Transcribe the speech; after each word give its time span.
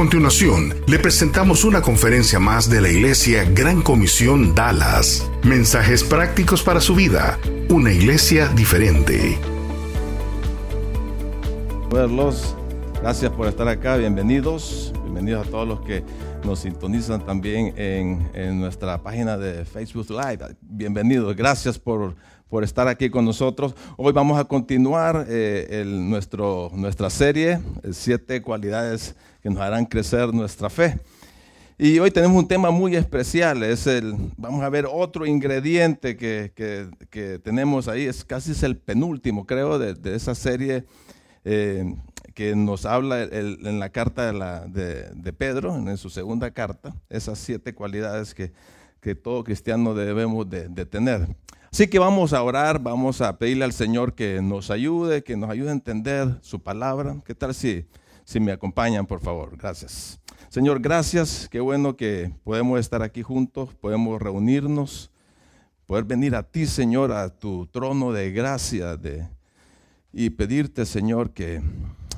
A 0.00 0.02
continuación, 0.02 0.72
le 0.86 0.98
presentamos 0.98 1.62
una 1.62 1.82
conferencia 1.82 2.40
más 2.40 2.70
de 2.70 2.80
la 2.80 2.88
Iglesia 2.88 3.44
Gran 3.44 3.82
Comisión 3.82 4.54
Dallas. 4.54 5.30
Mensajes 5.44 6.02
prácticos 6.04 6.62
para 6.62 6.80
su 6.80 6.94
vida. 6.94 7.38
Una 7.68 7.92
iglesia 7.92 8.48
diferente. 8.48 9.38
Verlos. 11.92 12.56
Gracias 13.02 13.30
por 13.32 13.46
estar 13.46 13.68
acá. 13.68 13.98
Bienvenidos. 13.98 14.94
Bienvenidos 15.02 15.46
a 15.46 15.50
todos 15.50 15.68
los 15.68 15.82
que 15.82 16.02
nos 16.44 16.60
sintonizan 16.60 17.26
también 17.26 17.74
en, 17.76 18.58
nuestra 18.58 19.02
página 19.02 19.36
de 19.36 19.66
Facebook 19.66 20.06
Live. 20.08 20.56
Bienvenidos. 20.62 21.36
Gracias 21.36 21.78
por, 21.78 22.16
por 22.48 22.64
estar 22.64 22.88
aquí 22.88 23.10
con 23.10 23.26
nosotros. 23.26 23.74
Hoy 23.98 24.14
vamos 24.14 24.40
a 24.40 24.44
continuar 24.44 25.26
eh, 25.28 25.84
nuestro, 25.86 26.70
nuestra 26.74 27.10
serie, 27.10 27.60
Siete 27.92 28.40
cualidades 28.40 29.14
que 29.42 29.50
nos 29.50 29.60
harán 29.60 29.86
crecer 29.86 30.32
nuestra 30.32 30.70
fe. 30.70 30.98
Y 31.78 31.98
hoy 31.98 32.10
tenemos 32.10 32.36
un 32.36 32.46
tema 32.46 32.70
muy 32.70 32.94
especial, 32.94 33.62
es 33.62 33.86
el, 33.86 34.14
vamos 34.36 34.62
a 34.62 34.68
ver 34.68 34.86
otro 34.86 35.24
ingrediente 35.24 36.14
que, 36.16 36.52
que, 36.54 37.38
tenemos 37.38 37.88
ahí, 37.88 38.04
es 38.04 38.22
casi 38.22 38.52
es 38.52 38.62
el 38.62 38.76
penúltimo, 38.76 39.46
creo, 39.46 39.78
de, 39.78 40.14
esa 40.14 40.34
serie 40.34 40.84
eh, 41.44 41.94
que 42.34 42.54
nos 42.54 42.84
habla 42.84 43.22
en 43.22 43.80
la 43.80 43.88
carta 43.88 44.30
de, 44.66 45.08
de, 45.14 45.32
Pedro, 45.32 45.74
en 45.74 45.96
su 45.96 46.10
segunda 46.10 46.50
carta, 46.50 46.94
esas 47.08 47.38
siete 47.38 47.74
cualidades 47.74 48.34
que, 48.34 48.52
que 49.00 49.14
todo 49.14 49.42
cristiano 49.42 49.94
debemos 49.94 50.48
de, 50.48 50.68
tener. 50.86 51.28
Así 51.72 51.88
que 51.88 51.98
vamos 51.98 52.32
a 52.32 52.42
orar, 52.42 52.80
vamos 52.80 53.20
a 53.20 53.38
pedirle 53.38 53.64
al 53.64 53.72
Señor 53.72 54.14
que 54.14 54.42
nos 54.42 54.70
ayude, 54.70 55.22
que 55.22 55.36
nos 55.36 55.50
ayude 55.50 55.70
a 55.70 55.72
entender 55.72 56.36
su 56.42 56.62
palabra. 56.62 57.16
¿Qué 57.24 57.34
tal 57.34 57.54
si, 57.54 57.86
si 58.30 58.38
me 58.38 58.52
acompañan, 58.52 59.06
por 59.06 59.18
favor? 59.18 59.56
Gracias. 59.56 60.20
Señor, 60.50 60.78
gracias. 60.80 61.48
Qué 61.50 61.58
bueno 61.58 61.96
que 61.96 62.32
podemos 62.44 62.78
estar 62.78 63.02
aquí 63.02 63.22
juntos, 63.22 63.74
podemos 63.74 64.22
reunirnos, 64.22 65.10
poder 65.84 66.04
venir 66.04 66.36
a 66.36 66.44
ti, 66.44 66.66
Señor, 66.66 67.10
a 67.10 67.28
tu 67.28 67.66
trono 67.66 68.12
de 68.12 68.30
gracia 68.30 68.96
de, 68.96 69.28
y 70.12 70.30
pedirte, 70.30 70.86
Señor, 70.86 71.32
que, 71.32 71.60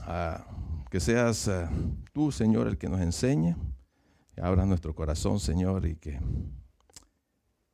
ah, 0.03 0.45
que 0.91 1.01
seas 1.01 1.49
ah, 1.49 1.71
tú, 2.13 2.31
Señor, 2.31 2.69
el 2.69 2.77
que 2.77 2.91
nos 2.91 3.01
enseñe, 3.01 3.57
que 4.35 4.43
abra 4.43 4.67
nuestro 4.67 4.95
corazón, 4.95 5.41
Señor, 5.41 5.87
y 5.87 5.97
que, 5.97 6.21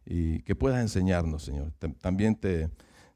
y 0.06 0.42
que 0.42 0.55
puedas 0.55 0.81
enseñarnos, 0.81 1.42
Señor. 1.42 1.72
También 2.00 2.36
te, 2.36 2.70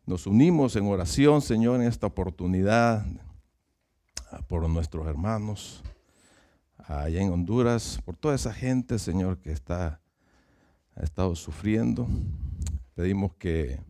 nos 0.05 0.27
unimos 0.27 0.75
en 0.75 0.87
oración, 0.87 1.43
Señor, 1.43 1.81
en 1.81 1.87
esta 1.87 2.09
oportunidad 2.09 3.06
por 4.48 4.69
nuestros 4.69 5.06
hermanos 5.06 5.83
allá 6.86 7.20
en 7.20 7.30
Honduras, 7.30 8.00
por 8.05 8.16
toda 8.16 8.34
esa 8.34 8.52
gente, 8.52 8.98
Señor, 8.98 9.38
que 9.38 9.52
está, 9.52 10.00
ha 10.94 11.02
estado 11.02 11.34
sufriendo. 11.34 12.06
Pedimos 12.94 13.34
que 13.34 13.80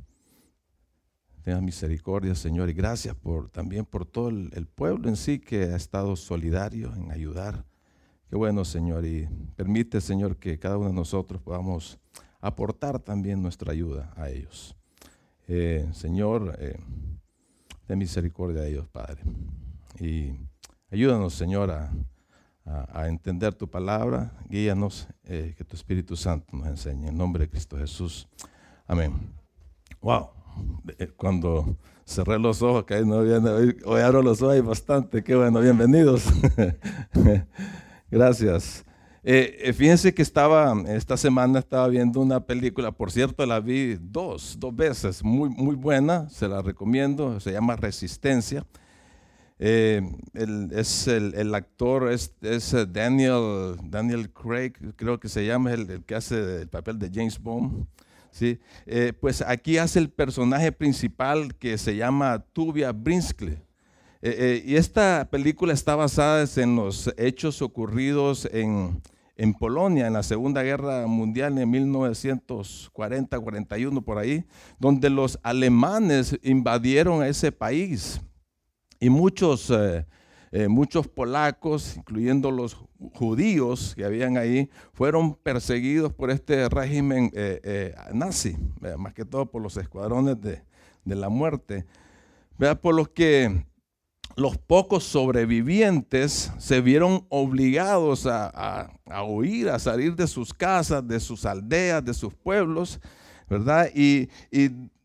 tengas 1.43 1.63
misericordia, 1.63 2.35
Señor, 2.35 2.71
y 2.71 2.73
gracias 2.73 3.15
por, 3.17 3.49
también 3.51 3.85
por 3.85 4.07
todo 4.07 4.29
el, 4.29 4.67
pueblo 4.67 5.09
en 5.09 5.17
sí 5.17 5.39
que 5.39 5.65
ha 5.65 5.77
estado 5.77 6.15
solidario 6.17 6.95
en 6.95 7.11
ayudar. 7.11 7.65
Qué 8.29 8.37
bueno, 8.37 8.65
Señor, 8.65 9.05
y 9.05 9.29
permite, 9.57 10.01
Señor, 10.01 10.37
que 10.37 10.59
cada 10.59 10.79
uno 10.79 10.89
de 10.89 10.95
nosotros 10.95 11.43
podamos 11.43 11.99
aportar 12.41 12.99
también 12.99 13.43
nuestra 13.43 13.73
ayuda 13.73 14.13
a 14.17 14.31
ellos. 14.31 14.75
Eh, 15.49 15.89
Señor, 15.93 16.57
eh, 16.59 16.79
ten 17.87 17.99
misericordia 17.99 18.63
de 18.63 18.71
ellos, 18.71 18.89
Padre. 18.89 19.23
Y 20.03 20.37
ayúdanos, 20.91 21.35
Señor, 21.35 21.71
a 21.71 21.91
a, 22.65 23.09
entender 23.09 23.55
tu 23.55 23.69
palabra. 23.69 24.33
Guíanos, 24.49 25.09
eh, 25.25 25.55
que 25.57 25.65
tu 25.65 25.77
Espíritu 25.77 26.17
Santo 26.17 26.57
nos 26.57 26.67
enseñe. 26.67 27.09
En 27.09 27.17
nombre 27.17 27.45
de 27.45 27.51
Cristo 27.51 27.77
Jesús. 27.77 28.29
Amén. 28.87 29.33
Wow. 30.01 30.29
Eh, 30.99 31.09
cuando 31.17 31.77
cerré 32.05 32.39
los 32.39 32.63
ojos, 32.63 32.85
que 32.85 33.01
no 33.05 33.17
hoy, 33.19 33.77
hoy 33.85 34.01
abro 34.01 34.23
los 34.23 34.43
ojos, 34.43 34.65
bastante. 34.65 35.23
Qué 35.23 35.35
bueno, 35.35 35.61
bienvenidos. 35.61 36.27
Gracias. 38.11 38.85
Eh, 39.25 39.73
fíjense 39.73 40.13
que 40.13 40.23
estaba, 40.23 40.75
esta 40.89 41.17
semana 41.17 41.61
estaba 41.61 41.87
viendo 41.87 42.21
una 42.21 42.41
película, 42.41 42.91
por 42.91 43.13
cierto, 43.13 43.47
la 43.47 43.61
vi 43.61 43.97
dos, 44.01 44.57
dos 44.59 44.75
veces, 44.75 45.23
muy, 45.23 45.49
muy 45.49 45.77
buena, 45.77 46.29
se 46.29 46.49
la 46.49 46.61
recomiendo, 46.61 47.39
se 47.39 47.53
llama 47.53 47.77
Resistencia. 47.77 48.67
Eh, 49.65 50.03
es 50.73 51.07
el, 51.07 51.55
actor, 51.55 52.11
es, 52.11 52.35
eh, 52.43 52.59
Daniel, 52.91 53.77
Daniel 53.85 54.29
Craig, 54.33 54.73
creo 54.97 55.21
que 55.21 55.29
se 55.29 55.47
llama, 55.47 55.73
el, 55.73 55.89
el 55.89 56.05
que 56.05 56.17
hace 56.17 56.63
el 56.63 56.69
papel 56.69 56.99
de 56.99 57.09
James 57.15 57.41
Bond. 57.41 57.87
¿sí? 58.33 58.59
Eh, 58.87 59.13
pues 59.13 59.41
aquí 59.41 59.79
hace 59.79 60.01
el 60.01 60.11
personaje 60.11 60.73
principal 60.73 61.55
que 61.55 61.79
se 61.79 61.95
llama 61.95 62.45
Tubia 62.53 62.91
Brinsley. 62.91 63.57
y 64.21 64.75
esta 64.75 65.29
película 65.31 65.73
está 65.73 65.95
basada 65.95 66.45
en 66.57 66.75
los 66.75 67.15
hechos 67.17 67.63
ocurridos 67.63 68.49
en, 68.51 69.01
en 69.37 69.55
Polonia 69.55 70.09
en 70.09 70.15
la 70.15 70.25
Segunda 70.25 70.65
Guerra 70.65 71.07
Mundial 71.07 71.57
en 71.57 71.73
1940-41 71.73 74.03
por 74.03 74.19
ahí, 74.19 74.45
donde 74.81 75.09
los 75.09 75.39
alemanes 75.45 76.37
invadieron 76.43 77.23
ese 77.23 77.53
país 77.53 78.21
y 79.03 79.11
muchos, 79.11 79.69
eh, 79.71 80.07
eh, 80.53 80.69
muchos 80.69 81.09
polacos, 81.09 81.97
incluyendo 81.97 82.53
los 82.53 82.77
judíos 83.15 83.95
que 83.97 84.05
habían 84.05 84.37
ahí, 84.37 84.71
fueron 84.93 85.35
perseguidos 85.35 86.13
por 86.13 86.31
este 86.31 86.69
régimen 86.69 87.29
eh, 87.35 87.97
nazi, 88.15 88.57
más 88.97 89.13
que 89.13 89.25
todo 89.25 89.47
por 89.47 89.61
los 89.61 89.77
escuadrones 89.77 90.41
de, 90.41 90.63
la 91.05 91.29
muerte. 91.29 91.85
Por 92.81 92.95
los 92.95 93.09
que 93.09 93.67
los 94.37 94.57
pocos 94.57 95.03
sobrevivientes 95.03 96.53
se 96.59 96.81
vieron 96.81 97.27
obligados 97.29 98.29
a, 98.31 98.89
huir, 99.27 99.69
a 99.69 99.81
salir 99.81 100.15
de 100.15 100.29
sus 100.29 100.55
casas, 100.55 101.05
de 101.09 101.19
sus 101.19 101.45
aldeas, 101.45 102.05
de 102.05 102.15
sus 102.15 102.33
pueblos, 102.35 103.01
¿verdad? 103.51 103.91
Y 103.93 104.29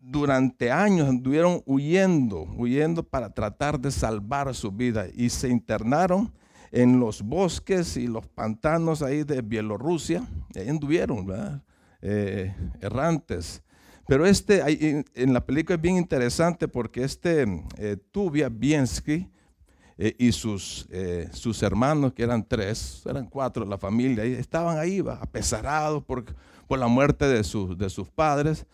durante 0.09 0.71
años 0.71 1.09
anduvieron 1.09 1.61
huyendo, 1.65 2.47
huyendo 2.55 3.03
para 3.03 3.29
tratar 3.29 3.77
de 3.77 3.91
salvar 3.91 4.55
su 4.55 4.71
vida 4.71 5.07
y 5.13 5.29
se 5.29 5.49
internaron 5.49 6.31
en 6.71 6.99
los 6.99 7.21
bosques 7.21 7.97
y 7.97 8.07
los 8.07 8.25
pantanos 8.25 9.01
ahí 9.01 9.23
de 9.23 9.41
Bielorrusia, 9.41 10.25
ahí 10.55 10.69
anduvieron, 10.69 11.61
eh, 12.01 12.55
errantes. 12.79 13.61
Pero 14.07 14.25
este, 14.25 14.63
en 15.13 15.33
la 15.33 15.45
película 15.45 15.75
es 15.75 15.81
bien 15.81 15.97
interesante 15.97 16.69
porque 16.69 17.03
este 17.03 17.45
eh, 17.77 17.97
Tubia 18.11 18.47
Biensky 18.47 19.29
eh, 19.97 20.15
y 20.17 20.31
sus, 20.31 20.87
sus 21.33 21.61
hermanos, 21.63 22.13
que 22.13 22.23
eran 22.23 22.47
tres, 22.47 23.03
eran 23.05 23.25
cuatro 23.25 23.65
la 23.65 23.77
familia, 23.77 24.23
estaban 24.23 24.77
ahí 24.77 25.03
apesarados 25.19 26.01
por, 26.05 26.23
por 26.65 26.79
la 26.79 26.87
muerte 26.87 27.25
de, 27.25 27.39
de 27.39 27.89
sus 27.89 28.09
padres 28.15 28.65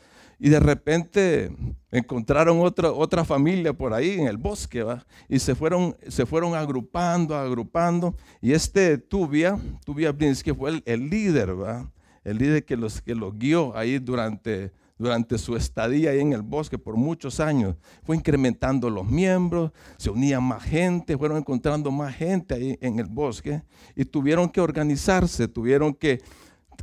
y 0.44 0.50
de 0.50 0.60
repente 0.60 1.56
encontraron 1.90 2.60
otra, 2.60 2.92
otra 2.92 3.24
familia 3.24 3.72
por 3.72 3.94
ahí 3.94 4.20
en 4.20 4.28
el 4.28 4.36
bosque, 4.36 4.84
¿va? 4.84 5.06
Y 5.30 5.40
se 5.40 5.56
fueron, 5.56 5.96
se 6.10 6.26
fueron 6.26 6.54
agrupando, 6.54 7.34
agrupando. 7.34 8.14
Y 8.42 8.52
este 8.52 8.98
Tubia, 8.98 9.58
Tubia 9.86 10.12
Blinsky 10.12 10.52
fue 10.52 10.84
el, 10.84 11.10
líder, 11.10 11.58
¿va? 11.58 11.90
El 12.26 12.40
líder 12.40 12.66
que 12.66 12.76
los, 12.76 13.02
que 13.02 13.16
los 13.16 13.40
guió 13.40 13.74
ahí 13.78 14.00
durante, 14.00 14.74
durante 14.98 15.38
su 15.38 15.56
estadía 15.56 16.10
ahí 16.10 16.20
en 16.20 16.34
el 16.34 16.42
bosque 16.42 16.78
por 16.78 16.98
muchos 16.98 17.40
años. 17.40 17.78
Fue 18.04 18.18
incrementando 18.18 18.90
los 18.90 19.08
miembros, 19.08 19.72
se 19.96 20.10
unía 20.10 20.42
más 20.42 20.64
gente, 20.64 21.18
fueron 21.18 21.38
encontrando 21.38 21.90
más 21.90 22.14
gente 22.14 22.54
ahí 22.54 22.78
en 22.82 23.00
el 23.00 23.08
bosque 23.08 23.64
y 23.96 24.04
tuvieron 24.04 24.50
que 24.50 24.60
organizarse, 24.60 25.48
tuvieron 25.48 25.94
que 25.94 26.22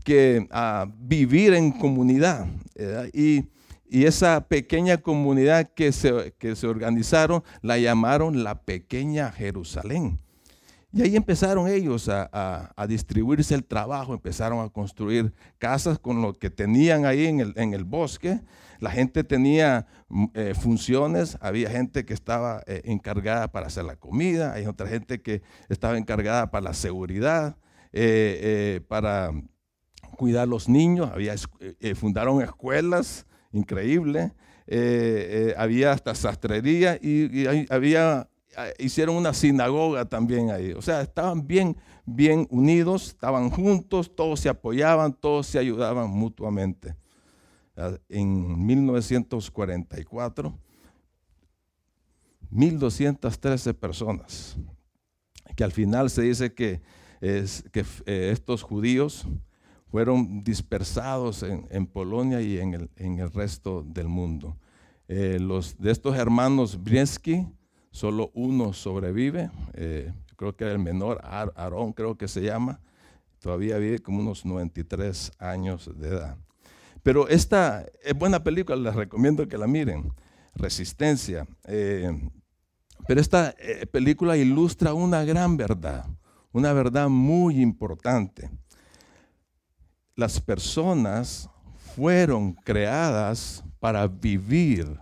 que 0.01 0.47
vivir 0.99 1.55
en 1.55 1.73
comunidad. 1.73 2.47
Y, 3.13 3.47
esa 3.93 4.47
pequeña 4.47 4.99
comunidad 4.99 5.73
que 5.75 5.91
se, 5.91 6.33
que 6.39 6.55
se 6.55 6.69
organizaron 6.69 7.43
la 7.61 7.77
llamaron 7.77 8.45
la 8.45 8.63
pequeña 8.63 9.33
Jerusalén. 9.33 10.21
Y 10.93 11.03
ahí 11.03 11.15
empezaron 11.15 11.69
ellos 11.69 12.09
a, 12.09 12.87
distribuirse 12.89 13.55
el 13.55 13.65
trabajo, 13.65 14.13
empezaron 14.13 14.65
a 14.65 14.69
construir 14.71 15.33
casas 15.59 16.01
con 16.01 16.21
lo 16.21 16.37
que 16.37 16.51
tenían 16.51 17.05
ahí 17.05 17.27
en 17.27 17.41
el, 17.41 17.53
en 17.57 17.75
el 17.75 17.85
bosque. 17.85 18.41
La 18.81 18.91
gente 18.91 19.23
tenía 19.23 19.87
mm, 20.09 20.25
eh, 20.35 20.55
funciones, 20.55 21.39
había 21.41 21.71
gente 21.71 22.05
que 22.05 22.15
estaba 22.15 22.63
eh, 22.67 22.83
encargada 22.85 23.53
para 23.53 23.69
hacer 23.69 23.85
la 23.85 23.97
comida, 23.97 24.53
hay 24.55 24.67
otra 24.67 24.89
gente 24.89 25.21
que 25.23 25.43
estaba 25.69 25.97
encargada 25.97 26.51
para 26.51 26.65
la 26.65 26.75
seguridad, 26.75 27.57
eh, 27.93 28.81
para 28.89 29.33
cuidar 30.21 30.43
a 30.43 30.47
los 30.47 30.69
niños, 30.69 31.11
había, 31.11 31.35
fundaron 31.95 32.43
escuelas, 32.43 33.25
increíble, 33.53 34.35
había 35.57 35.93
hasta 35.93 36.15
sastrería 36.15 36.99
y, 37.01 37.47
había 37.71 38.29
hicieron 38.79 39.17
una 39.17 39.33
sinagoga 39.33 40.05
también 40.05 40.51
ahí. 40.51 40.73
O 40.73 40.83
sea, 40.83 41.01
estaban 41.01 41.47
bien, 41.47 41.75
bien 42.05 42.47
unidos, 42.51 43.07
estaban 43.09 43.49
juntos, 43.49 44.15
todos 44.15 44.41
se 44.41 44.51
apoyaban, 44.51 45.15
todos 45.15 45.47
se 45.47 45.59
ayudaban 45.59 46.11
mutuamente. 46.11 46.95
En 48.11 48.67
1944, 48.67 50.55
1213 52.51 53.73
personas, 53.73 54.59
que 55.57 55.65
al 55.65 55.73
final 55.73 56.11
se 56.11 56.21
dice 56.21 56.53
que, 56.53 56.83
es, 57.23 57.65
que 57.73 57.87
eh, 58.05 58.33
estos 58.35 58.63
judíos 58.63 59.27
fueron 59.91 60.45
dispersados 60.45 61.43
en, 61.43 61.87
Polonia 61.87 62.41
y 62.41 62.59
en 62.59 62.75
el, 62.75 62.91
en 62.97 63.19
el, 63.19 63.31
resto 63.33 63.83
del 63.87 64.09
mundo. 64.09 64.57
Eh, 65.09 65.39
los, 65.41 65.77
de 65.79 65.91
estos 65.91 66.17
hermanos 66.17 66.83
Briensky, 66.83 67.47
solo 67.91 68.31
uno 68.35 68.73
sobrevive, 68.73 69.51
eh, 69.75 70.13
creo 70.37 70.55
que 70.55 70.65
era 70.65 70.73
el 70.73 70.79
menor, 70.79 71.21
Aarón 71.25 71.93
creo 71.93 72.17
que 72.17 72.29
se 72.29 72.43
llama, 72.43 72.81
todavía 73.41 73.79
vive 73.79 73.99
como 73.99 74.21
unos 74.21 74.45
93 74.45 75.33
años 75.39 75.91
de 75.99 76.09
edad. 76.09 76.37
Pero 77.03 77.29
esta 77.29 77.87
es 78.03 78.15
buena 78.15 78.45
película, 78.45 78.77
les 78.77 78.95
recomiendo 78.95 79.49
que 79.49 79.59
la 79.59 79.67
miren, 79.67 80.13
Resistencia. 80.55 81.47
Eh, 81.65 82.13
pero 83.07 83.21
esta 83.21 83.55
eh, 83.59 83.87
película 83.87 84.37
ilustra 84.37 84.95
una 84.95 85.25
gran 85.25 85.57
verdad, 85.57 86.07
una 86.53 86.73
verdad 86.73 87.09
muy 87.09 87.61
importante. 87.61 88.51
Las 90.15 90.41
personas 90.41 91.49
fueron 91.95 92.53
creadas 92.53 93.65
para 93.79 94.07
vivir 94.07 94.99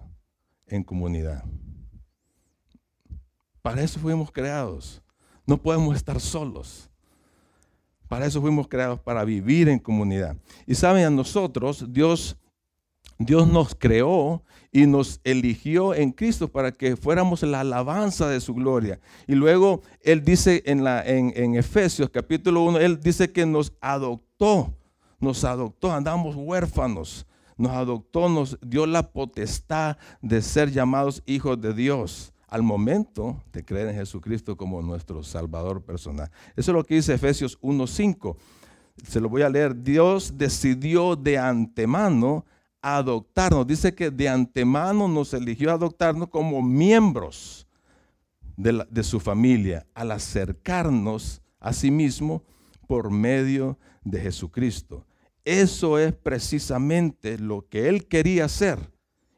en 0.66 0.82
comunidad. 0.82 1.44
Para 3.62 3.82
eso 3.82 3.98
fuimos 3.98 4.30
creados. 4.30 5.02
No 5.46 5.60
podemos 5.60 5.96
estar 5.96 6.20
solos. 6.20 6.88
Para 8.08 8.26
eso 8.26 8.40
fuimos 8.40 8.66
creados, 8.68 8.98
para 9.00 9.24
vivir 9.24 9.68
en 9.68 9.78
comunidad. 9.78 10.36
Y 10.66 10.74
saben, 10.74 11.04
a 11.04 11.10
nosotros 11.10 11.84
Dios, 11.92 12.36
Dios 13.18 13.46
nos 13.46 13.74
creó 13.74 14.42
y 14.72 14.86
nos 14.86 15.20
eligió 15.24 15.94
en 15.94 16.12
Cristo 16.12 16.48
para 16.48 16.72
que 16.72 16.96
fuéramos 16.96 17.42
la 17.42 17.60
alabanza 17.60 18.28
de 18.28 18.40
su 18.40 18.54
gloria. 18.54 18.98
Y 19.26 19.34
luego 19.34 19.82
Él 20.00 20.24
dice 20.24 20.62
en, 20.66 20.84
la, 20.84 21.04
en, 21.06 21.32
en 21.36 21.54
Efesios 21.54 22.08
capítulo 22.08 22.62
1, 22.64 22.78
Él 22.78 23.00
dice 23.00 23.30
que 23.30 23.44
nos 23.44 23.72
adoptó, 23.80 24.74
nos 25.18 25.44
adoptó, 25.44 25.92
andamos 25.92 26.36
huérfanos, 26.36 27.26
nos 27.56 27.72
adoptó, 27.72 28.28
nos 28.28 28.58
dio 28.60 28.86
la 28.86 29.10
potestad 29.10 29.96
de 30.22 30.42
ser 30.42 30.70
llamados 30.70 31.22
hijos 31.26 31.60
de 31.60 31.74
Dios 31.74 32.32
al 32.48 32.62
momento 32.62 33.42
de 33.52 33.64
creer 33.64 33.88
en 33.88 33.94
Jesucristo 33.94 34.56
como 34.56 34.80
nuestro 34.80 35.22
Salvador 35.22 35.82
personal. 35.82 36.30
Eso 36.56 36.70
es 36.70 36.74
lo 36.74 36.84
que 36.84 36.94
dice 36.94 37.14
Efesios 37.14 37.60
1.5. 37.60 38.36
Se 39.06 39.20
lo 39.20 39.28
voy 39.28 39.42
a 39.42 39.50
leer. 39.50 39.82
Dios 39.82 40.32
decidió 40.36 41.14
de 41.14 41.36
antemano 41.36 42.46
adoptarnos. 42.80 43.66
Dice 43.66 43.94
que 43.94 44.10
de 44.10 44.28
antemano 44.28 45.08
nos 45.08 45.34
eligió 45.34 45.72
adoptarnos 45.72 46.28
como 46.28 46.62
miembros 46.62 47.66
de, 48.56 48.84
de 48.90 49.02
su 49.02 49.20
familia 49.20 49.86
al 49.94 50.10
acercarnos 50.10 51.42
a 51.60 51.72
sí 51.72 51.90
mismo 51.90 52.42
por 52.86 53.10
medio 53.10 53.78
de 54.04 54.20
Jesucristo. 54.20 55.04
Eso 55.48 55.98
es 55.98 56.12
precisamente 56.12 57.38
lo 57.38 57.66
que 57.70 57.88
Él 57.88 58.06
quería 58.06 58.44
hacer 58.44 58.92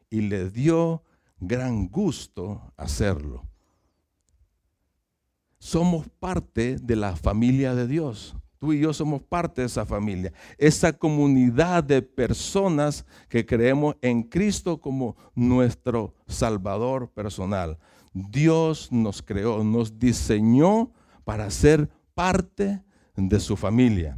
y 0.09 0.19
le 0.19 0.49
dio 0.49 1.03
gran 1.39 1.87
gusto 1.87 2.73
hacerlo. 2.75 3.47
Somos 5.57 6.09
parte 6.19 6.75
de 6.75 6.97
la 6.97 7.15
familia 7.15 7.73
de 7.75 7.87
Dios. 7.87 8.35
Tú 8.59 8.73
y 8.73 8.81
yo 8.81 8.91
somos 8.91 9.21
parte 9.21 9.61
de 9.61 9.67
esa 9.67 9.85
familia, 9.85 10.33
esa 10.57 10.91
comunidad 10.91 11.81
de 11.81 12.01
personas 12.01 13.05
que 13.29 13.45
creemos 13.45 13.95
en 14.01 14.23
Cristo 14.23 14.81
como 14.81 15.15
nuestro 15.33 16.13
Salvador 16.27 17.09
personal. 17.09 17.79
Dios 18.11 18.91
nos 18.91 19.21
creó, 19.21 19.63
nos 19.63 19.97
diseñó 19.97 20.91
para 21.23 21.49
ser 21.51 21.89
parte 22.13 22.83
de 23.15 23.39
su 23.39 23.55
familia. 23.55 24.17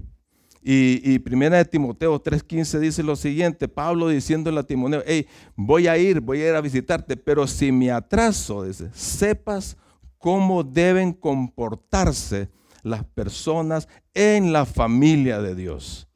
Y, 0.66 1.20
primera 1.20 1.58
de 1.58 1.66
Timoteo 1.66 2.22
3.15 2.24 2.80
dice 2.80 3.04
lo 3.04 3.18
siguiente, 3.18 3.68
Pablo 3.68 4.08
diciéndole 4.08 4.62
a 4.62 4.64
Timoteo, 4.64 5.04
hey, 5.06 5.28
voy 5.58 5.88
a 5.88 5.98
ir, 5.98 6.22
voy 6.22 6.42
a 6.42 6.50
ir 6.50 6.56
a 6.56 6.62
visitarte, 6.62 7.18
pero 7.18 7.46
si 7.48 7.72
me 7.74 7.92
atraso, 7.92 8.64
dice, 8.64 8.90
sepas 8.94 9.76
cómo 10.18 10.64
deben 10.64 11.12
comportarse 11.12 12.50
las 12.82 13.04
personas 13.04 13.90
en 14.14 14.54
la 14.54 14.66
familia 14.66 15.42
de 15.42 15.54
Dios. 15.54 16.08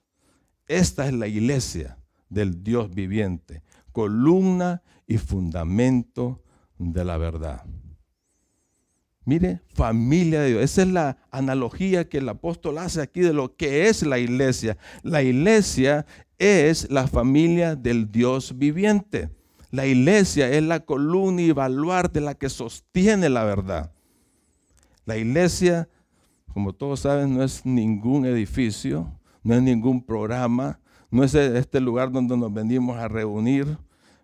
Esta 0.66 1.08
es 1.08 1.14
la 1.14 1.28
iglesia 1.28 1.98
del 2.30 2.64
Dios 2.64 2.94
viviente, 2.94 3.64
columna 3.92 4.82
y 5.08 5.18
fundamento 5.18 6.42
de 6.78 7.04
la 7.04 7.18
verdad. 7.18 7.66
Mire, 9.28 9.60
familia 9.74 10.40
de 10.40 10.52
Dios. 10.52 10.64
Esa 10.64 10.84
es 10.84 10.88
la 10.88 11.18
analogía 11.32 12.08
que 12.08 12.20
el 12.20 12.30
apóstol 12.30 12.78
hace 12.78 13.02
aquí 13.02 13.20
de 13.20 13.34
lo 13.34 13.58
que 13.58 13.90
es 13.90 14.04
la 14.04 14.20
iglesia. 14.20 14.78
La 15.04 15.22
iglesia 15.22 16.06
es 16.38 16.90
la 16.90 17.10
familia 17.10 17.76
del 17.76 18.10
Dios 18.10 18.58
viviente. 18.58 19.30
La 19.70 19.86
iglesia 19.86 20.50
es 20.50 20.64
la 20.64 20.80
columna 20.80 21.42
y 21.42 21.52
baluarte 21.52 22.22
la 22.22 22.36
que 22.36 22.48
sostiene 22.48 23.28
la 23.28 23.44
verdad. 23.44 23.92
La 25.04 25.18
iglesia, 25.18 25.90
como 26.54 26.72
todos 26.72 27.02
saben, 27.02 27.36
no 27.36 27.44
es 27.44 27.66
ningún 27.66 28.26
edificio, 28.26 29.12
no 29.44 29.56
es 29.56 29.62
ningún 29.62 30.06
programa, 30.06 30.80
no 31.12 31.26
es 31.26 31.36
este 31.36 31.82
lugar 31.82 32.14
donde 32.14 32.38
nos 32.38 32.54
venimos 32.54 32.96
a 32.96 33.10
reunir, 33.10 33.78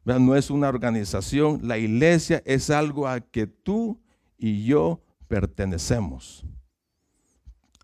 no 0.05 0.33
es 0.37 0.49
una 0.49 0.69
organización. 0.69 1.59
La 1.61 1.77
iglesia 1.77 2.41
es 2.45 2.69
algo 2.69 3.05
a 3.05 3.19
que 3.19 3.47
tú 3.47 3.99
y 4.37 4.65
yo 4.65 5.01
pertenecemos, 5.27 6.45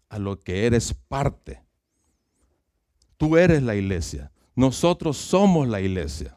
a 0.10 0.20
lo 0.20 0.39
que 0.39 0.65
eres 0.65 0.94
parte. 0.94 1.63
Tú 3.18 3.38
eres 3.38 3.62
la 3.63 3.75
iglesia, 3.75 4.32
nosotros 4.56 5.18
somos 5.18 5.68
la 5.68 5.82
iglesia. 5.82 6.36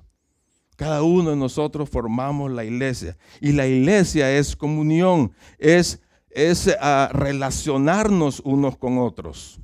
Cada 0.76 1.02
uno 1.02 1.30
de 1.30 1.36
nosotros 1.36 1.88
formamos 1.88 2.50
la 2.50 2.64
iglesia. 2.64 3.16
Y 3.40 3.52
la 3.52 3.66
iglesia 3.66 4.36
es 4.36 4.56
comunión, 4.56 5.32
es, 5.58 6.00
es 6.30 6.74
ah, 6.80 7.10
relacionarnos 7.12 8.40
unos 8.40 8.76
con 8.76 8.98
otros. 8.98 9.60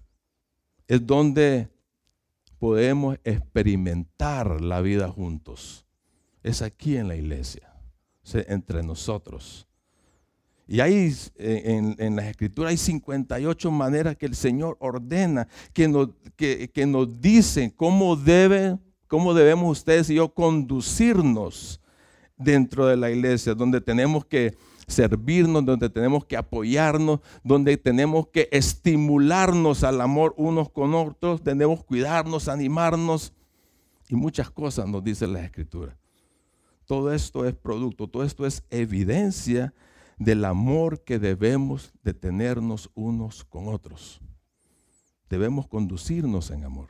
Es 0.87 1.07
donde 1.07 1.69
podemos 2.59 3.19
experimentar 3.25 4.61
la 4.61 4.81
vida 4.81 5.09
juntos. 5.09 5.87
Es 6.43 6.63
aquí 6.63 6.97
en 6.97 7.09
la 7.09 7.17
iglesia, 7.17 7.73
entre 8.33 8.83
nosotros. 8.83 9.68
Y 10.71 10.81
ahí 10.81 11.17
en, 11.39 11.97
en, 11.99 12.15
las 12.15 12.27
escrituras 12.27 12.71
hay 12.71 12.77
58 12.77 13.71
maneras 13.71 14.17
que 14.17 14.27
el 14.27 14.35
Señor 14.35 14.77
ordena, 14.81 15.49
que 15.73 15.89
nos, 15.89 16.11
que, 16.37 16.85
nos 16.87 17.23
dicen 17.23 17.71
cómo, 17.71 18.17
debe, 18.17 18.77
cómo 19.07 19.33
debemos 19.33 19.79
ustedes 19.79 20.11
y 20.11 20.17
yo 20.17 20.29
conducirnos 20.29 21.81
dentro 22.37 22.87
de 22.87 22.99
la 22.99 23.11
iglesia, 23.11 23.55
donde 23.55 23.81
tenemos 23.81 24.27
que 24.27 24.59
servirnos, 24.87 25.65
donde 25.65 25.89
tenemos 25.89 26.27
que 26.27 26.37
apoyarnos, 26.37 27.21
donde 27.43 27.79
tenemos 27.79 28.29
que 28.29 28.51
estimularnos 28.53 29.85
al 29.85 30.03
amor 30.03 30.35
unos 30.37 30.69
con 30.69 30.95
otros, 30.95 31.43
tenemos 31.43 31.81
que 31.81 31.87
cuidarnos, 31.87 32.47
animarnos 32.47 33.33
y 34.11 34.17
muchas 34.17 34.51
cosas 34.51 34.87
nos 34.87 35.03
dice 35.03 35.27
la 35.27 35.43
escritura. 35.43 35.97
Todo 36.85 37.11
esto 37.11 37.47
es 37.47 37.55
producto, 37.55 38.07
todo 38.07 38.23
esto 38.23 38.45
es 38.45 38.63
evidencia 38.69 39.73
del 40.19 40.45
amor 40.45 41.05
que 41.05 41.19
debemos 41.19 41.93
de 42.03 42.15
tenernos 42.15 42.91
unos 42.95 43.45
con 43.45 43.69
otros. 43.69 44.21
Debemos 45.29 45.67
conducirnos 45.67 46.51
en 46.51 46.65
amor. 46.65 46.89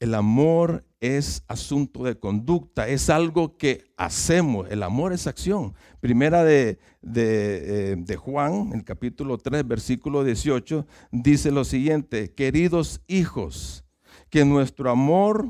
El 0.00 0.14
amor 0.14 0.84
es 1.00 1.42
asunto 1.48 2.04
de 2.04 2.16
conducta, 2.18 2.86
es 2.86 3.10
algo 3.10 3.56
que 3.56 3.84
hacemos. 3.96 4.70
El 4.70 4.84
amor 4.84 5.12
es 5.12 5.26
acción. 5.26 5.74
Primera 5.98 6.44
de, 6.44 6.78
de, 7.02 7.94
eh, 8.08 8.16
Juan, 8.16 8.72
el 8.74 8.84
capítulo 8.84 9.38
3, 9.38 9.66
versículo 9.66 10.22
18, 10.22 10.86
dice 11.10 11.50
lo 11.50 11.64
siguiente, 11.64 12.32
queridos 12.32 13.00
hijos, 13.08 13.84
que 14.30 14.44
nuestro 14.44 14.90
amor, 14.90 15.48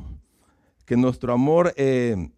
que 0.86 0.96
nuestro 0.96 1.32
amor 1.34 1.74
eh, 1.76 2.30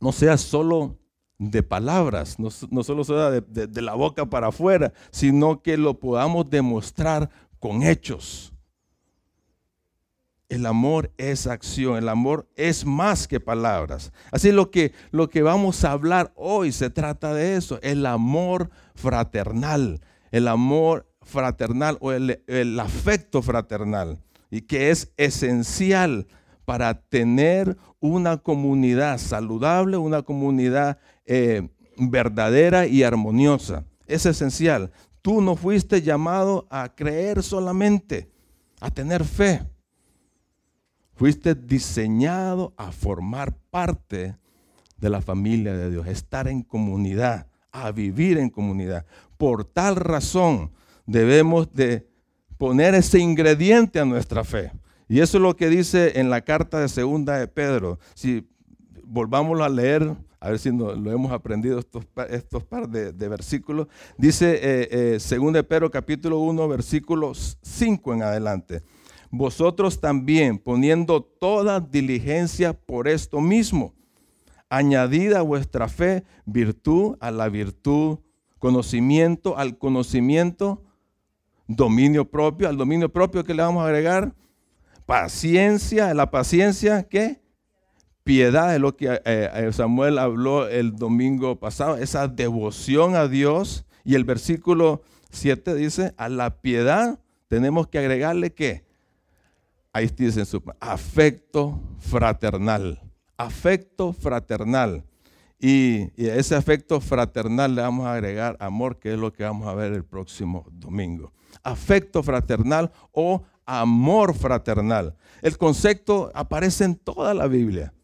no 0.00 0.12
sea 0.12 0.36
solo 0.36 0.97
de 1.38 1.62
palabras, 1.62 2.36
no, 2.38 2.50
solo 2.50 3.04
sea 3.04 3.30
de, 3.30 3.66
de 3.66 3.82
la 3.82 3.94
boca 3.94 4.26
para 4.26 4.48
afuera, 4.48 4.92
sino 5.10 5.62
que 5.62 5.76
lo 5.76 5.98
podamos 5.98 6.50
demostrar 6.50 7.30
con 7.60 7.82
hechos. 7.82 8.52
El 10.48 10.64
amor 10.64 11.12
es 11.18 11.46
acción, 11.46 11.98
el 11.98 12.08
amor 12.08 12.48
es 12.56 12.86
más 12.86 13.28
que 13.28 13.38
palabras. 13.38 14.12
Así 14.32 14.50
lo 14.50 14.70
que 14.70 14.92
lo 15.10 15.28
que 15.28 15.42
vamos 15.42 15.84
a 15.84 15.92
hablar 15.92 16.32
hoy 16.36 16.72
se 16.72 16.88
trata 16.88 17.34
de 17.34 17.56
eso, 17.56 17.78
el 17.82 18.06
amor 18.06 18.70
fraternal, 18.94 20.00
el 20.30 20.48
amor 20.48 21.06
fraternal 21.28 21.98
o 22.00 22.12
el, 22.12 22.80
afecto 22.80 23.42
fraternal 23.42 24.18
y 24.50 24.62
que 24.62 24.90
es 24.90 25.12
esencial 25.18 26.26
para 26.64 27.02
tener 27.02 27.76
una 28.00 28.38
comunidad 28.38 29.18
saludable, 29.18 29.98
una 29.98 30.22
comunidad 30.22 30.98
eh, 31.28 31.68
verdadera 31.98 32.86
y 32.86 33.02
armoniosa. 33.02 33.84
Es 34.06 34.24
esencial. 34.26 34.90
Tú 35.20 35.42
no 35.42 35.56
fuiste 35.56 36.00
llamado 36.00 36.66
a 36.70 36.94
creer 36.94 37.42
solamente, 37.42 38.30
a 38.80 38.90
tener 38.90 39.24
fe. 39.24 39.60
Fuiste 41.14 41.54
diseñado 41.54 42.72
a 42.76 42.92
formar 42.92 43.54
parte 43.70 44.36
de 44.96 45.10
la 45.10 45.20
familia 45.20 45.74
de 45.74 45.90
Dios, 45.90 46.06
estar 46.06 46.48
en 46.48 46.62
comunidad, 46.62 47.46
a 47.70 47.92
vivir 47.92 48.38
en 48.38 48.48
comunidad. 48.48 49.04
Por 49.36 49.64
tal 49.64 49.96
razón 49.96 50.72
debemos 51.06 51.72
de 51.74 52.08
poner 52.56 52.94
ese 52.94 53.18
ingrediente 53.18 54.00
a 54.00 54.04
nuestra 54.04 54.44
fe. 54.44 54.72
Y 55.08 55.20
eso 55.20 55.38
es 55.38 55.42
lo 55.42 55.56
que 55.56 55.68
dice 55.68 56.20
en 56.20 56.30
la 56.30 56.40
carta 56.40 56.80
de 56.80 56.88
segunda 56.88 57.38
de 57.38 57.48
Pedro. 57.48 57.98
Si 58.14 58.48
volvamos 59.04 59.60
a 59.60 59.68
leer, 59.68 60.16
a 60.40 60.50
ver 60.50 60.58
si 60.58 60.70
lo 60.70 61.10
hemos 61.10 61.32
aprendido 61.32 61.78
estos, 61.78 62.04
estos 62.30 62.64
par 62.64 62.88
de, 62.88 63.28
versículos. 63.28 63.88
Dice 64.16 64.54
eh, 64.62 65.18
eh, 65.20 65.52
de 65.52 65.64
Pedro 65.64 65.90
capítulo 65.90 66.38
1, 66.40 66.68
versículos 66.68 67.58
5 67.62 68.14
en 68.14 68.22
adelante 68.22 68.82
vosotros 69.30 70.00
también, 70.00 70.58
poniendo 70.58 71.22
toda 71.22 71.80
diligencia 71.80 72.72
por 72.72 73.08
esto 73.08 73.40
mismo, 73.40 73.94
añadida 74.70 75.40
a 75.40 75.42
vuestra 75.42 75.88
fe 75.88 76.24
virtud, 76.46 77.16
a 77.20 77.30
la 77.30 77.48
virtud 77.48 78.18
conocimiento, 78.58 79.56
al 79.56 79.78
conocimiento 79.78 80.82
dominio 81.66 82.28
propio, 82.28 82.68
al 82.68 82.76
dominio 82.76 83.12
propio 83.12 83.44
que 83.44 83.54
le 83.54 83.62
vamos 83.62 83.82
a 83.82 83.86
agregar 83.86 84.34
paciencia, 85.06 86.10
a 86.10 86.14
la 86.14 86.30
paciencia, 86.30 87.04
¿qué? 87.04 87.40
Piedad 88.28 88.74
es 88.74 88.80
lo 88.82 88.94
que 88.94 89.06
eh, 89.06 89.20
eh, 89.24 89.70
Samuel 89.72 90.18
habló 90.18 90.68
el 90.68 90.96
domingo 90.96 91.58
pasado, 91.58 91.96
esa 91.96 92.28
devoción 92.28 93.16
a 93.16 93.26
Dios. 93.26 93.86
Y 94.04 94.16
el 94.16 94.24
versículo 94.24 95.00
7 95.30 95.74
dice, 95.74 96.12
a 96.18 96.28
la 96.28 96.60
piedad 96.60 97.20
tenemos 97.48 97.86
que 97.86 97.98
agregarle 97.98 98.52
qué? 98.52 98.84
ahí 99.94 100.08
dice 100.14 100.44
su 100.44 100.62
afecto 100.78 101.80
fraternal. 102.00 103.00
Afecto 103.38 104.12
fraternal. 104.12 105.04
Y, 105.58 106.02
a 106.28 106.34
ese 106.34 106.54
afecto 106.54 107.00
fraternal 107.00 107.74
le 107.74 107.80
vamos 107.80 108.04
a 108.04 108.12
agregar 108.12 108.58
amor, 108.60 108.98
que 108.98 109.14
es 109.14 109.18
lo 109.18 109.32
que 109.32 109.44
vamos 109.44 109.66
a 109.68 109.74
ver 109.74 109.94
el 109.94 110.04
próximo 110.04 110.66
domingo. 110.70 111.32
Afecto 111.62 112.22
fraternal 112.22 112.92
o 113.10 113.42
amor 113.64 114.34
fraternal. 114.34 115.16
El 115.40 115.56
concepto 115.56 116.30
aparece 116.34 116.84
en 116.84 116.94
toda 116.94 117.32
la 117.32 117.46
Biblia. 117.46 117.94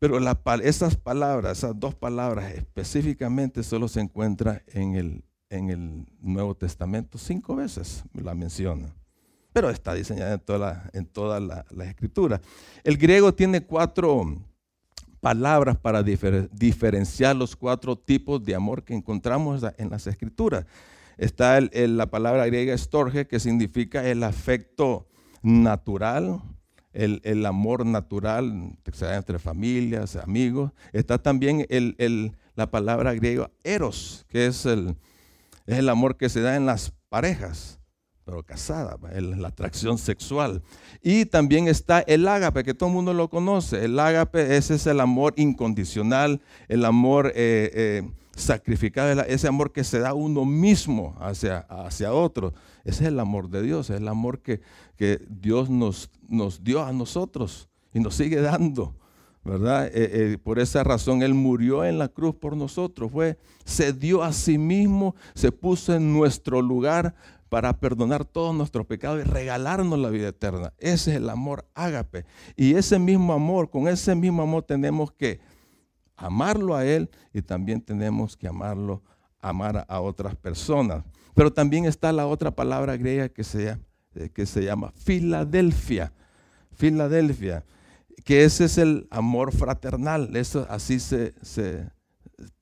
Pero 0.00 0.18
esas 0.62 0.96
palabras, 0.96 1.58
esas 1.58 1.78
dos 1.78 1.94
palabras 1.94 2.52
específicamente 2.54 3.62
solo 3.62 3.86
se 3.86 4.00
encuentran 4.00 4.62
en 4.66 4.96
el, 4.96 5.24
en 5.48 5.70
el 5.70 6.06
Nuevo 6.20 6.56
Testamento. 6.56 7.18
Cinco 7.18 7.54
veces 7.54 8.02
la 8.12 8.34
menciona 8.34 8.92
pero 9.52 9.70
está 9.70 9.94
diseñada 9.94 10.34
en 10.92 11.06
toda 11.06 11.38
en 11.38 11.48
la, 11.48 11.84
escritura. 11.84 12.40
El 12.84 12.96
griego 12.96 13.34
tiene 13.34 13.62
cuatro 13.62 14.24
palabras 15.20 15.76
para 15.76 16.02
diferenciar 16.02 17.36
los 17.36 17.56
cuatro 17.56 17.96
tipos 17.96 18.42
de 18.44 18.54
amor 18.54 18.84
que 18.84 18.94
encontramos 18.94 19.62
en 19.76 19.90
las 19.90 20.06
escrituras. 20.06 20.66
Está 21.18 21.60
la 21.60 22.06
palabra 22.06 22.46
griega 22.46 22.72
estorge, 22.72 23.26
que 23.26 23.40
significa 23.40 24.06
el 24.08 24.22
afecto 24.22 25.08
natural, 25.42 26.40
el, 26.92 27.46
amor 27.46 27.86
natural, 27.86 28.76
sea 28.92 29.16
entre 29.16 29.38
familias, 29.38 30.16
amigos. 30.16 30.72
Está 30.92 31.18
también 31.18 31.66
la 32.54 32.70
palabra 32.70 33.14
griega 33.14 33.50
eros, 33.64 34.26
que 34.28 34.46
es 34.46 34.66
el, 34.66 34.96
es 35.66 35.78
el 35.78 35.88
amor 35.88 36.16
que 36.16 36.28
se 36.28 36.40
da 36.40 36.56
en 36.56 36.66
las 36.66 36.92
parejas 37.08 37.80
pero 38.30 38.44
casada, 38.44 38.96
la 39.20 39.48
atracción 39.48 39.98
sexual. 39.98 40.62
Y 41.02 41.24
también 41.24 41.66
está 41.66 41.98
el 42.00 42.28
ágape, 42.28 42.62
que 42.62 42.74
todo 42.74 42.88
el 42.88 42.94
mundo 42.94 43.12
lo 43.12 43.28
conoce. 43.28 43.84
El 43.84 43.98
ágape, 43.98 44.56
ese 44.56 44.76
es 44.76 44.86
el 44.86 45.00
amor 45.00 45.34
incondicional, 45.36 46.40
el 46.68 46.84
amor 46.84 47.32
eh, 47.34 47.70
eh, 47.74 48.10
sacrificado, 48.40 49.22
ese 49.22 49.48
amor 49.48 49.72
que 49.72 49.84
se 49.84 49.98
da 49.98 50.14
uno 50.14 50.44
mismo 50.44 51.16
hacia, 51.20 51.58
hacia 51.68 52.12
otro. 52.12 52.52
Ese 52.84 53.04
es 53.04 53.08
el 53.08 53.20
amor 53.20 53.48
de 53.48 53.62
Dios, 53.62 53.90
es 53.90 54.00
el 54.00 54.08
amor 54.08 54.40
que, 54.40 54.60
que 54.96 55.20
Dios 55.28 55.70
nos, 55.70 56.10
nos 56.28 56.64
dio 56.64 56.82
a 56.84 56.92
nosotros 56.92 57.68
y 57.92 58.00
nos 58.00 58.14
sigue 58.14 58.40
dando. 58.40 58.96
¿verdad? 59.42 59.90
Eh, 59.94 60.36
por 60.42 60.58
esa 60.58 60.84
razón 60.84 61.22
Él 61.22 61.34
murió 61.34 61.84
en 61.84 61.98
la 61.98 62.08
cruz 62.08 62.34
por 62.34 62.56
nosotros, 62.56 63.10
fue, 63.10 63.38
se 63.64 63.92
dio 63.92 64.22
a 64.22 64.32
sí 64.32 64.58
mismo, 64.58 65.14
se 65.34 65.50
puso 65.50 65.94
en 65.94 66.12
nuestro 66.12 66.60
lugar 66.60 67.14
para 67.50 67.72
perdonar 67.78 68.24
todos 68.24 68.54
nuestros 68.54 68.86
pecados 68.86 69.20
y 69.20 69.24
regalarnos 69.24 69.98
la 69.98 70.08
vida 70.08 70.28
eterna. 70.28 70.72
Ese 70.78 71.10
es 71.10 71.16
el 71.16 71.28
amor 71.28 71.66
ágape. 71.74 72.24
Y 72.56 72.74
ese 72.74 72.98
mismo 72.98 73.32
amor, 73.32 73.70
con 73.70 73.88
ese 73.88 74.14
mismo 74.14 74.42
amor 74.42 74.62
tenemos 74.62 75.10
que 75.10 75.40
amarlo 76.20 76.76
a 76.76 76.84
Él 76.84 77.10
y 77.32 77.42
también 77.42 77.80
tenemos 77.80 78.36
que 78.36 78.46
amarlo, 78.46 79.02
amar 79.40 79.84
a 79.88 80.00
otras 80.00 80.36
personas. 80.36 81.04
Pero 81.34 81.52
también 81.52 81.84
está 81.86 82.12
la 82.12 82.26
otra 82.26 82.50
palabra 82.50 82.96
griega 82.96 83.28
que 83.28 83.44
se 83.44 83.76
eh, 84.14 84.28
que 84.34 84.46
se 84.46 84.64
llama 84.64 84.92
Filadelfia. 84.92 86.12
Filadelfia, 86.72 87.64
que 88.24 88.44
ese 88.44 88.64
es 88.64 88.78
el 88.78 89.06
amor 89.10 89.52
fraternal. 89.52 90.34
Eso 90.36 90.66
así 90.70 90.98
se, 90.98 91.34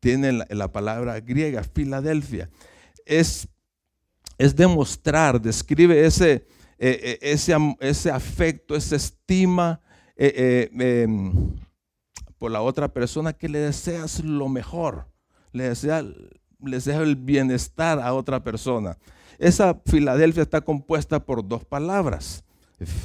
tiene 0.00 0.32
la, 0.32 0.46
la 0.50 0.72
palabra 0.72 1.20
griega, 1.20 1.62
Filadelfia. 1.62 2.50
Es 3.06 3.48
es 4.38 4.54
demostrar, 4.54 5.40
describe 5.40 6.06
ese, 6.06 6.46
eh, 6.78 7.18
eh, 7.20 7.38
ese, 7.80 8.10
afecto, 8.10 8.76
esa 8.76 8.94
estima 8.94 9.80
em, 10.16 11.56
por 12.38 12.50
la 12.50 12.62
otra 12.62 12.88
persona 12.88 13.32
que 13.32 13.48
le 13.48 13.58
deseas 13.58 14.22
lo 14.22 14.48
mejor, 14.48 15.06
le 15.52 15.64
deseas, 15.64 16.04
el 16.60 17.16
bienestar 17.16 18.00
a 18.00 18.14
otra 18.14 18.42
persona. 18.42 18.96
Esa 19.38 19.80
Filadelfia 19.86 20.42
está 20.42 20.60
compuesta 20.60 21.24
por 21.24 21.46
dos 21.46 21.64
palabras, 21.64 22.44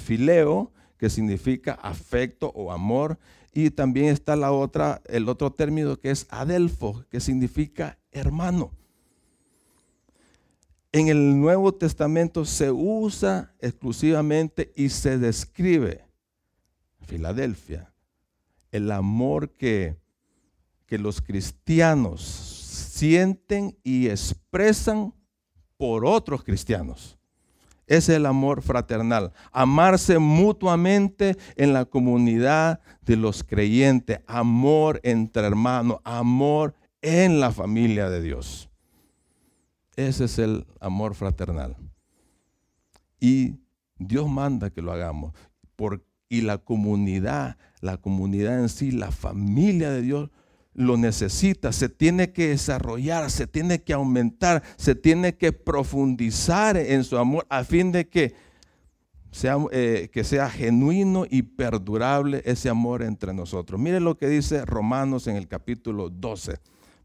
fileo, 0.05 0.71
que 0.97 1.09
significa 1.09 1.73
afecto 1.73 2.51
o 2.55 2.71
amor, 2.71 3.17
y 3.53 3.69
también 3.69 4.07
está 4.07 4.35
la 4.35 4.51
otra, 4.51 5.01
el 5.05 5.29
otro 5.29 5.51
término 5.51 5.99
que 5.99 6.11
es 6.11 6.25
adelfo, 6.29 7.03
que 7.09 7.19
significa 7.19 7.99
hermano 8.11 8.71
en 10.93 11.07
el 11.07 11.39
Nuevo 11.39 11.73
Testamento 11.73 12.45
se 12.45 12.71
usa 12.71 13.51
exclusivamente 13.59 14.71
y 14.75 14.89
se 14.89 15.17
describe, 15.17 16.05
Filadelfia, 17.07 17.91
el 18.73 18.91
amor 18.91 19.51
que, 19.51 19.95
que 20.85 20.97
los 20.97 21.21
cristianos 21.21 22.21
sienten 22.21 23.77
y 23.83 24.09
expresan 24.09 25.13
por 25.77 26.05
otros 26.05 26.43
cristianos. 26.43 27.17
es 27.85 28.09
el 28.09 28.25
amor 28.25 28.61
fraternal. 28.61 29.33
Amarse 29.51 30.17
mutuamente 30.17 31.37
en 31.55 31.73
la 31.73 31.85
comunidad 31.85 32.79
de 33.01 33.17
los 33.17 33.43
creyentes. 33.43 34.21
Amor 34.25 34.99
entre 35.03 35.45
hermanos. 35.45 35.99
Amor 36.03 36.73
en 37.01 37.39
la 37.39 37.51
familia 37.51 38.09
de 38.09 38.21
Dios. 38.21 38.69
Ese 39.95 40.25
es 40.25 40.39
el 40.39 40.65
amor 40.79 41.13
fraternal. 41.13 41.75
Y 43.19 43.55
Dios 43.97 44.27
manda 44.29 44.69
que 44.69 44.81
lo 44.81 44.91
hagamos. 44.91 45.33
por, 45.75 46.03
y 46.29 46.41
la 46.41 46.57
comunidad, 46.57 47.57
la 47.83 47.97
comunidad 47.97 48.59
en 48.61 48.69
sí, 48.69 48.91
la 48.91 49.11
familia 49.11 49.91
de 49.91 50.01
Dios 50.01 50.29
lo 50.73 50.95
necesita, 50.95 51.73
se 51.73 51.89
tiene 51.89 52.31
que 52.31 52.47
desarrollar, 52.47 53.29
se 53.29 53.45
tiene 53.45 53.83
que 53.83 53.91
aumentar, 53.91 54.63
se 54.77 54.95
tiene 54.95 55.35
que 55.35 55.51
profundizar 55.51 56.77
en 56.77 57.03
su 57.03 57.17
amor 57.17 57.45
a 57.49 57.65
fin 57.65 57.91
de 57.91 58.07
que 58.07 58.35
sea, 59.31 59.57
eh, 59.71 60.09
que 60.13 60.23
sea 60.23 60.49
genuino 60.49 61.25
y 61.29 61.41
perdurable 61.41 62.41
ese 62.45 62.69
amor 62.69 63.03
entre 63.03 63.33
nosotros. 63.33 63.79
Mire 63.79 63.99
lo 63.99 64.17
que 64.17 64.29
dice 64.29 64.63
Romanos 64.63 65.27
en 65.27 65.35
el 65.35 65.49
capítulo 65.49 66.09
12, 66.09 66.59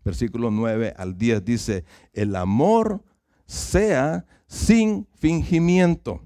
versículo 0.05 0.53
9 0.53 0.95
al 0.97 1.19
10. 1.19 1.45
Dice, 1.45 1.85
el 2.13 2.37
amor 2.37 3.03
sea 3.47 4.25
sin 4.47 5.09
fingimiento. 5.17 6.23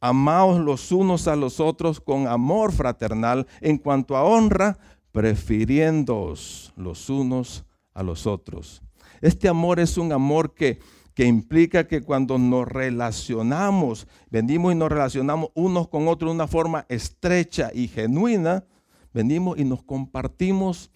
Amaos 0.00 0.58
los 0.58 0.92
unos 0.92 1.28
a 1.28 1.36
los 1.36 1.60
otros 1.60 2.00
con 2.00 2.26
amor 2.26 2.72
fraternal 2.72 3.46
en 3.60 3.76
cuanto 3.76 4.16
a 4.16 4.24
honra, 4.24 4.78
prefiriéndoos 5.12 6.72
los 6.76 7.10
unos 7.10 7.64
a 7.92 8.02
los 8.02 8.26
otros. 8.26 8.82
Este 9.20 9.48
amor 9.48 9.78
es 9.78 9.98
un 9.98 10.12
amor 10.12 10.54
que, 10.54 10.80
que 11.14 11.26
implica 11.26 11.86
que 11.86 12.00
cuando 12.00 12.38
nos 12.38 12.66
relacionamos, 12.66 14.08
venimos 14.30 14.72
y 14.72 14.76
nos 14.76 14.88
relacionamos 14.88 15.50
unos 15.54 15.88
con 15.88 16.08
otros 16.08 16.30
de 16.30 16.34
una 16.36 16.48
forma 16.48 16.86
estrecha 16.88 17.70
y 17.74 17.88
genuina, 17.88 18.64
venimos 19.12 19.58
y 19.58 19.64
nos 19.64 19.82
compartimos, 19.82 20.90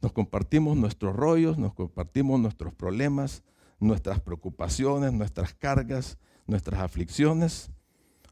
nos 0.00 0.12
compartimos 0.12 0.76
nuestros 0.76 1.14
rollos, 1.14 1.58
nos 1.58 1.74
compartimos 1.74 2.40
nuestros 2.40 2.74
problemas, 2.74 3.44
nuestras 3.78 4.20
preocupaciones, 4.20 5.12
nuestras 5.12 5.54
cargas, 5.54 6.18
nuestras 6.52 6.80
aflicciones. 6.80 7.70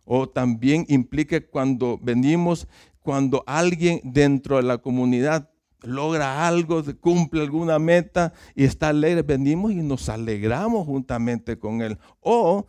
O 0.04 0.28
también 0.28 0.86
implica 0.88 1.40
cuando 1.40 1.98
venimos 2.00 2.66
cuando 3.02 3.42
alguien 3.46 4.00
dentro 4.04 4.56
de 4.56 4.62
la 4.62 4.78
comunidad 4.78 5.50
logra 5.82 6.46
algo, 6.46 6.82
cumple 7.00 7.40
alguna 7.40 7.78
meta 7.78 8.32
y 8.54 8.64
está 8.64 8.88
alegre, 8.88 9.22
venimos 9.22 9.72
y 9.72 9.76
nos 9.76 10.08
alegramos 10.08 10.86
juntamente 10.86 11.58
con 11.58 11.80
él. 11.80 11.98
O 12.20 12.66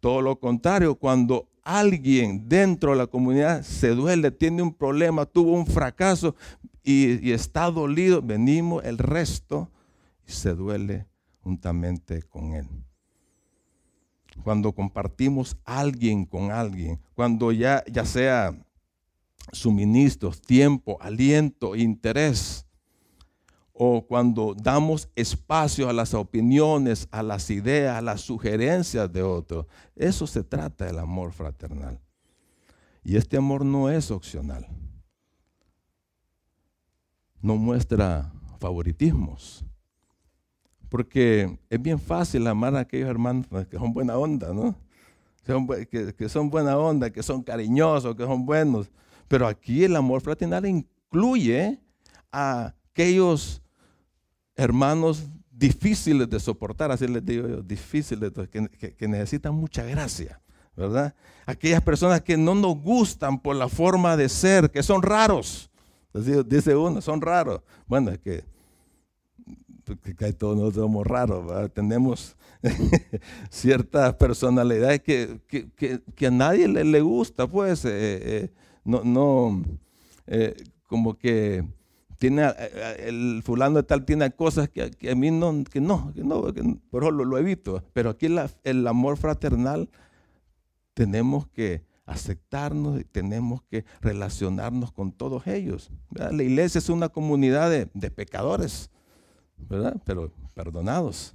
todo 0.00 0.20
lo 0.20 0.38
contrario, 0.38 0.94
cuando 0.94 1.48
alguien 1.62 2.48
dentro 2.48 2.90
de 2.90 2.98
la 2.98 3.06
comunidad 3.06 3.62
se 3.62 3.88
duele, 3.88 4.30
tiene 4.30 4.62
un 4.62 4.74
problema, 4.74 5.24
tuvo 5.26 5.52
un 5.52 5.66
fracaso 5.66 6.34
y, 6.82 7.32
está 7.32 7.70
dolido, 7.70 8.22
venimos 8.22 8.84
el 8.84 8.98
resto 8.98 9.70
y 10.26 10.32
se 10.32 10.54
duele 10.54 11.06
juntamente 11.40 12.22
con 12.22 12.52
él. 12.54 12.66
Cuando 14.42 14.72
compartimos 14.72 15.56
alguien 15.64 16.24
con 16.24 16.50
alguien, 16.50 17.00
cuando 17.14 17.52
ya, 17.52 17.84
ya 17.90 18.04
sea 18.04 18.54
suministros, 19.52 20.40
tiempo, 20.40 20.98
aliento, 21.00 21.76
interés. 21.76 22.64
O 23.72 24.04
cuando 24.06 24.54
damos 24.54 25.08
espacio 25.14 25.88
a 25.88 25.92
las 25.92 26.12
opiniones, 26.12 27.06
a 27.12 27.22
las 27.22 27.48
ideas, 27.50 27.96
a 27.96 28.00
las 28.00 28.22
sugerencias 28.22 29.12
de 29.12 29.22
otros. 29.22 29.66
Eso 29.94 30.26
se 30.26 30.42
trata 30.42 30.86
del 30.86 30.98
amor 30.98 31.32
fraternal. 31.32 32.00
Y 33.04 33.16
este 33.16 33.36
amor 33.36 33.64
no 33.64 33.88
es 33.88 34.10
opcional. 34.10 34.66
No 37.40 37.54
muestra 37.56 38.32
favoritismos. 38.58 39.64
Porque 40.88 41.58
es 41.68 41.82
bien 41.82 41.98
fácil 41.98 42.46
amar 42.46 42.74
a 42.76 42.80
aquellos 42.80 43.08
hermanos 43.08 43.46
que 43.70 43.76
son 43.76 43.92
buena 43.92 44.16
onda, 44.16 44.52
¿no? 44.52 44.74
Que, 45.44 46.14
que 46.14 46.28
son 46.28 46.50
buena 46.50 46.76
onda, 46.76 47.10
que 47.10 47.22
son 47.22 47.42
cariñosos, 47.42 48.14
que 48.14 48.24
son 48.24 48.44
buenos. 48.44 48.90
Pero 49.28 49.46
aquí 49.46 49.84
el 49.84 49.96
amor 49.96 50.20
fraternal 50.20 50.66
incluye 50.66 51.78
a 52.32 52.74
aquellos 52.90 53.62
hermanos 54.56 55.26
difíciles 55.50 56.28
de 56.30 56.38
soportar, 56.38 56.90
así 56.92 57.08
les 57.08 57.24
digo 57.24 57.48
yo, 57.48 57.62
difíciles, 57.62 58.32
que, 58.50 59.08
necesitan 59.08 59.54
mucha 59.54 59.82
gracia, 59.84 60.40
¿verdad? 60.76 61.14
Aquellas 61.46 61.82
personas 61.82 62.20
que 62.20 62.36
no 62.36 62.54
nos 62.54 62.76
gustan 62.76 63.40
por 63.40 63.56
la 63.56 63.68
forma 63.68 64.16
de 64.16 64.28
ser, 64.28 64.70
que 64.70 64.82
son 64.82 65.02
raros. 65.02 65.70
Dice 66.46 66.76
uno, 66.76 67.00
son 67.00 67.20
raros. 67.20 67.60
Bueno, 67.86 68.10
es 68.10 68.18
que, 68.18 68.44
que 69.96 70.32
todos 70.32 70.56
nosotros 70.56 70.84
somos 70.84 71.06
raros, 71.06 71.72
tenemos 71.72 72.36
ciertas 73.50 74.14
personalidades 74.14 75.00
que, 75.00 75.40
que, 76.14 76.26
a 76.26 76.30
nadie 76.30 76.68
le, 76.68 77.00
gusta, 77.00 77.46
pues. 77.46 77.84
Eh, 77.84 77.90
eh, 77.92 78.50
no, 78.84 79.02
no 79.04 79.62
eh, 80.26 80.54
como 80.86 81.18
que 81.18 81.64
tiene, 82.18 82.50
el 82.98 83.42
fulano 83.44 83.76
de 83.76 83.82
tal 83.84 84.04
tiene 84.04 84.30
cosas 84.32 84.68
que, 84.68 84.82
a 84.82 85.14
mí 85.14 85.30
no, 85.30 85.62
que 85.64 85.80
no, 85.80 86.12
que 86.14 86.22
no, 86.22 86.42
por 86.90 87.04
eso 87.04 87.10
lo, 87.12 87.38
evito. 87.38 87.82
Pero 87.92 88.10
aquí 88.10 88.26
el 88.64 88.86
amor 88.86 89.16
fraternal 89.16 89.88
tenemos 90.94 91.46
que 91.48 91.86
aceptarnos 92.06 93.00
y 93.00 93.04
tenemos 93.04 93.62
que 93.62 93.84
relacionarnos 94.00 94.90
con 94.92 95.12
todos 95.12 95.46
ellos. 95.46 95.90
La 96.10 96.42
iglesia 96.42 96.78
es 96.78 96.88
una 96.88 97.08
comunidad 97.08 97.70
de, 97.70 97.88
de, 97.92 98.10
pecadores, 98.10 98.90
Pero 100.04 100.32
perdonados. 100.54 101.34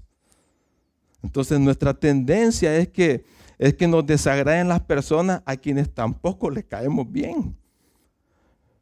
Entonces 1.22 1.60
nuestra 1.60 1.94
tendencia 1.94 2.76
es 2.76 2.90
que 2.90 3.26
es 3.58 3.76
que 3.76 3.88
nos 3.88 4.06
desagraden 4.06 4.68
las 4.68 4.82
personas 4.82 5.42
a 5.46 5.56
quienes 5.56 5.94
tampoco 5.94 6.50
les 6.50 6.66
caemos 6.66 7.10
bien. 7.10 7.56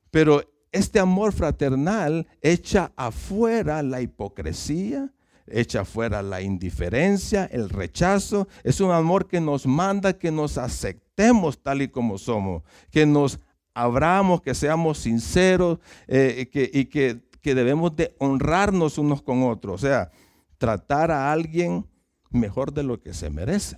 Pero 0.09 0.41
este 0.71 0.99
amor 0.99 1.33
fraternal 1.33 2.27
echa 2.41 2.91
afuera 2.95 3.83
la 3.83 4.01
hipocresía, 4.01 5.11
echa 5.45 5.81
afuera 5.81 6.21
la 6.21 6.41
indiferencia, 6.41 7.45
el 7.45 7.69
rechazo. 7.69 8.47
Es 8.63 8.81
un 8.81 8.91
amor 8.91 9.27
que 9.27 9.39
nos 9.39 9.67
manda 9.67 10.17
que 10.17 10.31
nos 10.31 10.57
aceptemos 10.57 11.61
tal 11.61 11.81
y 11.81 11.87
como 11.87 12.17
somos, 12.17 12.63
que 12.89 13.05
nos 13.05 13.39
abramos, 13.73 14.41
que 14.41 14.55
seamos 14.55 14.99
sinceros 14.99 15.79
eh, 16.07 16.49
y 16.73 16.85
que, 16.85 17.21
que 17.41 17.55
debemos 17.55 17.95
de 17.95 18.15
honrarnos 18.19 18.97
unos 18.97 19.21
con 19.21 19.43
otros. 19.43 19.75
O 19.75 19.87
sea, 19.87 20.11
tratar 20.57 21.11
a 21.11 21.31
alguien 21.31 21.87
mejor 22.29 22.73
de 22.73 22.83
lo 22.83 23.01
que 23.01 23.13
se 23.13 23.29
merece 23.29 23.77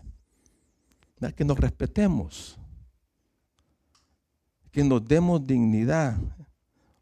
que 1.32 1.46
nos 1.46 1.58
respetemos, 1.58 2.58
que 4.72 4.84
nos 4.84 5.06
demos 5.08 5.46
dignidad. 5.46 6.18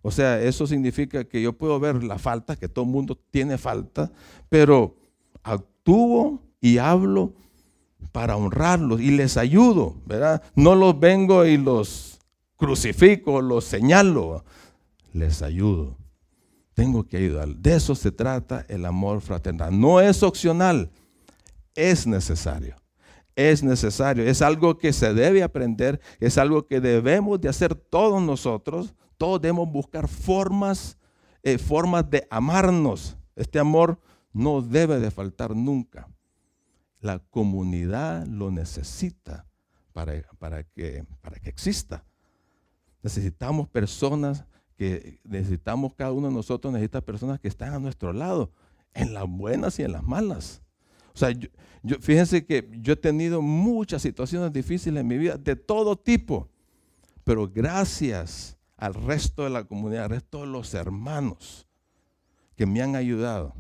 O 0.02 0.12
sea, 0.12 0.40
eso 0.42 0.68
significa 0.68 1.24
que 1.24 1.42
yo 1.42 1.54
puedo 1.54 1.80
ver 1.80 2.04
la 2.04 2.18
falta, 2.18 2.56
que 2.56 2.70
todo 2.70 2.86
el 2.86 2.92
mundo 2.92 3.20
tiene 3.32 3.58
falta, 3.58 4.12
pero 4.50 4.96
actúo 5.44 6.42
y 6.60 6.78
hablo 6.78 7.34
para 8.12 8.36
honrarlos 8.36 9.00
y 9.00 9.12
les 9.12 9.38
ayudo, 9.38 9.96
¿verdad? 10.06 10.42
No 10.56 10.76
los 10.76 11.00
vengo 11.00 11.46
y 11.46 11.58
los 11.58 12.20
crucifico, 12.58 13.42
los 13.42 13.66
señalo, 13.66 14.44
les 15.14 15.42
ayudo. 15.42 15.98
Tengo 16.74 17.04
que 17.04 17.18
ayudar. 17.18 17.50
De 17.50 17.76
eso 17.76 17.96
se 17.96 18.12
trata 18.12 18.66
el 18.70 18.86
amor 18.86 19.22
fraternal. 19.22 19.78
No 19.78 20.00
es 20.00 20.24
opcional, 20.24 20.90
es 21.76 22.08
necesario 22.08 22.82
es 23.36 23.64
necesario, 23.64 24.24
es 24.26 24.42
algo 24.42 24.78
que 24.78 24.94
se 24.94 25.14
debe 25.14 25.44
aprender, 25.44 26.00
es 26.20 26.38
algo 26.38 26.68
que 26.68 26.82
debemos 26.82 27.40
de 27.40 27.50
hacer 27.50 27.76
todos 27.76 28.22
nosotros, 28.22 28.94
todos 29.18 29.42
debemos 29.42 29.72
buscar 29.72 30.08
formas, 30.08 30.98
eh, 31.44 31.58
formas 31.58 32.10
de 32.10 32.28
amarnos. 32.30 33.18
Este 33.36 33.60
amor 33.60 34.00
no 34.34 34.62
debe 34.62 35.00
de 35.00 35.12
faltar 35.12 35.56
nunca. 35.56 36.08
La 37.00 37.20
comunidad 37.20 38.26
lo 38.28 38.52
necesita 38.52 39.48
para, 39.94 40.22
para, 40.40 40.64
que, 40.64 41.06
para 41.22 41.40
que 41.40 41.50
exista. 41.50 42.04
Necesitamos 43.02 43.68
personas 43.68 44.46
que 44.82 45.20
necesitamos 45.24 45.94
cada 45.94 46.12
uno 46.12 46.28
de 46.28 46.34
nosotros, 46.34 46.74
necesita 46.74 47.02
personas 47.02 47.40
que 47.40 47.48
están 47.48 47.72
a 47.76 47.78
nuestro 47.78 48.14
lado, 48.14 48.52
en 48.96 49.14
las 49.14 49.30
buenas 49.30 49.78
y 49.78 49.84
en 49.84 49.92
las 49.92 50.02
malas. 50.02 50.64
O 51.14 51.18
sea, 51.20 51.30
yo, 51.30 51.50
fíjense 52.00 52.48
que 52.48 52.68
yo 52.80 52.94
he 52.94 52.96
tenido 52.96 53.44
muchas 53.44 54.02
situaciones 54.02 54.52
difíciles 54.52 55.00
en 55.00 55.08
mi 55.08 55.20
vida, 55.20 55.38
de 55.38 55.56
todo 55.56 55.96
tipo, 55.96 56.50
pero 57.24 57.48
gracias 57.48 58.58
al 58.76 58.96
resto 58.96 59.44
de 59.44 59.52
la 59.52 59.66
comunidad, 59.66 60.06
al 60.06 60.10
resto 60.10 60.42
de 60.42 60.48
los 60.48 60.74
hermanos 60.74 61.68
que 62.56 62.66
me 62.66 62.82
han 62.82 62.96
ayudado, 62.96 63.54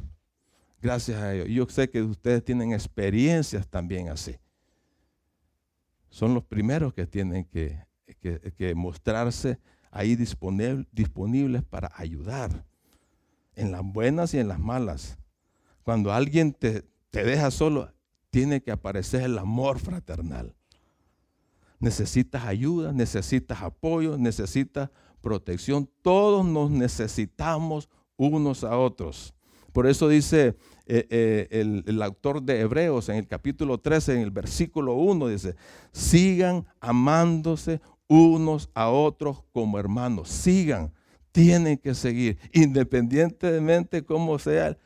gracias 0.81 1.21
a 1.21 1.35
ellos. 1.35 1.49
Yo 1.49 1.67
sé 1.69 1.87
que 1.87 2.01
ustedes 2.01 2.43
tienen 2.43 2.73
experiencias 2.73 3.67
también 3.67 4.09
así. 4.09 4.37
Son 6.09 6.33
los 6.33 6.43
primeros 6.43 6.95
que 6.95 7.05
tienen 7.05 7.45
que, 7.45 7.85
que 8.57 8.73
mostrarse 8.73 9.59
ahí 9.91 10.15
disponibles 10.15 11.63
para 11.63 11.91
ayudar, 11.95 12.65
en 13.55 13.71
las 13.71 13.83
buenas 13.83 14.33
y 14.33 14.39
en 14.39 14.47
las 14.47 14.59
malas. 14.59 15.17
Cuando 15.83 16.13
alguien 16.13 16.53
te, 16.53 16.83
te 17.09 17.23
deja 17.23 17.51
solo, 17.51 17.93
tiene 18.29 18.63
que 18.63 18.71
aparecer 18.71 19.23
el 19.23 19.37
amor 19.37 19.79
fraternal. 19.79 20.55
necesitas 21.79 22.45
ayuda, 22.45 22.93
necesitas 22.93 23.61
apoyo, 23.61 24.17
necesitas 24.17 24.89
protección. 25.21 25.89
Todos 26.01 26.45
nos 26.45 26.71
necesitamos 26.71 27.89
unos 28.17 28.63
a 28.63 28.77
otros. 28.77 29.33
Por 29.73 29.87
eso 29.87 30.07
dice 30.07 30.55
eh, 30.85 31.07
eh, 31.09 31.47
el, 31.51 31.83
el, 31.87 32.01
autor 32.01 32.41
de 32.41 32.59
Hebreos 32.59 33.09
en 33.09 33.15
el 33.15 33.27
capítulo 33.27 33.79
13, 33.79 34.15
en 34.15 34.21
el 34.21 34.31
versículo 34.31 34.95
1, 34.95 35.27
dice, 35.27 35.55
sigan 35.91 36.65
amándose 36.79 37.79
unos 38.13 38.69
a 38.73 38.89
otros 38.89 39.41
como 39.53 39.79
hermanos. 39.79 40.27
Sigan, 40.27 40.91
tienen 41.31 41.77
que 41.77 41.95
seguir, 41.95 42.37
independientemente 42.51 44.03
cómo 44.03 44.37
sea 44.37 44.77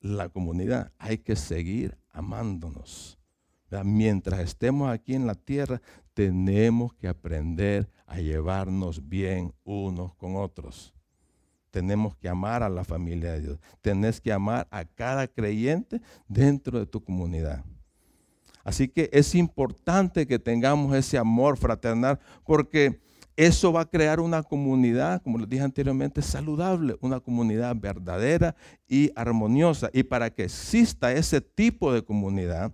la 0.00 0.28
comunidad, 0.28 0.90
hay 0.98 1.18
que 1.18 1.36
seguir 1.36 1.96
amándonos. 2.10 3.18
Mientras 3.84 4.40
estemos 4.40 4.90
aquí 4.90 5.14
en 5.14 5.28
la 5.28 5.36
tierra, 5.36 5.80
tenemos 6.12 6.92
que 6.94 7.06
aprender 7.06 7.88
a 8.06 8.18
llevarnos 8.18 9.08
bien 9.08 9.54
unos 9.62 10.12
con 10.16 10.34
otros. 10.34 10.92
Tenemos 11.70 12.16
que 12.16 12.28
amar 12.28 12.64
a 12.64 12.68
la 12.68 12.82
familia 12.82 13.32
de 13.32 13.42
Dios. 13.42 13.58
Tenés 13.80 14.20
que 14.20 14.32
amar 14.32 14.66
a 14.72 14.84
cada 14.84 15.28
creyente 15.28 16.00
dentro 16.26 16.80
de 16.80 16.86
tu 16.86 17.04
comunidad. 17.04 17.64
Así 18.66 18.88
que 18.88 19.08
es 19.12 19.36
importante 19.36 20.26
que 20.26 20.40
tengamos 20.40 20.92
ese 20.96 21.16
amor 21.18 21.56
fraternal 21.56 22.18
porque 22.44 23.00
eso 23.36 23.72
va 23.72 23.82
a 23.82 23.88
crear 23.88 24.18
una 24.18 24.42
comunidad, 24.42 25.22
como 25.22 25.38
les 25.38 25.48
dije 25.48 25.62
anteriormente, 25.62 26.20
saludable, 26.20 26.96
una 27.00 27.20
comunidad 27.20 27.76
verdadera 27.76 28.56
y 28.88 29.12
armoniosa. 29.14 29.88
Y 29.92 30.02
para 30.02 30.30
que 30.30 30.42
exista 30.42 31.12
ese 31.12 31.40
tipo 31.40 31.92
de 31.92 32.02
comunidad, 32.02 32.72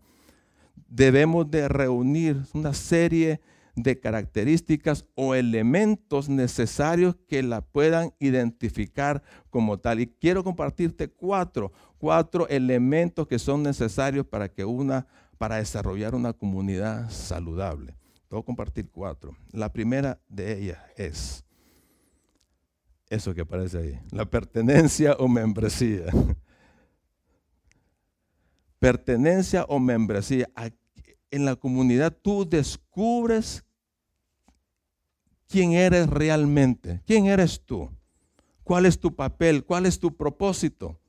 debemos 0.89 1.51
de 1.51 1.69
reunir 1.69 2.41
una 2.55 2.73
serie 2.73 3.43
de 3.77 4.01
características 4.01 5.05
o 5.15 5.35
elementos 5.35 6.31
necesarios 6.31 7.17
que 7.29 7.43
la 7.43 7.61
puedan 7.61 8.15
identificar 8.19 9.23
como 9.51 9.79
tal. 9.79 10.01
Y 10.01 10.07
quiero 10.07 10.43
compartirte 10.43 11.09
cuatro, 11.09 11.71
cuatro 11.99 12.49
elementos 12.49 13.29
que 13.29 13.39
son 13.39 13.63
necesarios 13.63 14.27
para 14.27 14.49
que 14.49 14.65
una, 14.65 15.07
para 15.43 15.57
desarrollar 15.57 16.15
una 16.15 16.33
comunidad 16.33 17.11
saludable. 17.11 17.97
Voy 18.31 18.39
a 18.39 18.45
compartir 18.45 18.89
cuatro. 18.89 19.37
La 19.51 19.73
primera 19.73 20.21
de 20.29 20.57
ellas 20.57 20.79
es 20.97 21.45
eso 23.11 23.35
que 23.35 23.41
aparece 23.41 23.77
ahí, 23.77 24.01
la 24.13 24.25
pertenencia 24.25 25.17
o 25.19 25.27
membresía. 25.27 26.05
pertenencia 28.79 29.65
o 29.65 29.81
membresía. 29.81 30.49
En 31.29 31.45
la 31.45 31.57
comunidad 31.57 32.17
tú 32.23 32.49
descubres 32.49 33.65
quién 35.49 35.73
eres 35.73 36.09
realmente, 36.09 37.03
quién 37.05 37.27
eres 37.27 37.61
tú, 37.67 37.91
cuál 38.63 38.87
es 38.87 38.97
tu 38.97 39.17
papel, 39.17 39.65
cuál 39.65 39.87
es 39.87 39.99
tu 39.99 40.17
propósito 40.17 41.01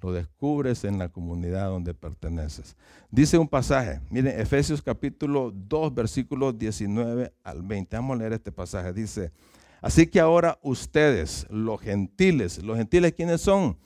lo 0.00 0.12
descubres 0.12 0.84
en 0.84 0.98
la 0.98 1.08
comunidad 1.08 1.68
donde 1.68 1.94
perteneces. 1.94 2.76
Dice 3.10 3.38
un 3.38 3.48
pasaje, 3.48 4.00
miren, 4.10 4.40
Efesios 4.40 4.80
capítulo 4.80 5.52
2, 5.54 5.94
versículos 5.94 6.58
19 6.58 7.32
al 7.42 7.62
20. 7.62 7.96
Vamos 7.96 8.16
a 8.16 8.18
leer 8.18 8.32
este 8.34 8.52
pasaje. 8.52 8.92
Dice, 8.92 9.32
así 9.80 10.06
que 10.06 10.20
ahora 10.20 10.58
ustedes, 10.62 11.46
los 11.50 11.80
gentiles, 11.80 12.62
los 12.62 12.76
gentiles, 12.76 13.12
¿quiénes 13.12 13.40
son? 13.40 13.76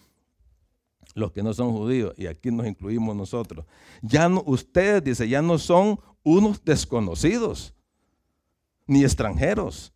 Los 1.14 1.32
que 1.32 1.42
no 1.42 1.54
son 1.54 1.72
judíos, 1.72 2.12
y 2.16 2.26
aquí 2.26 2.50
nos 2.50 2.66
incluimos 2.66 3.14
nosotros. 3.14 3.64
Ya 4.02 4.28
no, 4.28 4.42
ustedes, 4.46 5.02
dice, 5.02 5.28
ya 5.28 5.42
no 5.42 5.58
son 5.58 5.98
unos 6.22 6.64
desconocidos, 6.64 7.74
ni 8.86 9.02
extranjeros. 9.04 9.92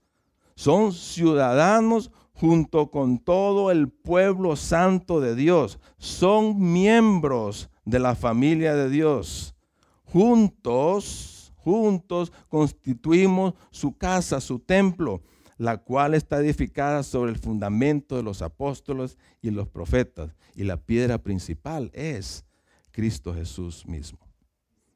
Son 0.54 0.92
ciudadanos 0.92 2.10
junto 2.38 2.92
con 2.92 3.18
todo 3.18 3.72
el 3.72 3.88
pueblo 3.88 4.54
santo 4.54 5.20
de 5.20 5.34
Dios. 5.34 5.80
Son 5.98 6.72
miembros 6.72 7.68
de 7.84 7.98
la 7.98 8.14
familia 8.14 8.76
de 8.76 8.88
Dios. 8.88 9.56
Juntos, 10.04 11.52
juntos 11.56 12.32
constituimos 12.48 13.54
su 13.72 13.96
casa, 13.96 14.40
su 14.40 14.60
templo, 14.60 15.20
la 15.56 15.78
cual 15.78 16.14
está 16.14 16.38
edificada 16.38 17.02
sobre 17.02 17.32
el 17.32 17.38
fundamento 17.38 18.16
de 18.16 18.22
los 18.22 18.40
apóstoles 18.40 19.18
y 19.42 19.50
los 19.50 19.68
profetas. 19.68 20.36
Y 20.54 20.62
la 20.62 20.76
piedra 20.76 21.18
principal 21.18 21.90
es 21.92 22.44
Cristo 22.92 23.34
Jesús 23.34 23.84
mismo. 23.84 24.20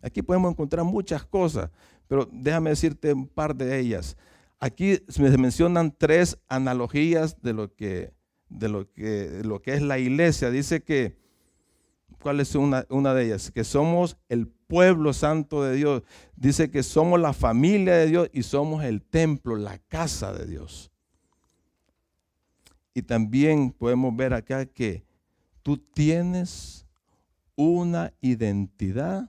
Aquí 0.01 0.23
podemos 0.23 0.53
encontrar 0.53 0.85
muchas 0.85 1.25
cosas, 1.25 1.71
pero 2.07 2.29
déjame 2.31 2.71
decirte 2.71 3.13
un 3.13 3.27
par 3.27 3.55
de 3.55 3.81
ellas. 3.81 4.17
Aquí 4.63 5.01
se 5.09 5.39
mencionan 5.39 5.93
tres 5.99 6.39
analogías 6.47 7.43
de 7.43 7.53
lo 7.53 7.75
que, 7.75 8.15
de 8.49 8.69
lo 8.69 8.89
que, 8.93 9.43
lo 9.43 9.61
que 9.61 9.75
es 9.75 9.83
la 9.83 9.99
iglesia. 9.99 10.53
Dice 10.53 10.85
que, 10.85 11.17
¿cuál 12.21 12.39
es 12.39 12.55
una, 12.55 12.87
una 12.89 13.13
de 13.13 13.25
ellas? 13.25 13.51
Que 13.51 13.65
somos 13.65 14.17
el 14.29 14.47
pueblo 14.47 15.15
santo 15.15 15.65
de 15.65 15.75
Dios. 15.75 16.05
Dice 16.37 16.71
que 16.71 16.85
somos 16.85 17.19
la 17.19 17.33
familia 17.33 17.95
de 17.97 18.07
Dios 18.07 18.31
y 18.33 18.45
somos 18.45 18.85
el 18.85 19.03
templo, 19.03 19.57
la 19.57 19.79
casa 19.79 20.33
de 20.33 20.47
Dios. 20.47 20.93
Y 22.95 23.03
también 23.03 23.73
podemos 23.73 24.15
ver 24.15 24.33
acá 24.33 24.65
que 24.67 25.03
tú 25.65 25.77
tienes 25.77 26.87
una 27.57 28.15
identidad 28.21 29.29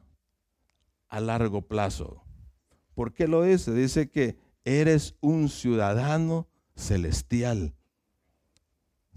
a 1.09 1.19
largo 1.19 1.63
plazo. 1.63 2.21
¿Por 2.93 3.13
qué 3.13 3.27
lo 3.27 3.41
dice? 3.41 3.73
Dice 3.73 4.11
que 4.11 4.42
eres 4.65 5.15
un 5.21 5.49
ciudadano 5.49 6.47
celestial. 6.75 7.73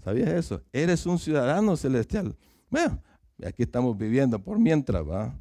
¿Sabías 0.03 0.29
eso? 0.29 0.63
Eres 0.71 1.05
un 1.05 1.19
ciudadano 1.19 1.75
celestial. 1.75 2.37
Bueno, 2.69 3.01
aquí 3.45 3.63
estamos 3.63 3.97
viviendo 3.97 4.39
por 4.39 4.59
mientras, 4.59 5.07
¿va? 5.07 5.37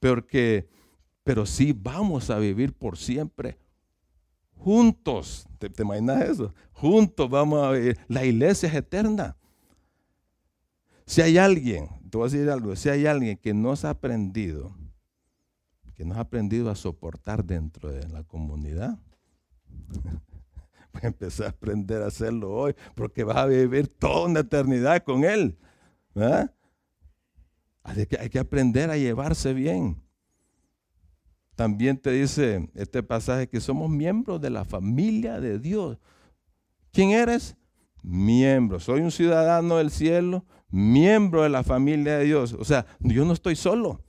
Porque, 0.00 0.68
pero 1.24 1.44
sí 1.46 1.72
vamos 1.72 2.30
a 2.30 2.38
vivir 2.38 2.72
por 2.72 2.96
siempre 2.96 3.58
juntos. 4.58 5.46
¿Te, 5.58 5.70
¿Te, 5.70 5.82
imaginas 5.82 6.22
eso? 6.22 6.54
Juntos 6.72 7.28
vamos 7.30 7.62
a 7.64 7.70
vivir. 7.72 7.98
La 8.08 8.24
iglesia 8.24 8.68
es 8.68 8.74
eterna. 8.74 9.36
Si 11.06 11.22
hay 11.22 11.38
alguien, 11.38 11.88
te 12.10 12.18
voy 12.18 12.28
a 12.28 12.30
decir 12.30 12.50
algo, 12.50 12.76
si 12.76 12.90
hay 12.90 13.06
alguien 13.06 13.38
que 13.38 13.54
no 13.54 13.72
ha 13.72 13.90
aprendido, 13.90 14.76
que 15.94 16.04
no 16.04 16.14
ha 16.14 16.20
aprendido 16.20 16.70
a 16.70 16.74
soportar 16.74 17.44
dentro 17.44 17.90
de 17.90 18.06
la 18.08 18.24
comunidad, 18.24 18.98
Voy 20.92 21.02
a 21.02 21.08
empezar 21.08 21.46
a 21.46 21.50
aprender 21.50 22.02
a 22.02 22.06
hacerlo 22.06 22.52
hoy, 22.52 22.74
porque 22.94 23.24
vas 23.24 23.36
a 23.36 23.46
vivir 23.46 23.88
toda 23.88 24.26
una 24.26 24.40
eternidad 24.40 25.02
con 25.04 25.24
Él. 25.24 25.58
Que, 26.14 28.18
hay 28.18 28.28
que 28.28 28.38
aprender 28.38 28.90
a 28.90 28.96
llevarse 28.96 29.52
bien. 29.52 30.02
También 31.54 31.98
te 31.98 32.12
dice 32.12 32.70
este 32.74 33.02
pasaje 33.02 33.48
que 33.48 33.60
somos 33.60 33.90
miembros 33.90 34.40
de 34.40 34.50
la 34.50 34.64
familia 34.64 35.40
de 35.40 35.58
Dios. 35.58 35.98
¿Quién 36.92 37.10
eres? 37.10 37.56
Miembro. 38.02 38.78
Soy 38.78 39.00
un 39.00 39.10
ciudadano 39.10 39.78
del 39.78 39.90
cielo, 39.90 40.44
miembro 40.70 41.42
de 41.42 41.48
la 41.48 41.64
familia 41.64 42.18
de 42.18 42.24
Dios. 42.24 42.52
O 42.52 42.64
sea, 42.64 42.86
yo 43.00 43.24
no 43.24 43.32
estoy 43.32 43.56
solo. 43.56 44.04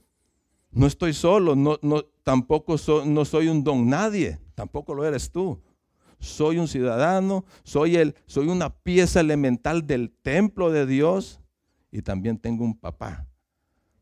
No 0.71 0.85
estoy 0.85 1.13
solo. 1.13 1.55
No, 1.55 1.79
no, 1.81 2.03
tampoco 2.23 2.75
no 3.05 3.25
soy 3.25 3.47
un 3.47 3.63
don 3.63 3.89
nadie. 3.89 4.39
Tampoco 4.55 4.93
lo 4.93 5.05
eres 5.05 5.31
tú 5.31 5.59
soy 6.19 6.57
un 6.57 6.67
ciudadano, 6.67 7.45
soy, 7.63 7.95
el, 7.95 8.15
soy 8.25 8.47
una 8.47 8.69
pieza 8.69 9.21
elemental 9.21 9.87
del 9.87 10.11
templo 10.11 10.71
de 10.71 10.85
Dios 10.85 11.39
y 11.91 12.01
también 12.01 12.37
tengo 12.37 12.63
un 12.65 12.77
papá. 12.77 13.27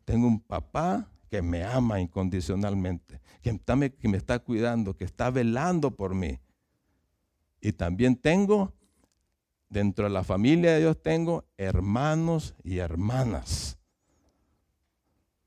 Tengo 0.06 0.27
un 0.27 0.39
papá 0.39 1.10
que 1.30 1.41
me 1.41 1.63
ama 1.63 1.99
incondicionalmente, 1.99 3.21
que, 3.41 3.60
que 3.99 4.08
me 4.08 4.17
está 4.17 4.39
cuidando, 4.39 4.95
que 4.95 5.03
está 5.03 5.30
velando 5.30 5.91
por 5.91 6.15
mí. 6.15 6.39
Y 7.62 7.73
también 7.73 8.15
tengo, 8.15 8.73
dentro 9.69 10.06
de 10.06 10.12
la 10.12 10.23
familia 10.23 10.73
de 10.73 10.80
Dios, 10.80 11.01
tengo 11.01 11.45
hermanos 11.58 12.56
y 12.63 12.77
hermanas. 12.77 13.77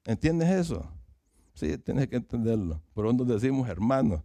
¿Entiendes 0.04 0.50
eso? 0.50 0.86
Sí, 1.54 1.78
tienes 1.78 2.08
que 2.08 2.16
entenderlo. 2.16 2.80
Por 2.94 3.06
donde 3.06 3.34
decimos 3.34 3.68
hermanos 3.68 4.22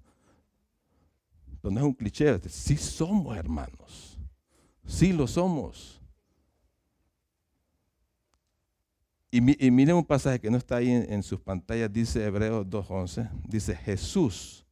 no 1.72 1.80
es 1.80 1.86
un 1.86 1.94
cliché, 1.94 2.40
sí 2.50 2.78
somos 2.78 3.38
hermanos, 3.38 4.18
sí 4.86 5.14
lo 5.14 5.28
somos. 5.28 6.02
Y, 9.32 9.42
miren 9.42 9.98
un 9.98 10.06
pasaje 10.06 10.40
que 10.40 10.50
no 10.50 10.58
está 10.58 10.78
ahí 10.78 10.90
en, 10.90 11.22
sus 11.22 11.42
pantallas, 11.42 11.92
dice 11.92 12.24
Hebreos 12.24 12.66
2.11, 12.68 13.30
dice 13.50 13.76
Jesús 13.76 14.66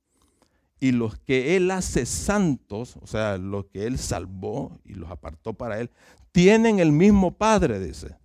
y 0.84 0.92
los 0.92 1.18
que 1.18 1.56
Él 1.56 1.72
hace 1.72 2.06
santos, 2.06 2.98
o 3.02 3.08
sea, 3.08 3.38
los 3.38 3.68
que 3.68 3.86
Él 3.86 3.98
salvó 3.98 4.82
y 4.84 4.96
los 4.96 5.10
apartó 5.10 5.54
para 5.54 5.80
Él, 5.80 5.90
tienen 6.34 6.80
el 6.80 6.92
mismo 6.92 7.38
Padre, 7.38 7.80
dice 7.80 8.18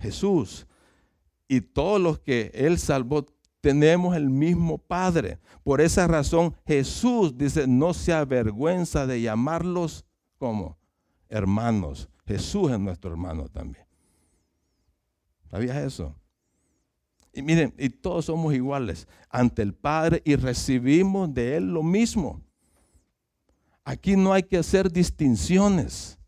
Jesús. 0.00 0.66
Y 1.46 1.60
todos 1.60 2.00
los 2.00 2.18
que 2.18 2.50
Él 2.52 2.80
salvó 2.80 3.26
tenemos 3.60 4.16
el 4.16 4.30
mismo 4.30 4.78
Padre. 4.78 5.38
Por 5.62 5.80
esa 5.80 6.06
razón 6.06 6.54
Jesús 6.66 7.36
dice, 7.36 7.66
no 7.66 7.94
se 7.94 8.12
avergüenza 8.12 9.06
de 9.06 9.20
llamarlos 9.20 10.04
como 10.38 10.78
hermanos. 11.28 12.08
Jesús 12.26 12.70
es 12.70 12.78
nuestro 12.78 13.10
hermano 13.10 13.48
también. 13.48 13.84
¿Sabías 15.50 15.76
eso? 15.78 16.14
Y 17.32 17.42
miren, 17.42 17.74
y 17.78 17.90
todos 17.90 18.26
somos 18.26 18.54
iguales 18.54 19.06
ante 19.28 19.62
el 19.62 19.74
Padre 19.74 20.22
y 20.24 20.36
recibimos 20.36 21.32
de 21.32 21.56
Él 21.56 21.72
lo 21.72 21.82
mismo. 21.82 22.40
Aquí 23.84 24.16
no 24.16 24.32
hay 24.32 24.42
que 24.42 24.58
hacer 24.58 24.90
distinciones. 24.90 26.19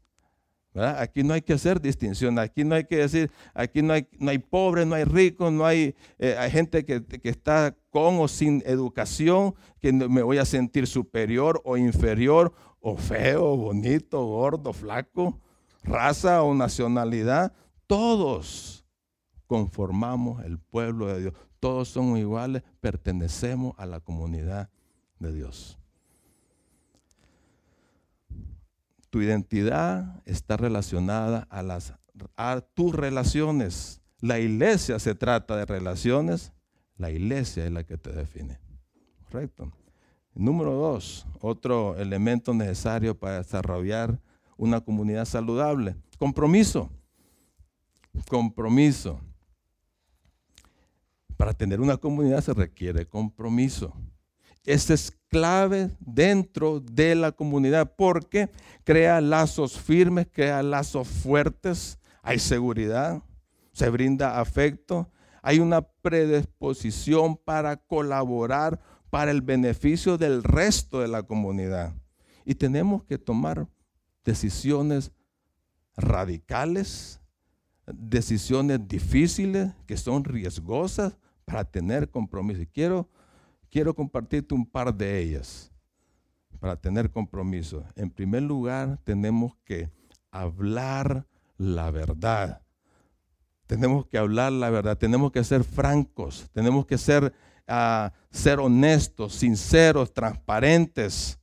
Aquí 0.74 1.22
no 1.22 1.34
hay 1.34 1.42
que 1.42 1.52
hacer 1.52 1.82
distinción, 1.82 2.38
aquí 2.38 2.64
no 2.64 2.74
hay 2.74 2.84
que 2.84 2.96
decir, 2.96 3.30
aquí 3.52 3.82
no 3.82 3.92
hay, 3.92 4.08
no 4.18 4.30
hay 4.30 4.38
pobre, 4.38 4.86
no 4.86 4.94
hay 4.94 5.04
rico, 5.04 5.50
no 5.50 5.66
hay, 5.66 5.94
eh, 6.18 6.34
hay 6.38 6.50
gente 6.50 6.86
que, 6.86 7.04
que, 7.04 7.28
está 7.28 7.76
con 7.90 8.18
o 8.20 8.26
sin 8.26 8.62
educación, 8.64 9.54
que 9.80 9.92
me 9.92 10.22
voy 10.22 10.38
a 10.38 10.46
sentir 10.46 10.86
superior 10.86 11.60
o 11.64 11.76
inferior, 11.76 12.54
o 12.80 12.96
feo, 12.96 13.54
bonito, 13.54 14.24
gordo, 14.24 14.72
flaco, 14.72 15.38
raza 15.82 16.42
o 16.42 16.54
nacionalidad. 16.54 17.52
Todos 17.86 18.86
conformamos 19.46 20.42
el 20.42 20.58
pueblo 20.58 21.08
de 21.08 21.20
Dios, 21.20 21.34
todos 21.60 21.88
somos 21.88 22.18
iguales, 22.18 22.62
pertenecemos 22.80 23.74
a 23.76 23.84
la 23.84 24.00
comunidad 24.00 24.70
de 25.18 25.32
Dios. 25.34 25.81
Tu 29.12 29.20
identidad 29.20 30.22
está 30.24 30.56
relacionada 30.56 31.46
a, 31.50 31.62
las, 31.62 31.92
a 32.34 32.62
tus 32.72 32.94
relaciones. 32.94 34.00
La 34.22 34.38
iglesia 34.38 34.98
se 34.98 35.14
trata 35.14 35.54
de 35.54 35.66
relaciones. 35.66 36.54
La 36.96 37.10
iglesia 37.10 37.66
es 37.66 37.72
la 37.72 37.84
que 37.84 37.98
te 37.98 38.10
define. 38.10 38.58
Correcto. 39.30 39.70
Número 40.34 40.72
dos, 40.72 41.26
otro 41.42 41.94
elemento 41.98 42.54
necesario 42.54 43.14
para 43.14 43.42
desarrollar 43.42 44.18
una 44.56 44.80
comunidad 44.80 45.26
saludable. 45.26 45.94
Compromiso. 46.16 46.88
Compromiso. 48.30 49.20
Para 51.36 51.52
tener 51.52 51.82
una 51.82 51.98
comunidad 51.98 52.40
se 52.40 52.54
requiere 52.54 53.04
compromiso. 53.04 53.92
Es 54.64 55.12
clave 55.28 55.90
dentro 55.98 56.78
de 56.80 57.14
la 57.14 57.32
comunidad 57.32 57.94
porque 57.96 58.50
crea 58.84 59.20
lazos 59.20 59.78
firmes, 59.78 60.28
crea 60.30 60.62
lazos 60.62 61.08
fuertes, 61.08 61.98
hay 62.22 62.38
seguridad, 62.38 63.22
se 63.72 63.88
brinda 63.88 64.38
afecto, 64.38 65.10
hay 65.42 65.58
una 65.58 65.80
predisposición 65.82 67.36
para 67.36 67.76
colaborar 67.76 68.78
para 69.10 69.30
el 69.30 69.42
beneficio 69.42 70.16
del 70.16 70.44
resto 70.44 71.00
de 71.00 71.08
la 71.08 71.22
comunidad. 71.22 71.94
Y 72.44 72.54
tenemos 72.54 73.04
que 73.04 73.18
tomar 73.18 73.66
decisiones 74.24 75.12
radicales, 75.96 77.20
decisiones 77.86 78.86
difíciles, 78.86 79.72
que 79.86 79.96
son 79.96 80.24
riesgosas 80.24 81.16
para 81.44 81.64
tener 81.64 82.10
compromiso. 82.10 82.62
Y 82.62 82.66
quiero 82.66 83.08
quiero 83.72 83.94
compartirte 83.94 84.54
un 84.54 84.66
par 84.66 84.94
de 84.94 85.18
ellas 85.18 85.72
para 86.60 86.76
tener 86.76 87.10
compromiso. 87.10 87.82
En 87.96 88.10
primer 88.10 88.42
lugar, 88.42 88.98
tenemos 89.02 89.56
que 89.64 89.90
hablar 90.30 91.26
la 91.56 91.90
verdad. 91.90 92.62
Tenemos 93.66 94.06
que 94.06 94.18
hablar 94.18 94.52
la 94.52 94.68
verdad, 94.68 94.98
tenemos 94.98 95.32
que 95.32 95.42
ser 95.42 95.64
francos, 95.64 96.50
tenemos 96.52 96.84
que 96.84 96.98
ser, 96.98 97.32
ah, 97.66 98.12
ser 98.30 98.60
honestos, 98.60 99.34
sinceros, 99.34 100.12
transparentes. 100.12 101.38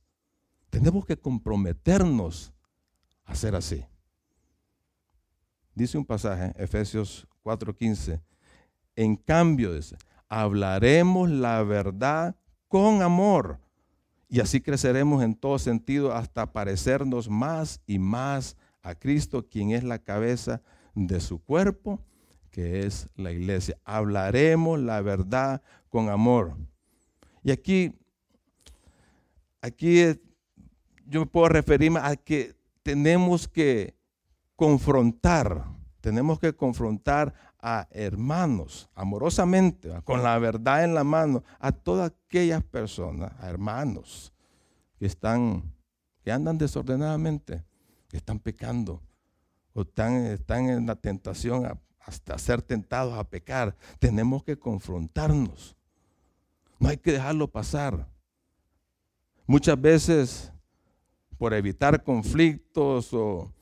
Tenemos 0.70 1.04
que 1.04 1.16
comprometernos 1.16 2.52
a 3.24 3.34
ser 3.34 3.56
así. 3.56 3.84
Dice 5.74 5.98
un 5.98 6.04
pasaje, 6.04 6.52
Efesios 6.56 7.26
4:15, 7.42 8.20
en 8.94 9.16
cambio, 9.16 9.74
dice, 9.74 9.96
hablaremos 10.30 11.28
la 11.28 11.62
verdad 11.62 12.36
con 12.68 13.02
amor. 13.02 13.58
Y 14.28 14.40
así 14.40 14.60
creceremos 14.60 15.22
en 15.22 15.34
todo 15.34 15.58
sentido 15.58 16.14
hasta 16.14 16.52
parecernos 16.52 17.28
más 17.28 17.82
y 17.86 17.98
más 17.98 18.56
a 18.80 18.94
Cristo, 18.94 19.46
quien 19.50 19.72
es 19.72 19.84
la 19.84 19.98
cabeza 19.98 20.62
de 20.94 21.20
su 21.20 21.42
cuerpo, 21.42 22.00
que 22.50 22.86
es 22.86 23.08
la 23.16 23.32
iglesia. 23.32 23.76
Hablaremos 23.84 24.78
la 24.78 25.02
verdad 25.02 25.62
con 25.88 26.08
amor. 26.08 26.56
Y 27.42 27.50
aquí, 27.50 27.92
aquí 29.60 30.00
yo 31.06 31.20
me 31.20 31.26
puedo 31.26 31.48
referirme 31.48 31.98
a 32.00 32.14
que 32.14 32.54
tenemos 32.84 33.48
que 33.48 33.96
confrontar, 34.54 35.64
tenemos 36.00 36.38
que 36.38 36.54
confrontar 36.54 37.34
a 37.62 37.88
hermanos, 37.90 38.88
amorosamente, 38.94 39.90
con 40.04 40.22
la 40.22 40.38
verdad 40.38 40.84
en 40.84 40.94
la 40.94 41.04
mano, 41.04 41.42
a 41.58 41.72
todas 41.72 42.12
aquellas 42.26 42.62
personas, 42.64 43.32
a 43.38 43.48
hermanos 43.48 44.32
que 44.98 45.06
están, 45.06 45.74
que 46.22 46.32
andan 46.32 46.58
desordenadamente, 46.58 47.64
que 48.08 48.16
están 48.16 48.38
pecando, 48.38 49.02
o 49.72 49.82
están, 49.82 50.14
están 50.26 50.68
en 50.68 50.86
la 50.86 50.96
tentación 50.96 51.66
hasta 52.00 52.38
ser 52.38 52.62
tentados 52.62 53.14
a 53.18 53.24
pecar. 53.24 53.76
Tenemos 53.98 54.42
que 54.42 54.58
confrontarnos. 54.58 55.76
No 56.78 56.88
hay 56.88 56.96
que 56.96 57.12
dejarlo 57.12 57.48
pasar. 57.48 58.08
Muchas 59.46 59.80
veces, 59.80 60.52
por 61.38 61.54
evitar 61.54 62.02
conflictos 62.02 63.12
o 63.12 63.52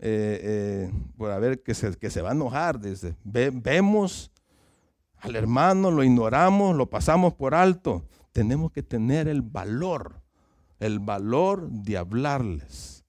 eh, 0.00 0.40
eh, 0.42 0.92
por 1.16 1.30
haber 1.30 1.62
que 1.62 1.74
se, 1.74 1.96
que 1.96 2.10
se 2.10 2.22
va 2.22 2.30
a 2.30 2.32
enojar. 2.32 2.80
Dice, 2.80 3.16
vemos 3.24 4.30
al 5.18 5.36
hermano, 5.36 5.90
lo 5.90 6.04
ignoramos, 6.04 6.76
lo 6.76 6.88
pasamos 6.90 7.34
por 7.34 7.54
alto. 7.54 8.04
Tenemos 8.32 8.72
que 8.72 8.82
tener 8.82 9.28
el 9.28 9.42
valor, 9.42 10.22
el 10.78 10.98
valor 10.98 11.68
de 11.70 11.96
hablarles 11.96 13.04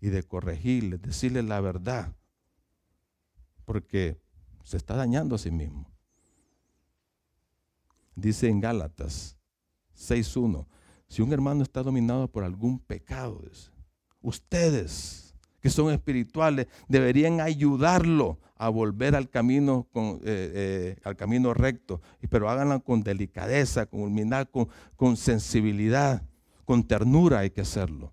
y 0.00 0.08
de 0.08 0.22
corregirles, 0.22 1.00
decirles 1.00 1.44
la 1.44 1.60
verdad, 1.60 2.14
porque 3.64 4.20
se 4.62 4.76
está 4.76 4.96
dañando 4.96 5.34
a 5.34 5.38
sí 5.38 5.50
mismo. 5.50 5.90
Dice 8.14 8.48
en 8.48 8.60
Gálatas 8.60 9.36
6.1, 9.96 10.66
si 11.08 11.22
un 11.22 11.32
hermano 11.32 11.62
está 11.62 11.82
dominado 11.82 12.28
por 12.28 12.44
algún 12.44 12.78
pecado, 12.78 13.40
ustedes 14.20 15.23
que 15.64 15.70
son 15.70 15.90
espirituales, 15.90 16.66
deberían 16.88 17.40
ayudarlo 17.40 18.38
a 18.56 18.68
volver 18.68 19.16
al 19.16 19.30
camino, 19.30 19.88
con, 19.90 20.16
eh, 20.16 20.18
eh, 20.26 20.96
al 21.04 21.16
camino 21.16 21.54
recto, 21.54 22.02
pero 22.28 22.50
háganlo 22.50 22.84
con 22.84 23.02
delicadeza, 23.02 23.86
con 23.86 24.02
humildad, 24.02 24.46
con, 24.94 25.16
sensibilidad, 25.16 26.22
con 26.66 26.86
ternura 26.86 27.38
hay 27.38 27.48
que 27.48 27.62
hacerlo. 27.62 28.12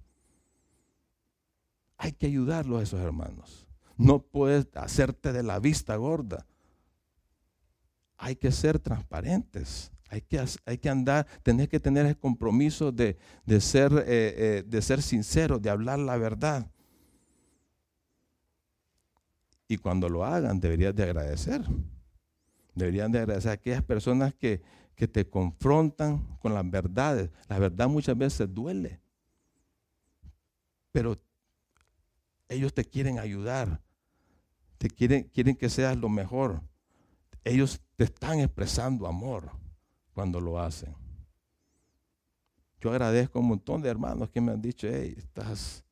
Hay 1.98 2.14
que 2.14 2.28
ayudarlo 2.28 2.78
a 2.78 2.84
esos 2.84 3.02
hermanos. 3.02 3.68
No 3.98 4.20
puedes 4.20 4.70
hacerte 4.76 5.34
de 5.34 5.44
la 5.44 5.60
vista 5.60 5.98
gorda. 5.98 6.46
Hay 8.16 8.38
que 8.38 8.54
ser 8.54 8.80
transparentes. 8.80 9.92
Hay 10.10 10.22
que, 10.22 10.42
hay 10.66 10.78
que 10.78 10.90
andar, 10.90 11.28
tenés 11.44 11.68
que 11.68 11.82
tener 11.82 12.06
el 12.06 12.18
compromiso 12.18 12.94
de, 12.94 13.18
ser, 13.60 14.06
eh, 14.08 14.64
de 14.66 14.82
ser 14.82 15.02
sincero, 15.02 15.60
de 15.60 15.70
hablar 15.70 16.00
la 16.00 16.16
verdad. 16.16 16.72
Y 19.72 19.78
cuando 19.78 20.10
lo 20.10 20.26
hagan, 20.26 20.60
deberías 20.60 20.94
de 20.94 21.04
agradecer. 21.04 21.64
Deberían 22.76 23.10
de 23.10 23.20
agradecer 23.20 23.52
a 23.52 23.54
aquellas 23.54 23.82
personas 23.82 24.34
que, 24.34 24.62
que 24.96 25.08
te 25.08 25.26
confrontan 25.30 26.28
con 26.42 26.54
las 26.54 26.70
verdades. 26.70 27.30
La 27.48 27.58
verdad 27.58 27.88
muchas 27.88 28.18
veces 28.18 28.54
duele. 28.54 29.00
Pero 30.92 31.18
ellos 32.50 32.74
te 32.74 32.84
quieren 32.84 33.18
ayudar. 33.18 33.82
Te 34.78 34.90
quieren, 34.90 35.24
quieren 35.34 35.56
que 35.56 35.70
seas 35.70 35.96
lo 35.96 36.10
mejor. 36.10 36.62
Ellos 37.46 37.80
te 37.96 38.04
están 38.04 38.42
expresando 38.42 39.08
amor 39.08 39.52
cuando 40.12 40.42
lo 40.42 40.60
hacen. 40.60 40.94
Yo 42.82 42.90
agradezco 42.90 43.40
a 43.40 43.42
un 43.42 43.48
montón 43.48 43.82
de 43.82 43.88
hermanos 43.88 44.30
que 44.32 44.42
me 44.42 44.52
han 44.52 44.62
dicho, 44.62 44.90
hey, 44.92 45.16
estás, 45.18 45.86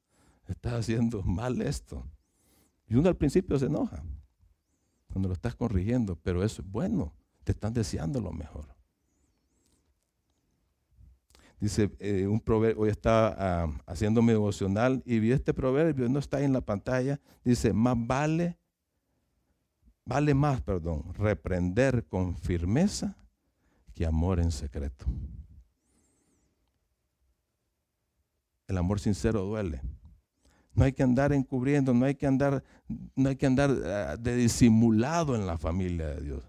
estás 0.49 0.73
haciendo 0.73 1.23
mal 1.23 1.61
esto. 1.61 2.03
Y 2.89 2.95
uno 2.95 3.07
al 3.07 3.15
principio 3.15 3.57
se 3.59 3.67
enoja 3.67 4.03
cuando 5.11 5.29
lo 5.29 5.33
estás 5.33 5.55
corrigiendo, 5.55 6.15
pero 6.15 6.43
eso 6.43 6.61
es 6.61 6.67
bueno, 6.67 7.13
te 7.43 7.51
están 7.51 7.73
deseando 7.73 8.19
lo 8.19 8.31
mejor. 8.31 8.65
Dice 11.59 11.91
eh, 11.99 12.25
un 12.25 12.39
proverbio, 12.39 12.83
hoy 12.83 12.89
estaba 12.89 13.63
haciendo 13.85 14.21
mi 14.21 14.31
devocional 14.31 15.03
y 15.05 15.19
vi 15.19 15.31
este 15.31 15.53
proverbio, 15.53 16.07
no 16.07 16.19
está 16.19 16.41
en 16.41 16.53
la 16.53 16.61
pantalla, 16.61 17.19
dice, 17.43 17.73
más 17.73 17.95
vale, 17.97 18.57
vale 20.05 20.33
más, 20.33 20.61
perdón, 20.61 21.13
reprender 21.13 22.07
con 22.07 22.37
firmeza 22.37 23.17
que 23.93 24.05
amor 24.05 24.39
en 24.39 24.51
secreto. 24.51 25.05
El 28.67 28.77
amor 28.77 28.99
sincero 28.99 29.41
duele. 29.41 29.81
No 30.73 30.85
hay 30.85 30.93
que 30.93 31.03
andar 31.03 31.33
encubriendo, 31.33 31.93
no 31.93 32.05
hay 32.05 32.15
que 32.15 32.27
andar, 32.27 32.63
no 33.15 33.29
hay 33.29 33.35
que 33.35 33.45
andar 33.45 33.71
ah, 33.85 34.17
de 34.17 34.35
disimulado 34.35 35.35
en 35.35 35.45
la 35.45 35.57
familia 35.57 36.07
de 36.07 36.21
Dios. 36.21 36.43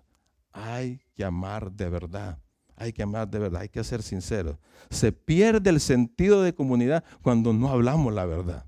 Hay 0.52 1.00
que 1.14 1.24
amar 1.24 1.72
de 1.72 1.88
verdad. 1.88 2.38
Hay 2.76 2.94
que 2.94 3.02
amar 3.02 3.28
de 3.28 3.38
verdad, 3.38 3.60
hay 3.60 3.68
que 3.68 3.84
ser 3.84 4.02
sincero. 4.02 4.58
Se 4.88 5.12
pierde 5.12 5.68
el 5.68 5.80
sentido 5.80 6.42
de 6.42 6.54
comunidad 6.54 7.04
cuando 7.20 7.52
no 7.52 7.68
hablamos 7.68 8.14
la 8.14 8.24
verdad. 8.24 8.64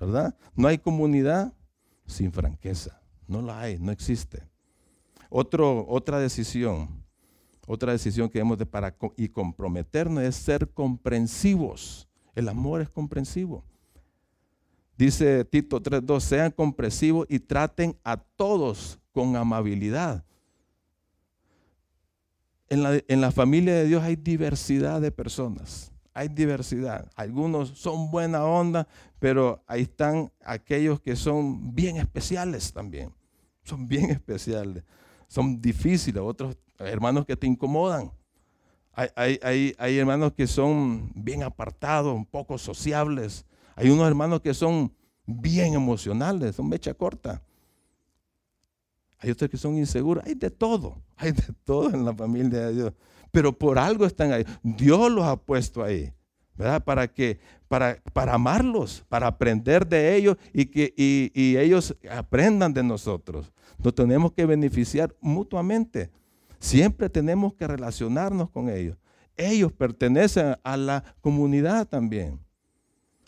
¿Verdad? 0.00 0.34
No 0.54 0.68
hay 0.68 0.78
comunidad 0.78 1.52
sin 2.06 2.32
franqueza. 2.32 3.02
No 3.28 3.42
la 3.42 3.60
hay, 3.60 3.78
no 3.78 3.92
existe. 3.92 4.48
Otra 5.28 6.18
decisión, 6.18 7.04
otra 7.66 7.92
decisión 7.92 8.28
que 8.28 8.38
hemos 8.38 8.58
de 8.58 8.66
para 8.66 8.96
y 9.16 9.28
comprometernos 9.28 10.22
es 10.24 10.36
ser 10.36 10.70
comprensivos. 10.70 12.08
El 12.34 12.48
amor 12.48 12.80
es 12.80 12.88
comprensivo. 12.88 13.64
Dice 15.02 15.44
Tito 15.44 15.82
3.2, 15.82 16.20
sean 16.20 16.52
comprensivos 16.52 17.26
y 17.28 17.40
traten 17.40 17.98
a 18.04 18.16
todos 18.16 19.00
con 19.10 19.34
amabilidad. 19.34 20.24
En 22.68 22.84
la, 22.84 23.00
en 23.08 23.20
la, 23.20 23.32
familia 23.32 23.74
de 23.74 23.86
Dios 23.86 24.00
hay 24.00 24.14
diversidad 24.14 25.00
de 25.00 25.10
personas, 25.10 25.90
hay 26.14 26.28
diversidad. 26.28 27.10
Algunos 27.16 27.70
son 27.70 28.12
buena 28.12 28.44
onda, 28.44 28.86
pero 29.18 29.60
ahí 29.66 29.82
están 29.82 30.30
aquellos 30.44 31.00
que 31.00 31.16
son 31.16 31.74
bien 31.74 31.96
especiales 31.96 32.72
también. 32.72 33.12
Son 33.64 33.88
bien 33.88 34.08
especiales, 34.08 34.84
son 35.26 35.60
difíciles, 35.60 36.22
otros 36.22 36.56
hermanos 36.78 37.26
que 37.26 37.36
te 37.36 37.48
incomodan. 37.48 38.12
Hay, 38.92 39.40
hay, 39.42 39.74
hay 39.78 39.98
hermanos 39.98 40.32
que 40.32 40.46
son 40.46 41.10
bien 41.16 41.42
apartados, 41.42 42.14
un 42.14 42.24
poco 42.24 42.56
sociables, 42.56 43.44
hay 43.76 43.90
unos 43.90 44.06
hermanos 44.06 44.40
que 44.40 44.54
son 44.54 44.92
bien 45.26 45.74
emocionales, 45.74 46.56
son 46.56 46.68
mecha 46.68 46.94
corta. 46.94 47.42
Hay 49.22 49.30
otros 49.30 49.48
que 49.50 49.56
son 49.56 49.76
inseguros. 49.76 50.24
Hay 50.26 50.34
de 50.34 50.50
todo, 50.50 51.00
hay 51.16 51.32
de 51.32 51.54
todo 51.64 51.90
en 51.90 52.04
la 52.04 52.14
familia 52.14 52.66
de 52.66 52.74
Dios. 52.74 52.92
Pero 53.30 53.56
por 53.56 53.78
algo 53.78 54.04
están 54.04 54.32
ahí. 54.32 54.44
Dios 54.62 55.10
los 55.10 55.24
ha 55.24 55.36
puesto 55.36 55.82
ahí. 55.82 56.12
¿Verdad? 56.54 56.84
Para 56.84 57.08
que, 57.08 57.40
para, 57.66 58.02
para 58.12 58.34
amarlos, 58.34 59.04
para 59.08 59.26
aprender 59.26 59.86
de 59.86 60.14
ellos 60.14 60.36
y 60.52 60.66
que 60.66 60.92
y, 60.94 61.56
ellos 61.56 61.96
aprendan 62.10 62.74
de 62.74 62.82
nosotros. 62.82 63.50
Nos 63.78 63.94
tenemos 63.94 64.32
que 64.32 64.44
beneficiar 64.44 65.16
mutuamente. 65.20 66.10
Siempre 66.58 67.08
tenemos 67.08 67.54
que 67.54 67.66
relacionarnos 67.66 68.50
con 68.50 68.68
ellos. 68.68 68.98
Ellos 69.34 69.72
pertenecen 69.72 70.56
a 70.62 70.76
la 70.76 71.02
comunidad 71.22 71.88
también. 71.88 72.38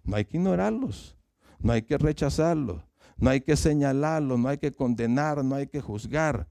No 0.05 0.17
hay 0.17 0.25
que 0.27 0.37
ignorarlos, 0.37 1.17
no 1.59 1.73
hay 1.73 1.83
que 1.83 1.97
rechazarlos, 1.97 2.83
no 3.17 3.31
hay 3.31 3.41
que 3.41 3.57
señalarlos, 3.57 4.39
no 4.39 4.49
hay 4.49 4.59
que 4.59 4.73
condenar, 4.73 5.43
no 5.45 5.55
hay 5.55 5.67
que 5.67 5.81
juzgar. 5.81 6.47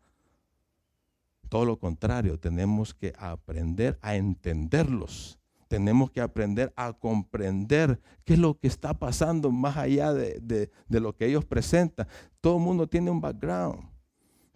Todo 1.50 1.66
lo 1.66 1.78
contrario, 1.78 2.40
tenemos 2.40 2.96
que 2.96 3.14
aprender 3.18 4.00
a 4.02 4.16
entenderlos. 4.16 5.40
Tenemos 5.68 6.12
que 6.12 6.22
aprender 6.22 6.74
a 6.76 6.94
comprender 6.94 8.00
qué 8.26 8.34
es 8.34 8.40
lo 8.40 8.60
que 8.60 8.68
está 8.68 8.94
pasando 8.94 9.52
más 9.52 9.78
allá 9.78 10.14
de, 10.14 10.70
lo 10.88 11.16
que 11.16 11.26
ellos 11.26 11.46
presentan. 11.46 12.08
Todo 12.42 12.58
el 12.58 12.64
mundo 12.64 12.88
tiene 12.88 13.10
un 13.10 13.22
background, 13.22 13.84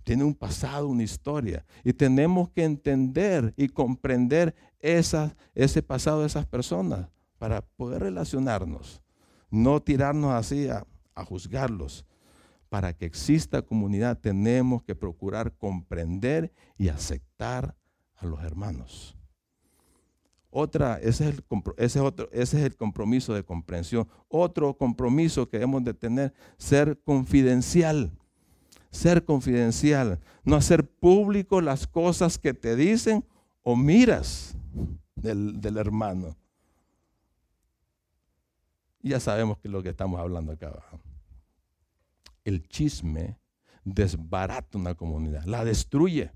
tiene 0.04 0.24
un 0.24 0.34
pasado, 0.34 0.88
una 0.88 1.04
historia. 1.04 1.66
Y 1.84 1.94
tenemos 1.94 2.50
que 2.50 2.64
entender 2.64 3.54
y 3.58 3.68
comprender 3.68 4.56
ese 4.80 5.84
pasado 5.84 6.22
de 6.22 6.28
esas 6.28 6.46
personas 6.46 7.08
para 7.38 7.62
poder 7.62 8.02
relacionarnos, 8.02 9.02
no 9.50 9.82
tirarnos 9.82 10.34
así 10.34 10.70
a, 10.70 10.86
juzgarlos. 11.26 12.06
Para 12.70 12.94
que 12.94 13.06
exista 13.06 13.62
comunidad 13.62 14.20
tenemos 14.20 14.84
que 14.84 14.94
procurar 14.94 15.54
comprender 15.54 16.52
y 16.78 16.90
aceptar 16.90 17.76
a 18.18 18.26
los 18.26 18.44
hermanos. 18.44 19.18
Otra, 20.50 21.00
ese 21.00 21.30
es, 21.30 21.36
el, 21.96 22.02
otro, 22.02 22.30
ese 22.32 22.60
es 22.60 22.66
el 22.66 22.76
compromiso 22.76 23.34
de 23.34 23.44
comprensión. 23.44 24.08
Otro 24.28 24.78
compromiso 24.78 25.50
que 25.50 25.58
debemos 25.58 25.84
de 25.86 25.94
tener, 25.94 26.34
ser 26.58 27.00
confidencial. 27.04 28.12
Ser 28.92 29.24
confidencial. 29.24 30.20
No 30.44 30.56
hacer 30.58 30.88
público 30.90 31.62
las 31.62 31.88
cosas 31.88 32.38
que 32.38 32.54
te 32.54 32.76
dicen 32.76 33.24
o 33.64 33.76
miras 33.76 34.56
del 35.16 35.78
hermano 35.78 36.36
ya 39.08 39.20
sabemos 39.20 39.58
que 39.58 39.68
es 39.68 39.72
lo 39.72 39.84
que 39.84 39.90
estamos 39.90 40.20
hablando 40.20 40.52
acá 40.52 40.68
abajo. 40.68 41.00
El 42.44 42.68
chisme 42.68 43.40
desbarata 43.84 44.78
una 44.78 44.96
comunidad, 44.96 45.44
la 45.46 45.64
destruye. 45.64 46.32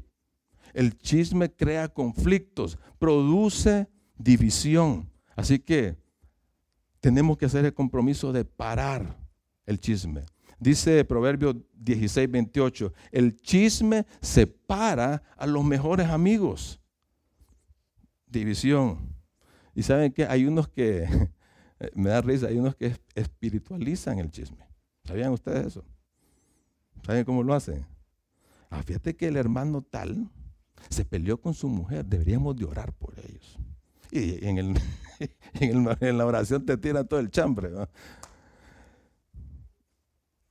El 0.73 0.97
chisme 0.97 1.51
crea 1.51 1.89
conflictos, 1.89 2.77
produce 2.97 3.87
división. 4.17 5.11
Así 5.35 5.59
que 5.59 5.97
tenemos 6.99 7.37
que 7.37 7.45
hacer 7.45 7.65
el 7.65 7.73
compromiso 7.73 8.31
de 8.31 8.45
parar 8.45 9.17
el 9.65 9.79
chisme. 9.79 10.23
Dice 10.59 11.03
Proverbio 11.05 11.65
16, 11.73 12.29
28, 12.29 12.93
el 13.11 13.35
chisme 13.41 14.05
separa 14.21 15.23
a 15.35 15.47
los 15.47 15.63
mejores 15.63 16.07
amigos. 16.07 16.79
División. 18.27 19.15
Y 19.73 19.83
saben 19.83 20.11
que 20.11 20.25
hay 20.25 20.45
unos 20.45 20.67
que 20.67 21.07
me 21.93 22.09
da 22.09 22.21
risa, 22.21 22.47
hay 22.47 22.57
unos 22.57 22.75
que 22.75 22.95
espiritualizan 23.15 24.19
el 24.19 24.29
chisme. 24.31 24.67
¿Sabían 25.03 25.31
ustedes 25.31 25.67
eso? 25.67 25.83
¿Saben 27.05 27.25
cómo 27.25 27.43
lo 27.43 27.53
hacen? 27.53 27.85
Ah, 28.69 28.83
fíjate 28.83 29.15
que 29.15 29.27
el 29.27 29.37
hermano 29.37 29.81
tal 29.81 30.29
se 30.89 31.05
peleó 31.05 31.39
con 31.39 31.53
su 31.53 31.67
mujer, 31.67 32.05
deberíamos 32.05 32.55
de 32.55 32.65
orar 32.65 32.93
por 32.93 33.13
ellos. 33.19 33.57
Y 34.11 34.45
en, 34.45 34.57
el, 34.57 34.79
en, 35.99 36.17
la 36.17 36.25
oración 36.25 36.65
te 36.65 36.77
tiran 36.77 37.07
todo 37.07 37.19
el 37.19 37.31
chambre. 37.31 37.69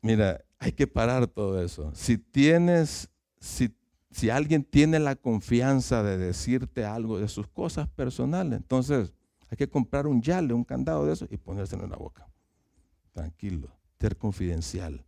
Mira, 0.02 0.42
hay 0.58 0.72
que 0.72 0.86
parar 0.86 1.26
todo 1.26 1.62
eso. 1.62 1.92
Si 1.94 2.16
tienes, 2.18 3.08
si, 3.38 3.74
si 4.10 4.30
alguien 4.30 4.64
tiene 4.64 4.98
la 4.98 5.14
confianza 5.14 6.02
de 6.02 6.16
decirte 6.16 6.84
algo 6.84 7.18
de 7.18 7.28
sus 7.28 7.46
cosas 7.48 7.88
personales, 7.88 8.58
entonces 8.58 9.12
hay 9.50 9.56
que 9.56 9.68
comprar 9.68 10.06
un 10.06 10.22
yale, 10.22 10.54
un 10.54 10.64
candado 10.64 11.04
de 11.04 11.12
eso 11.12 11.26
y 11.28 11.36
ponérselo 11.36 11.84
en 11.84 11.90
la 11.90 11.96
boca. 11.96 12.28
Tranquilo, 13.12 13.68
ser 13.98 14.16
confidencial. 14.16 15.04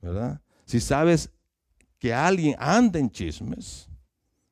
¿Verdad? 0.00 0.40
Si 0.64 0.80
sabes 0.80 1.30
que 1.98 2.14
alguien 2.14 2.56
anda 2.58 2.98
en 2.98 3.10
chismes, 3.10 3.88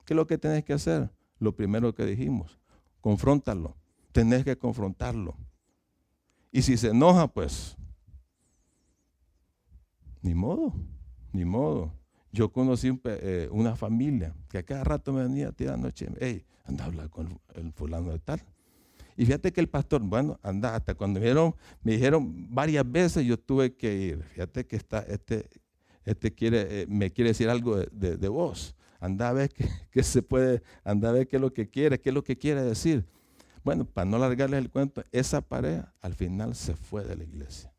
¿qué 0.05 0.13
es 0.13 0.17
lo 0.17 0.27
que 0.27 0.37
tenés 0.37 0.65
que 0.65 0.75
hacer? 0.75 1.11
Lo 1.39 1.57
primero 1.57 1.95
que 1.95 2.05
dijimos, 2.05 2.59
confróntalo. 3.01 3.75
Tenés 4.13 4.45
que 4.45 4.59
confrontarlo. 4.59 5.37
Y 6.53 6.63
si 6.63 6.77
se 6.77 6.89
enoja, 6.89 7.27
pues, 7.29 7.77
ni 10.21 10.35
modo, 10.35 10.75
ni 11.33 11.45
modo. 11.45 11.93
Yo 12.33 12.51
conocí 12.53 12.99
eh, 13.05 13.49
una 13.51 13.75
familia 13.77 14.35
que 14.49 14.59
a 14.59 14.63
cada 14.63 14.85
rato 14.85 15.13
me 15.13 15.23
venía 15.23 15.51
tirando 15.53 15.91
chismes. 15.91 16.19
Hey, 16.21 16.45
anda 16.65 16.85
a 16.85 16.87
hablar 16.87 17.11
con 17.11 17.41
el 17.55 17.73
fulano 17.73 18.13
de 18.13 18.19
tal. 18.21 18.41
Y 19.17 19.27
fíjate 19.27 19.53
que 19.53 19.61
el 19.61 19.69
pastor, 19.69 20.01
bueno, 20.01 20.39
anda, 20.43 20.75
hasta 20.75 20.95
cuando 20.95 21.21
me 21.21 21.93
dijeron, 21.93 22.47
varias 22.49 22.91
veces 22.91 23.27
yo 23.27 23.39
tuve 23.39 23.75
que 23.75 23.95
ir. 23.95 24.23
Fíjate 24.23 24.67
que 24.67 24.77
está, 24.77 25.01
este, 25.01 25.49
este 26.05 26.33
quiere, 26.33 26.83
eh, 26.83 26.87
me 26.89 27.11
quiere 27.11 27.31
decir 27.31 27.49
algo 27.49 27.77
de, 27.77 28.29
vos. 28.29 28.75
Anda 28.99 29.29
a 29.29 29.33
ver 29.33 29.51
qué, 29.91 30.03
se 30.03 30.23
puede, 30.23 30.63
anda 30.85 31.11
a 31.11 31.13
ver 31.13 31.29
qué 31.29 31.37
es 31.37 31.43
lo 31.43 31.53
que 31.53 31.69
quiere, 31.69 32.01
qué 32.01 32.11
es 32.11 32.15
lo 32.15 32.25
que 32.25 32.39
quiere 32.39 32.63
decir. 32.63 33.05
Bueno, 33.63 33.85
para 33.85 34.07
no 34.07 34.17
alargarles 34.17 34.59
el 34.59 34.71
cuento, 34.71 35.05
esa 35.13 35.43
pareja 35.43 35.93
al 36.01 36.15
final 36.15 36.55
se 36.55 36.75
fue 36.75 37.05
de 37.05 37.17
la 37.17 37.25
iglesia. 37.25 37.71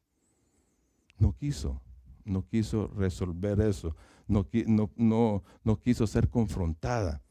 No 1.18 1.36
quiso, 1.36 1.82
no 2.24 2.46
quiso 2.48 2.88
resolver 2.96 3.62
eso, 3.62 3.96
no, 4.32 4.48
no, 4.96 5.44
no, 5.64 5.80
quiso 5.80 6.08
ser 6.08 6.30
confrontada. 6.30 7.22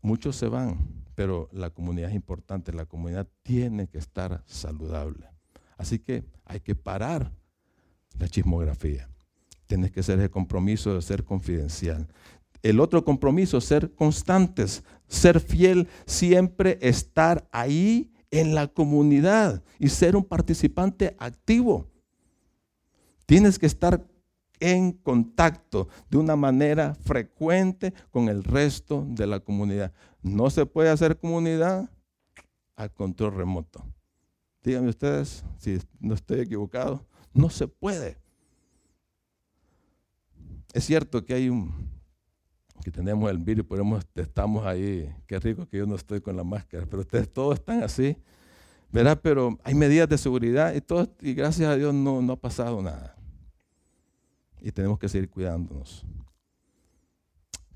Muchos 0.00 0.36
se 0.36 0.46
van, 0.46 0.78
pero 1.14 1.48
la 1.52 1.70
comunidad 1.70 2.10
es 2.10 2.16
importante, 2.16 2.72
la 2.72 2.86
comunidad 2.86 3.28
tiene 3.42 3.88
que 3.88 3.98
estar 3.98 4.42
saludable. 4.46 5.26
Así 5.76 5.98
que 5.98 6.24
hay 6.44 6.60
que 6.60 6.74
parar 6.74 7.32
la 8.18 8.28
chismografía. 8.28 9.08
Tienes 9.66 9.90
que 9.90 10.02
ser 10.02 10.20
el 10.20 10.30
compromiso 10.30 10.94
de 10.94 11.02
ser 11.02 11.24
confidencial. 11.24 12.06
El 12.62 12.78
otro 12.78 13.04
compromiso, 13.04 13.60
ser 13.60 13.92
constantes, 13.94 14.84
ser 15.08 15.40
fiel, 15.40 15.88
siempre 16.06 16.78
estar 16.80 17.48
ahí 17.50 18.12
en 18.30 18.54
la 18.54 18.68
comunidad 18.68 19.62
y 19.78 19.88
ser 19.88 20.14
un 20.14 20.24
participante 20.24 21.16
activo. 21.18 21.88
Tienes 23.26 23.58
que 23.58 23.66
estar 23.66 24.06
en 24.62 24.92
contacto 24.92 25.88
de 26.08 26.18
una 26.18 26.36
manera 26.36 26.94
frecuente 26.94 27.92
con 28.12 28.28
el 28.28 28.44
resto 28.44 29.04
de 29.08 29.26
la 29.26 29.40
comunidad. 29.40 29.92
No 30.22 30.50
se 30.50 30.66
puede 30.66 30.88
hacer 30.88 31.18
comunidad 31.18 31.90
a 32.76 32.88
control 32.88 33.34
remoto. 33.34 33.84
Díganme 34.62 34.90
ustedes 34.90 35.44
si 35.58 35.80
no 35.98 36.14
estoy 36.14 36.40
equivocado. 36.40 37.04
No 37.34 37.50
se 37.50 37.66
puede. 37.66 38.18
Es 40.72 40.84
cierto 40.84 41.24
que 41.24 41.34
hay 41.34 41.48
un, 41.48 41.90
que 42.84 42.92
tenemos 42.92 43.28
el 43.32 43.38
virus, 43.38 43.66
pero 43.68 43.98
estamos 44.14 44.64
ahí. 44.64 45.12
Qué 45.26 45.40
rico 45.40 45.66
que 45.66 45.78
yo 45.78 45.86
no 45.86 45.96
estoy 45.96 46.20
con 46.20 46.36
la 46.36 46.44
máscara, 46.44 46.86
pero 46.88 47.00
ustedes 47.00 47.32
todos 47.32 47.58
están 47.58 47.82
así, 47.82 48.16
¿verdad? 48.92 49.18
Pero 49.20 49.58
hay 49.64 49.74
medidas 49.74 50.08
de 50.08 50.18
seguridad 50.18 50.72
y, 50.72 50.80
todo, 50.80 51.12
y 51.20 51.34
gracias 51.34 51.68
a 51.68 51.74
Dios 51.74 51.92
no, 51.92 52.22
no 52.22 52.34
ha 52.34 52.40
pasado 52.40 52.80
nada. 52.80 53.16
Y 54.62 54.72
tenemos 54.72 54.98
que 54.98 55.08
seguir 55.08 55.28
cuidándonos. 55.28 56.04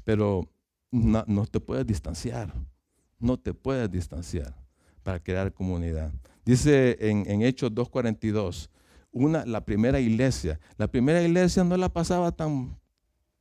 Pero 0.05 0.49
no, 0.91 1.47
te 1.47 1.61
puedes 1.61 1.87
distanciar, 1.87 2.55
no 3.19 3.37
te 3.39 3.53
puedes 3.53 3.91
distanciar 3.91 4.55
para 5.03 5.19
crear 5.19 5.53
comunidad. 5.53 6.13
Dice 6.45 6.97
en, 7.01 7.29
en 7.29 7.43
Hechos 7.43 7.73
2.42, 7.73 8.71
una, 9.11 9.45
la 9.45 9.65
primera 9.65 9.99
iglesia, 9.99 10.61
la 10.79 10.87
primera 10.87 11.23
iglesia 11.23 11.65
no 11.65 11.77
la 11.77 11.89
pasaba 11.89 12.31
tan 12.33 12.77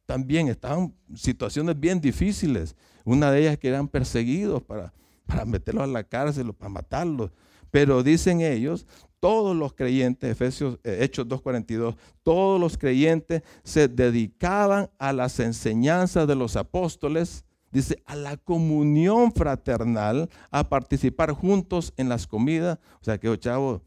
también 0.06 0.48
estaban 0.48 0.94
situaciones 1.16 1.80
bien 1.80 2.00
difíciles. 2.00 2.76
Una 3.04 3.32
de 3.32 3.42
ellas 3.42 3.58
que 3.58 3.68
eran 3.68 3.88
perseguidos 3.88 4.62
para, 4.64 4.94
para 5.26 5.46
meterlos 5.46 5.84
a 5.84 5.88
la 5.88 6.04
cárcel 6.04 6.54
para 6.54 6.70
matarlos. 6.70 7.32
Pero 7.72 8.04
dicen 8.04 8.42
ellos, 8.42 8.86
todos 9.26 9.56
los 9.56 9.74
creyentes, 9.74 10.30
Efesios, 10.30 10.78
eh, 10.84 11.00
Hechos 11.02 11.28
2.42, 11.28 11.96
todos 12.22 12.62
los 12.62 12.78
creyentes 12.78 13.42
se 13.64 13.88
dedicaban 13.88 14.92
a 15.00 15.14
las 15.14 15.40
enseñanzas 15.40 16.28
de 16.28 16.36
los 16.36 16.56
apóstoles, 16.56 17.44
dice, 17.72 18.04
a 18.06 18.16
la 18.16 18.38
comunión 18.38 19.32
fraternal, 19.32 20.30
a 20.52 20.70
participar 20.70 21.32
juntos 21.32 21.92
en 21.98 22.08
las 22.08 22.28
comidas. 22.28 22.78
O 23.02 23.04
sea 23.04 23.18
que 23.18 23.28
los 23.28 23.40
chavos 23.40 23.82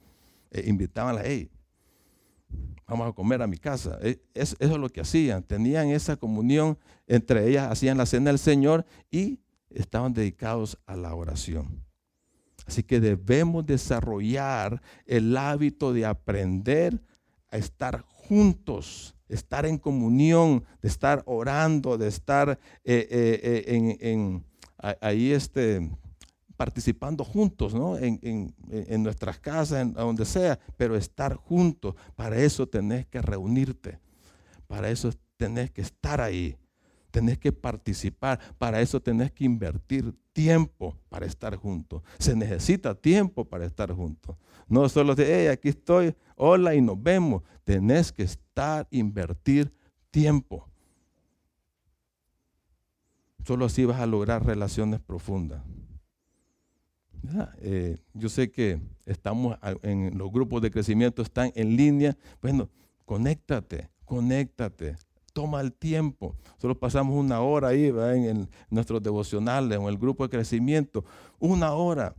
eh, 0.51 0.65
invitaban 0.67 1.15
a 1.15 1.19
la, 1.19 1.25
hey, 1.25 1.49
vamos 2.89 3.09
a 3.09 3.13
comer 3.13 3.41
a 3.41 3.47
mi 3.47 3.59
casa. 3.59 3.97
E, 4.03 4.21
eso 4.35 4.57
es 4.59 4.71
lo 4.71 4.89
que 4.89 5.03
hacían, 5.03 5.45
tenían 5.45 5.91
esa 5.91 6.17
comunión, 6.17 6.77
entre 7.07 7.49
ellas 7.49 7.71
hacían 7.71 7.97
la 7.97 8.07
cena 8.07 8.31
del 8.31 8.41
Señor 8.41 8.85
y 9.09 9.39
estaban 9.71 10.13
dedicados 10.13 10.81
a 10.85 10.97
la 10.97 11.15
oración. 11.15 11.88
Así 12.69 12.83
que 12.83 13.01
debemos 13.01 13.65
desarrollar 13.65 14.83
el 15.07 15.35
hábito 15.39 15.95
de 15.95 16.05
aprender 16.05 17.03
a 17.51 17.57
estar 17.57 18.03
juntos, 18.03 19.17
estar 19.27 19.65
en 19.65 19.79
comunión, 19.79 20.67
de 20.83 20.89
estar 20.89 21.23
orando, 21.25 21.97
de 21.97 22.09
estar 22.09 22.59
eh, 22.85 23.09
eh, 23.11 23.97
eh, 24.01 24.43
ahí 25.01 25.33
este, 25.33 25.91
participando 26.59 27.25
juntos, 27.25 27.73
¿no? 27.73 27.97
En, 27.97 28.53
nuestras 29.03 29.39
casas, 29.41 29.81
en 29.81 29.95
donde 29.95 30.27
sea, 30.27 30.59
pero 30.77 30.95
estar 30.95 31.37
juntos. 31.37 31.95
Para 32.17 32.37
eso 32.37 32.69
tenés 32.69 33.07
que 33.07 33.23
reunirte. 33.23 33.99
Para 34.67 34.91
eso 34.91 35.11
tenés 35.39 35.71
que 35.71 35.81
estar 35.81 36.21
ahí. 36.21 36.55
Tenés 37.11 37.39
que 37.39 37.51
participar. 37.51 38.39
Para 38.59 38.83
eso 38.83 39.01
tenés 39.01 39.33
que 39.33 39.45
invertir 39.45 40.15
tiempo 40.39 40.97
para 41.09 41.27
estar 41.27 41.57
juntos. 41.57 42.01
Se 42.21 42.37
necesita 42.37 42.95
tiempo 42.95 43.45
para 43.45 43.65
estar 43.65 43.91
juntos. 43.91 44.37
No 44.69 44.89
solo 44.89 45.17
de, 45.17 45.25
hey, 45.27 45.49
aquí 45.49 45.69
estoy, 45.69 46.15
hola 46.37 46.77
y 46.77 46.81
nos 46.81 47.03
vemos. 47.03 47.43
Tenés 47.65 48.13
que 48.13 48.23
estar, 48.23 48.87
invertir 48.93 49.75
tiempo. 50.13 50.65
Solo 53.45 53.65
así 53.65 53.85
vas 53.85 54.01
a 54.01 54.07
lograr 54.07 54.47
relaciones 54.47 55.01
profundas. 55.01 55.61
Eh, 57.61 57.99
yo 58.15 58.29
sé 58.29 58.53
que 58.53 58.81
estamos 59.07 59.59
en 59.83 60.17
los 60.17 60.31
grupos 60.31 60.63
de 60.63 60.71
crecimiento, 60.71 61.21
están 61.21 61.51
en 61.57 61.77
línea. 61.77 62.17
Bueno, 62.41 62.71
conéctate, 63.05 63.91
conéctate, 64.05 64.95
toma 65.39 65.61
el 65.61 65.73
tiempo. 65.73 66.35
Solo 66.57 66.77
pasamos 66.77 67.15
una 67.17 67.41
hora 67.43 67.69
ahí 67.69 67.85
en, 67.87 68.49
nuestros 68.71 69.01
devocionales 69.01 69.79
o 69.79 69.83
en 69.83 69.89
el 69.89 69.97
grupo 69.97 70.25
de 70.25 70.31
crecimiento. 70.31 71.05
Una 71.39 71.75
hora. 71.75 72.17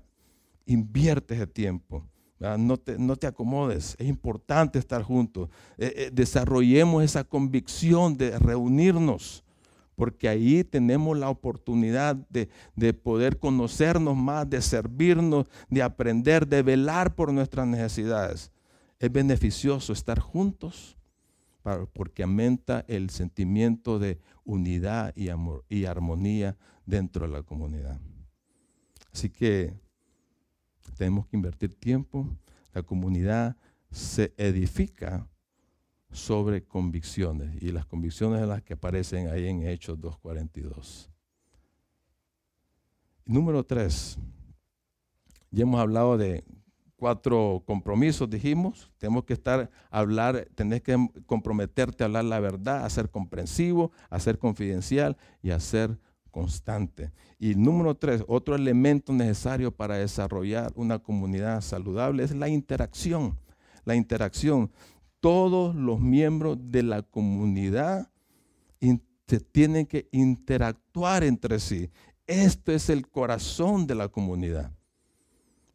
Invierte 0.65 1.33
ese 1.33 1.45
tiempo. 1.45 2.07
No 2.39 2.77
te, 2.77 2.97
no 2.97 3.17
te, 3.17 3.27
acomodes, 3.27 3.97
es 3.99 4.07
importante 4.07 4.79
estar 4.79 5.03
juntos. 5.03 5.49
Eh, 5.77 5.93
eh, 5.97 6.11
desarrollemos 6.13 7.03
esa 7.03 7.25
convicción 7.25 8.15
de 8.15 8.39
reunirnos 8.39 9.43
porque 9.95 10.29
ahí 10.29 10.63
tenemos 10.63 11.17
la 11.17 11.29
oportunidad 11.29 12.15
de, 12.15 12.93
poder 12.93 13.37
conocernos 13.37 14.15
más, 14.15 14.49
de 14.49 14.61
servirnos, 14.61 15.47
de 15.69 15.83
aprender, 15.83 16.47
de 16.47 16.61
velar 16.61 17.15
por 17.15 17.33
nuestras 17.33 17.67
necesidades. 17.67 18.53
Es 18.97 19.11
beneficioso 19.11 19.91
estar 19.91 20.19
juntos 20.19 20.95
porque 21.93 22.23
aumenta 22.23 22.85
el 22.87 23.09
sentimiento 23.09 23.99
de 23.99 24.19
unidad 24.43 25.13
y, 25.15 25.29
amor, 25.29 25.65
y 25.69 25.85
armonía 25.85 26.57
dentro 26.85 27.27
de 27.27 27.33
la 27.33 27.43
comunidad. 27.43 27.99
Así 29.11 29.29
que 29.29 29.73
tenemos 30.97 31.27
que 31.27 31.37
invertir 31.37 31.75
tiempo. 31.75 32.27
La 32.73 32.83
comunidad 32.83 33.57
se 33.91 34.33
edifica 34.37 35.27
sobre 36.11 36.63
convicciones 36.63 37.61
y 37.61 37.71
las 37.71 37.85
convicciones 37.85 38.41
en 38.41 38.49
las 38.49 38.63
que 38.63 38.73
aparecen 38.73 39.27
ahí 39.27 39.47
en 39.47 39.67
Hechos 39.67 39.99
2.42. 39.99 41.09
Número 43.25 43.63
tres, 43.63 44.17
ya 45.51 45.63
hemos 45.63 45.79
hablado 45.79 46.17
de 46.17 46.43
cuatro 46.99 47.63
compromisos, 47.65 48.29
dijimos, 48.29 48.91
tenemos 48.97 49.23
que 49.23 49.33
estar, 49.33 49.69
hablar, 49.89 50.47
tenés 50.53 50.81
que 50.81 50.95
comprometerte 51.25 52.03
a 52.03 52.07
hablar 52.07 52.25
la 52.25 52.39
verdad, 52.39 52.85
a 52.85 52.89
ser 52.89 53.09
comprensivo, 53.09 53.91
a 54.09 54.19
ser 54.19 54.37
confidencial 54.37 55.17
y 55.41 55.51
a 55.51 55.59
ser 55.59 55.97
constante. 56.29 57.11
Y 57.39 57.55
número 57.55 57.95
tres, 57.95 58.23
otro 58.27 58.55
elemento 58.55 59.13
necesario 59.13 59.71
para 59.71 59.95
desarrollar 59.95 60.71
una 60.75 60.99
comunidad 60.99 61.61
saludable 61.61 62.23
es 62.23 62.35
la 62.35 62.49
interacción. 62.49 63.39
La 63.85 63.95
interacción 63.95 64.69
todos 65.19 65.75
los 65.75 65.99
miembros 65.99 66.57
de 66.61 66.83
la 66.83 67.01
comunidad 67.01 68.11
tienen 69.51 69.85
que 69.85 70.07
interactuar 70.11 71.23
entre 71.23 71.59
sí. 71.59 71.89
Esto 72.25 72.71
es 72.71 72.89
el 72.89 73.07
corazón 73.07 73.85
de 73.85 73.95
la 73.95 74.07
comunidad. 74.07 74.71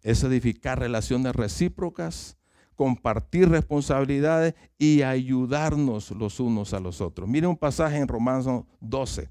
Es 0.05 0.23
edificar 0.23 0.79
relaciones 0.79 1.35
recíprocas, 1.35 2.37
compartir 2.77 3.49
responsabilidades 3.49 4.55
y 4.79 5.03
ayudarnos 5.03 6.13
los 6.13 6.39
unos 6.39 6.73
a 6.75 6.79
los 6.79 7.01
otros. 7.01 7.29
Mire 7.29 7.49
un 7.49 7.57
pasaje 7.57 7.97
en 7.97 8.07
Romanos 8.07 8.65
12, 8.81 9.29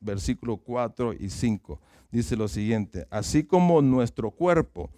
versículos 0.00 0.58
4 0.64 1.12
y 1.14 1.30
5. 1.30 1.80
Dice 2.10 2.36
lo 2.36 2.48
siguiente, 2.48 3.06
así 3.10 3.44
como 3.44 3.82
nuestro 3.82 4.32
cuerpo 4.32 4.90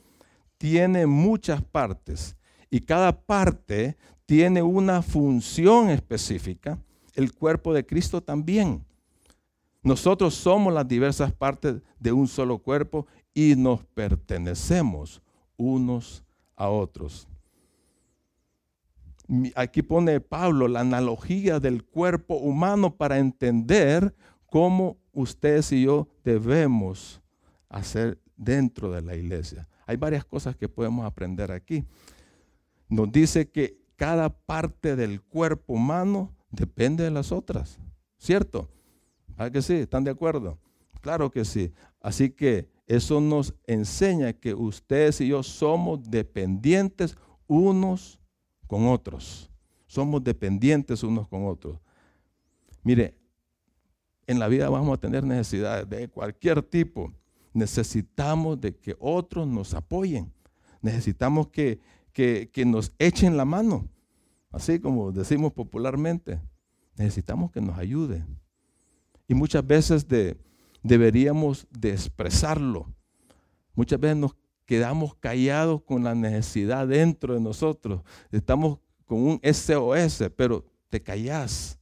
tiene 0.58 1.06
muchas 1.06 1.62
partes 1.62 2.36
y 2.70 2.80
cada 2.80 3.20
parte 3.20 3.96
tiene 4.26 4.62
una 4.62 5.02
función 5.02 5.90
específica, 5.90 6.78
el 7.14 7.32
cuerpo 7.32 7.72
de 7.72 7.86
Cristo 7.86 8.22
también. 8.22 8.84
Nosotros 9.82 10.34
somos 10.34 10.74
las 10.74 10.88
diversas 10.88 11.32
partes 11.32 11.76
de 12.00 12.10
un 12.10 12.26
solo 12.26 12.58
cuerpo 12.58 13.06
y 13.36 13.54
nos 13.54 13.84
pertenecemos 13.84 15.20
unos 15.58 16.24
a 16.56 16.70
otros. 16.70 17.28
Aquí 19.54 19.82
pone 19.82 20.20
Pablo 20.20 20.68
la 20.68 20.80
analogía 20.80 21.60
del 21.60 21.84
cuerpo 21.84 22.36
humano 22.36 22.96
para 22.96 23.18
entender 23.18 24.14
cómo 24.46 24.96
ustedes 25.12 25.70
y 25.72 25.82
yo 25.82 26.08
debemos 26.24 27.20
hacer 27.68 28.18
dentro 28.38 28.90
de 28.90 29.02
la 29.02 29.14
iglesia. 29.14 29.68
Hay 29.84 29.98
varias 29.98 30.24
cosas 30.24 30.56
que 30.56 30.70
podemos 30.70 31.04
aprender 31.04 31.52
aquí. 31.52 31.84
Nos 32.88 33.12
dice 33.12 33.50
que 33.50 33.76
cada 33.96 34.30
parte 34.30 34.96
del 34.96 35.20
cuerpo 35.20 35.74
humano 35.74 36.32
depende 36.50 37.04
de 37.04 37.10
las 37.10 37.32
otras, 37.32 37.78
¿cierto? 38.16 38.70
¿Ah 39.36 39.50
que 39.50 39.60
sí? 39.60 39.74
¿Están 39.74 40.04
de 40.04 40.12
acuerdo? 40.12 40.58
Claro 41.02 41.30
que 41.30 41.44
sí. 41.44 41.74
Así 42.00 42.30
que 42.30 42.74
eso 42.86 43.20
nos 43.20 43.54
enseña 43.66 44.32
que 44.32 44.54
ustedes 44.54 45.20
y 45.20 45.28
yo 45.28 45.42
somos 45.42 46.02
dependientes 46.10 47.16
unos 47.46 48.20
con 48.66 48.86
otros. 48.86 49.50
Somos 49.86 50.22
dependientes 50.22 51.02
unos 51.02 51.28
con 51.28 51.46
otros. 51.46 51.78
Mire, 52.82 53.16
en 54.26 54.38
la 54.38 54.48
vida 54.48 54.68
vamos 54.68 54.94
a 54.94 55.00
tener 55.00 55.24
necesidades 55.24 55.88
de 55.88 56.08
cualquier 56.08 56.62
tipo. 56.62 57.12
Necesitamos 57.52 58.60
de 58.60 58.76
que 58.76 58.96
otros 58.98 59.46
nos 59.46 59.74
apoyen. 59.74 60.32
Necesitamos 60.82 61.48
que 61.48 61.80
que, 62.16 62.64
nos 62.64 62.92
echen 62.98 63.36
la 63.36 63.44
mano. 63.44 63.90
así 64.50 64.80
como 64.80 65.12
decimos 65.12 65.52
popularmente. 65.52 66.40
Necesitamos 66.96 67.50
que 67.50 67.60
nos 67.60 67.76
ayude. 67.76 68.24
Y 69.28 69.34
muchas 69.34 69.66
veces 69.66 70.06
deberíamos 70.86 71.66
de 71.70 71.90
expresarlo. 71.90 72.92
Muchas 73.74 74.00
veces 74.00 74.16
nos 74.16 74.36
quedamos 74.64 75.14
callados 75.14 75.82
con 75.82 76.04
la 76.04 76.14
necesidad 76.14 76.88
dentro 76.88 77.34
de 77.34 77.40
nosotros. 77.40 78.02
Estamos 78.30 78.78
con 79.04 79.18
un 79.18 79.40
SOS, 79.42 80.30
pero 80.36 80.64
te 80.88 81.02
callás. 81.02 81.78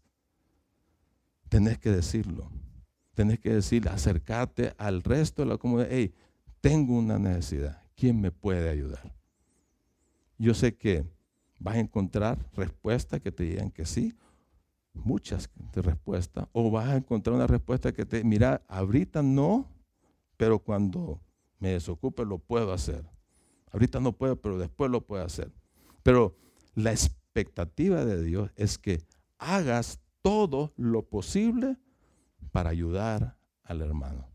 Tenés 1.48 1.78
que 1.78 1.90
decirlo. 1.90 2.50
Tenés 3.14 3.38
que 3.38 3.54
decir, 3.54 3.88
acercarte 3.88 4.74
al 4.76 5.02
resto 5.02 5.42
de 5.42 5.48
la 5.48 5.56
comunidad. 5.56 5.88
Hey, 5.90 6.12
tengo 6.60 6.98
una 6.98 7.18
necesidad. 7.18 7.82
¿Quién 7.94 8.20
me 8.20 8.32
puede 8.32 8.68
ayudar? 8.68 9.14
Yo 10.36 10.52
sé 10.52 10.74
que 10.74 11.04
vas 11.60 11.76
a 11.76 11.80
encontrar 11.80 12.38
respuestas 12.54 13.20
que 13.20 13.30
te 13.30 13.44
digan 13.44 13.70
que 13.70 13.86
sí, 13.86 14.14
muchas 14.94 15.50
respuestas, 15.74 16.48
o 16.52 16.70
vas 16.70 16.88
a 16.88 16.96
encontrar 16.96 17.36
una 17.36 17.46
respuesta 17.46 17.92
que 17.92 18.06
te, 18.06 18.24
mira, 18.24 18.62
ahorita 18.68 19.22
no, 19.22 19.68
pero 20.36 20.58
cuando 20.58 21.20
me 21.58 21.70
desocupe 21.70 22.24
lo 22.24 22.38
puedo 22.38 22.72
hacer. 22.72 23.04
Ahorita 23.72 24.00
no 24.00 24.12
puedo, 24.12 24.40
pero 24.40 24.58
después 24.58 24.90
lo 24.90 25.00
puedo 25.00 25.24
hacer. 25.24 25.52
Pero 26.02 26.36
la 26.74 26.92
expectativa 26.92 28.04
de 28.04 28.22
Dios 28.22 28.50
es 28.56 28.78
que 28.78 29.02
hagas 29.38 30.00
todo 30.22 30.72
lo 30.76 31.02
posible 31.02 31.76
para 32.52 32.70
ayudar 32.70 33.36
al 33.64 33.82
hermano. 33.82 34.28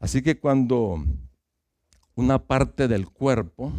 Así 0.00 0.22
que 0.22 0.40
cuando 0.40 1.04
una 2.16 2.44
parte 2.44 2.88
del 2.88 3.08
cuerpo, 3.08 3.72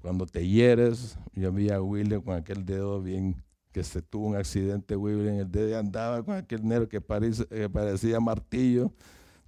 cuando 0.00 0.26
te 0.26 0.46
hieres, 0.46 1.18
yo 1.34 1.52
vi 1.52 1.70
a 1.70 1.80
William 1.80 2.22
con 2.22 2.34
aquel 2.34 2.64
dedo 2.64 3.02
bien, 3.02 3.42
que 3.72 3.84
se 3.84 4.02
tuvo 4.02 4.28
un 4.28 4.36
accidente, 4.36 4.96
William, 4.96 5.36
el 5.36 5.50
dedo 5.50 5.78
andaba 5.78 6.22
con 6.22 6.34
aquel 6.34 6.66
negro 6.66 6.88
que 6.88 7.00
parecía, 7.00 8.18
martillo, 8.18 8.92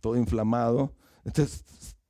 todo 0.01 0.17
inflamado. 0.17 0.93
Entonces, 1.25 1.65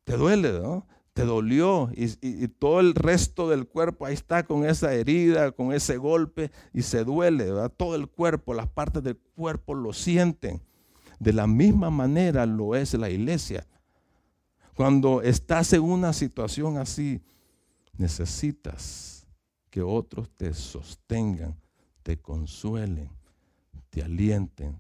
te 0.05 0.17
duele, 0.17 0.53
¿no? 0.53 0.87
Te 1.15 1.25
dolió 1.25 1.91
y, 1.95 2.49
todo 2.49 2.81
el 2.81 2.95
resto 2.95 3.49
del 3.49 3.67
cuerpo 3.67 4.07
ahí 4.07 4.15
está 4.15 4.45
con 4.45 4.65
esa 4.65 4.95
herida, 4.95 5.53
con 5.53 5.73
ese 5.73 5.99
golpe 5.99 6.51
y 6.73 6.83
se 6.83 7.05
duele, 7.05 7.45
¿verdad? 7.45 7.73
Todo 7.75 7.95
el 7.97 8.09
cuerpo, 8.09 8.55
las 8.55 8.69
partes 8.69 9.03
del 9.03 9.19
cuerpo 9.35 9.75
lo 9.75 9.93
sienten. 9.93 10.63
De 11.19 11.33
la 11.33 11.47
misma 11.47 11.91
manera 11.91 12.47
lo 12.47 12.75
es 12.75 12.95
la 12.95 13.11
iglesia. 13.11 13.67
Cuando 14.75 15.21
estás 15.21 15.73
en 15.75 15.83
una 15.83 16.15
situación 16.15 16.79
así, 16.79 17.21
necesitas 17.97 19.27
que 19.71 19.83
otros 19.83 20.31
te 20.37 20.53
sostengan, 20.55 21.57
te 22.03 22.21
consuelen, 22.21 23.11
te 23.91 24.03
alienten, 24.03 24.77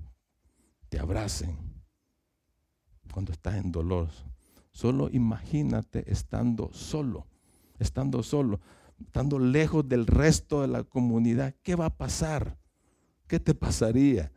te 0.88 0.98
abracen. 0.98 1.56
Cuando 3.12 3.32
estás 3.32 3.56
en 3.56 3.72
dolor, 3.72 4.08
solo 4.70 5.08
imagínate 5.10 6.10
estando 6.10 6.72
solo, 6.72 7.26
estando 7.78 8.22
solo, 8.22 8.60
estando 9.00 9.38
lejos 9.38 9.88
del 9.88 10.06
resto 10.06 10.62
de 10.62 10.68
la 10.68 10.84
comunidad. 10.84 11.54
¿Qué 11.62 11.74
va 11.74 11.86
a 11.86 11.96
pasar? 11.96 12.56
¿Qué 13.26 13.38
te 13.38 13.54
pasaría? 13.54 14.32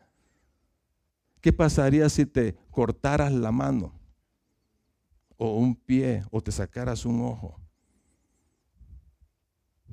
¿Qué 1.42 1.54
pasaría 1.54 2.10
si 2.10 2.26
te 2.26 2.56
cortaras 2.72 3.32
la 3.32 3.52
mano? 3.52 3.94
o 5.38 5.58
un 5.58 5.76
pie 5.76 6.24
o 6.32 6.42
te 6.42 6.52
sacaras 6.52 7.06
un 7.06 7.22
ojo, 7.22 7.60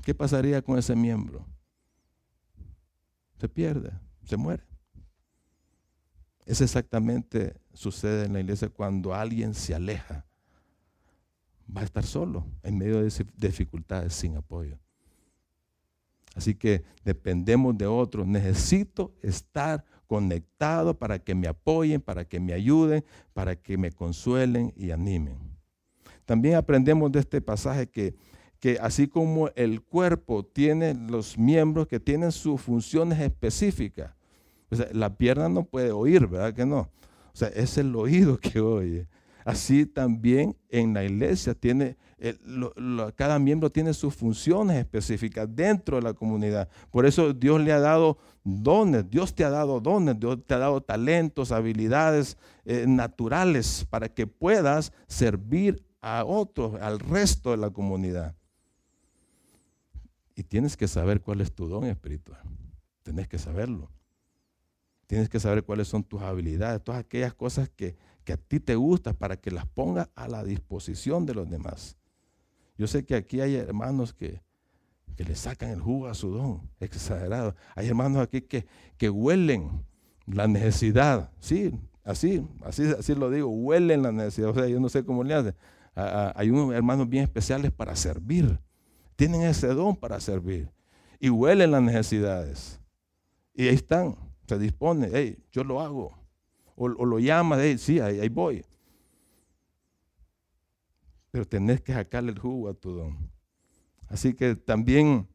¿qué 0.03 0.15
pasaría 0.15 0.63
con 0.63 0.79
ese 0.79 0.95
miembro? 0.95 1.47
Se 3.39 3.49
pierde, 3.49 3.93
se 4.25 4.37
muere. 4.37 4.65
Es 6.45 6.61
exactamente 6.61 7.55
sucede 7.73 8.27
en 8.27 8.35
la 8.35 8.41
iglesia 8.41 8.69
cuando 8.69 9.15
alguien 9.15 9.55
se 9.55 9.75
aleja. 9.75 10.27
Va 11.75 11.81
a 11.81 11.85
estar 11.85 12.05
solo 12.05 12.47
en 12.63 12.79
medio 12.79 13.03
de 13.03 13.27
dificultades 13.37 14.13
sin 14.15 14.37
apoyo. 14.37 14.79
Así 16.35 16.55
que 16.55 16.85
dependemos 17.05 17.77
de 17.77 17.87
otros. 17.87 18.27
Necesito 18.27 19.15
estar 19.23 19.85
conectado 20.07 20.99
para 20.99 21.19
que 21.19 21.35
me 21.35 21.49
apoyen, 21.49 22.01
para 22.01 22.25
que 22.25 22.41
me 22.41 22.53
ayuden, 22.53 23.05
para 23.33 23.57
que 23.57 23.77
me 23.77 23.93
consuelen 23.93 24.73
y 24.77 24.91
animen. 24.91 25.39
También 26.25 26.57
aprendemos 26.57 27.11
de 27.13 27.21
este 27.21 27.41
pasaje 27.41 27.89
que, 27.89 28.15
que 28.63 28.79
así 28.81 29.09
como 29.09 29.49
el 29.57 29.83
cuerpo 29.83 30.45
tiene 30.45 30.95
los 30.95 31.37
miembros 31.37 31.89
que 31.89 31.99
tienen 31.99 32.31
sus 32.31 32.61
funciones 32.61 33.19
específicas, 33.19 34.13
la 34.93 35.17
pierna 35.17 35.49
no 35.49 35.65
puede 35.65 35.91
oír, 35.91 36.29
¿verdad 36.29 36.55
que 36.55 36.65
no? 36.65 36.79
O 36.79 37.35
sea, 37.35 37.49
es 37.49 37.77
el 37.77 37.97
oído 37.97 38.39
que 38.39 38.61
oye. 38.61 39.09
Así 39.45 39.85
también 39.85 40.57
en 40.69 40.95
la 40.95 41.03
iglesia 41.03 41.55
tiene, 41.55 41.97
cada 43.17 43.41
miembro 43.41 43.69
tiene 43.69 43.93
sus 43.95 44.15
funciones 44.15 44.77
específicas 44.77 45.49
dentro 45.53 45.97
de 45.97 46.03
la 46.03 46.15
comunidad. 46.15 46.69
Por 46.93 47.05
eso 47.05 47.33
Dios 47.33 47.61
le 47.61 47.73
ha 47.73 47.81
dado 47.81 48.19
dones, 48.45 49.11
Dios 49.11 49.35
te 49.35 49.43
ha 49.43 49.51
dado 49.51 49.81
dones, 49.81 50.21
Dios 50.21 50.39
te 50.47 50.55
ha 50.55 50.59
dado 50.59 50.81
talentos, 50.81 51.51
habilidades 51.51 52.37
eh, 52.65 52.85
naturales 52.87 53.85
para 53.91 54.09
que 54.09 54.29
puedas 54.29 54.93
servir 55.09 55.83
a 56.01 56.25
otros, 56.25 56.81
al 56.81 57.01
resto 57.01 57.51
de 57.51 57.57
la 57.57 57.71
comunidad. 57.71 58.37
Y 60.35 60.43
tienes 60.45 60.77
que 60.77 60.89
saber 60.89 61.21
cuál 61.21 61.41
es 61.41 61.53
tu 61.53 61.69
don 61.69 61.85
espiritual. 61.85 62.41
Tienes 63.03 63.29
que 63.29 63.39
saberlo. 63.39 63.91
Tienes 65.07 65.29
que 65.29 65.41
saber 65.41 65.65
cuáles 65.65 65.89
son 65.89 66.05
tus 66.05 66.23
habilidades, 66.23 66.83
todas 66.83 67.01
aquellas 67.01 67.35
cosas 67.35 67.69
que, 67.69 67.97
que 68.25 68.33
a 68.33 68.37
ti 68.37 68.61
te 68.61 68.77
gustan 68.77 69.15
para 69.15 69.37
que 69.37 69.51
las 69.51 69.67
pongas 69.67 70.09
a 70.15 70.27
la 70.27 70.43
disposición 70.43 71.27
de 71.27 71.35
los 71.35 71.51
demás. 71.51 71.99
Yo 72.79 72.87
sé 72.87 73.05
que 73.05 73.15
aquí 73.15 73.41
hay 73.41 73.57
hermanos 73.57 74.15
que, 74.15 74.41
que 75.17 75.25
le 75.25 75.35
sacan 75.35 75.71
el 75.71 75.81
jugo 75.81 76.07
a 76.07 76.15
su 76.15 76.31
don, 76.31 76.71
exagerado. 76.81 77.55
Hay 77.75 77.89
hermanos 77.89 78.23
aquí 78.23 78.41
que, 78.41 78.67
que 78.97 79.11
huelen 79.11 79.85
la 80.27 80.49
necesidad, 80.49 81.31
sí, 81.41 81.73
así, 82.05 82.47
así, 82.63 82.85
así 82.99 83.15
lo 83.15 83.31
digo, 83.31 83.49
huelen 83.49 84.03
la 84.03 84.13
necesidad. 84.13 84.51
O 84.51 84.55
sea, 84.55 84.67
yo 84.67 84.81
no 84.81 84.89
sé 84.89 85.05
cómo 85.05 85.25
le 85.25 85.35
hacen. 85.35 85.55
hay 85.95 86.51
unos 86.51 86.75
hermanos 86.75 87.09
bien 87.09 87.25
especiales 87.25 87.71
para 87.71 87.95
servir, 87.97 88.59
tienen 89.23 89.43
ese 89.43 89.69
don 89.69 89.95
para 89.95 90.19
servir 90.19 90.69
y 91.21 91.31
huelen 91.31 91.71
las 91.71 91.83
necesidades. 91.83 92.81
Y 93.55 93.69
ahí 93.69 93.75
están, 93.77 94.17
se 94.49 94.59
dispone, 94.59 95.11
hey, 95.13 95.39
yo 95.53 95.63
lo 95.63 95.81
hago. 95.81 96.13
O, 96.75 96.89
lo 96.89 97.21
llamas, 97.21 97.61
hey, 97.63 97.79
sí, 97.79 98.01
ahí 98.01 98.29
voy 98.29 98.65
pero 101.31 101.47
tenés 101.47 101.81
que 101.81 101.95
sacarle 101.95 102.33
el 102.33 102.39
jugo 102.39 102.69
a 102.69 102.75
tu 102.75 102.91
don. 102.91 103.17
Así 104.09 104.35
que 104.35 104.55
también 104.55 105.27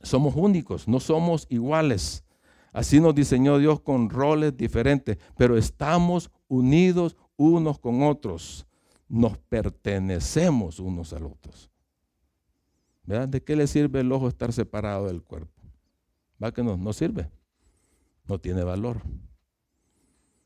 somos 0.00 0.34
únicos, 0.34 0.88
no 0.88 1.00
somos 1.00 1.46
iguales. 1.50 2.24
Así 2.72 3.00
nos 3.00 3.16
diseñó 3.16 3.58
Dios 3.58 3.80
con 3.80 4.08
roles 4.08 4.56
diferentes, 4.56 5.18
pero 5.36 5.58
estamos 5.58 6.30
unidos 6.46 7.16
unos 7.36 7.80
con 7.80 8.04
otros. 8.04 8.64
Nos 9.08 9.36
pertenecemos 9.36 10.78
unos 10.78 11.12
a 11.12 11.18
los 11.18 11.32
otros. 11.32 11.68
¿De 13.08 13.42
qué 13.42 13.56
le 13.56 13.66
sirve 13.66 14.00
el 14.00 14.12
ojo 14.12 14.28
estar 14.28 14.52
separado 14.52 15.06
del 15.06 15.22
cuerpo? 15.22 15.62
¿Va 16.42 16.52
que 16.52 16.62
no? 16.62 16.76
No 16.76 16.92
sirve. 16.92 17.30
No 18.26 18.38
tiene 18.38 18.62
valor. 18.62 19.02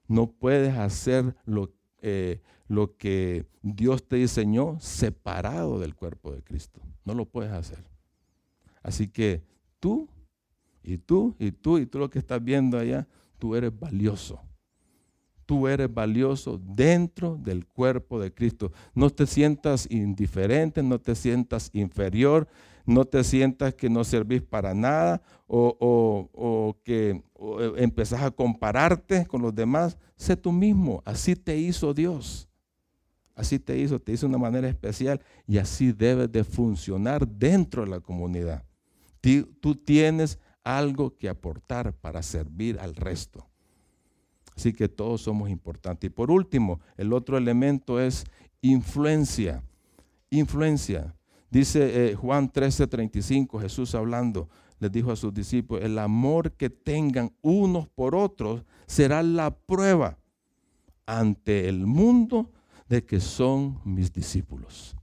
No 0.06 0.30
puedes 0.30 0.76
hacer 0.76 1.34
lo 1.44 1.72
eh, 2.04 2.40
lo 2.66 2.96
que 2.96 3.46
Dios 3.62 4.08
te 4.08 4.16
diseñó 4.16 4.78
separado 4.80 5.78
del 5.78 5.94
cuerpo 5.94 6.32
de 6.32 6.42
Cristo. 6.42 6.80
No 7.04 7.14
lo 7.14 7.26
puedes 7.26 7.52
hacer. 7.52 7.84
Así 8.82 9.08
que 9.08 9.44
tú 9.78 10.08
y 10.82 10.98
tú 10.98 11.36
y 11.38 11.52
tú 11.52 11.78
y 11.78 11.86
tú 11.86 11.98
lo 11.98 12.10
que 12.10 12.18
estás 12.18 12.42
viendo 12.42 12.78
allá, 12.78 13.06
tú 13.38 13.54
eres 13.54 13.78
valioso. 13.78 14.40
Tú 15.52 15.68
eres 15.68 15.92
valioso 15.92 16.58
dentro 16.64 17.36
del 17.36 17.66
cuerpo 17.66 18.18
de 18.18 18.32
Cristo. 18.32 18.72
No 18.94 19.10
te 19.10 19.26
sientas 19.26 19.86
indiferente, 19.90 20.82
no 20.82 20.98
te 20.98 21.14
sientas 21.14 21.68
inferior, 21.74 22.48
no 22.86 23.04
te 23.04 23.22
sientas 23.22 23.74
que 23.74 23.90
no 23.90 24.02
servís 24.02 24.40
para 24.40 24.72
nada 24.72 25.20
o, 25.46 26.74
que 26.84 27.10
eh, 27.10 27.72
empezás 27.76 28.22
a 28.22 28.30
compararte 28.30 29.26
con 29.26 29.42
los 29.42 29.54
demás. 29.54 29.98
Sé 30.16 30.38
tú 30.38 30.52
mismo, 30.52 31.02
así 31.04 31.36
te 31.36 31.58
hizo 31.58 31.92
Dios. 31.92 32.48
Así 33.34 33.58
te 33.58 33.76
hizo, 33.76 33.98
te 33.98 34.12
hizo 34.12 34.26
de 34.26 34.30
una 34.30 34.38
manera 34.38 34.70
especial 34.70 35.20
y 35.46 35.58
así 35.58 35.92
debes 35.92 36.32
de 36.32 36.44
funcionar 36.44 37.28
dentro 37.28 37.84
de 37.84 37.90
la 37.90 38.00
comunidad. 38.00 38.64
Tú 39.60 39.74
tienes 39.74 40.38
algo 40.64 41.18
que 41.18 41.28
aportar 41.28 41.92
para 41.92 42.22
servir 42.22 42.80
al 42.80 42.96
resto. 42.96 43.51
Así 44.62 44.72
que 44.72 44.88
todos 44.88 45.22
somos 45.22 45.50
importantes. 45.50 46.08
Y 46.08 46.12
por 46.12 46.30
último, 46.30 46.78
el 46.96 47.12
otro 47.12 47.36
elemento 47.36 48.00
es 48.00 48.24
influencia. 48.60 49.60
Influencia. 50.30 51.16
Dice 51.50 52.12
eh, 52.12 52.14
Juan 52.14 52.48
13:35, 52.48 53.60
Jesús 53.60 53.96
hablando, 53.96 54.48
les 54.78 54.92
dijo 54.92 55.10
a 55.10 55.16
sus 55.16 55.34
discípulos, 55.34 55.82
el 55.82 55.98
amor 55.98 56.52
que 56.52 56.70
tengan 56.70 57.34
unos 57.42 57.88
por 57.88 58.14
otros 58.14 58.62
será 58.86 59.24
la 59.24 59.52
prueba 59.52 60.16
ante 61.06 61.68
el 61.68 61.84
mundo 61.84 62.52
de 62.88 63.04
que 63.04 63.18
son 63.18 63.80
mis 63.84 64.12
discípulos. 64.12 64.94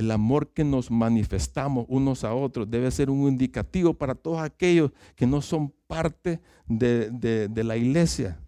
El 0.00 0.10
amor 0.12 0.48
que 0.54 0.64
nos 0.64 0.90
manifestamos 0.90 1.84
unos 1.86 2.24
a 2.24 2.32
otros 2.34 2.70
debe 2.70 2.90
ser 2.90 3.10
un 3.10 3.28
indicativo 3.28 3.92
para 3.92 4.14
todos 4.14 4.40
aquellos 4.40 4.92
que 5.14 5.26
no 5.26 5.42
son 5.42 5.74
parte 5.86 6.40
de, 6.66 7.50
la 7.54 7.76
iglesia 7.76 8.40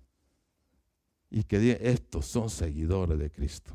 y 1.29 1.43
que 1.45 1.59
digan, 1.59 1.77
estos 1.83 2.25
son 2.25 2.49
seguidores 2.49 3.19
de 3.19 3.31
Cristo. 3.31 3.75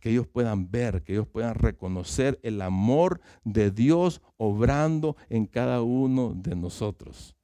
Que 0.00 0.10
ellos 0.10 0.26
puedan 0.26 0.72
ver, 0.72 1.04
que 1.04 1.12
ellos 1.12 1.28
puedan 1.28 1.54
reconocer 1.54 2.40
el 2.42 2.60
amor 2.60 3.20
de 3.44 3.70
Dios 3.70 4.20
obrando 4.36 5.16
en 5.28 5.46
cada 5.46 5.82
uno 5.82 6.34
de 6.34 6.56
nosotros. 6.56 7.36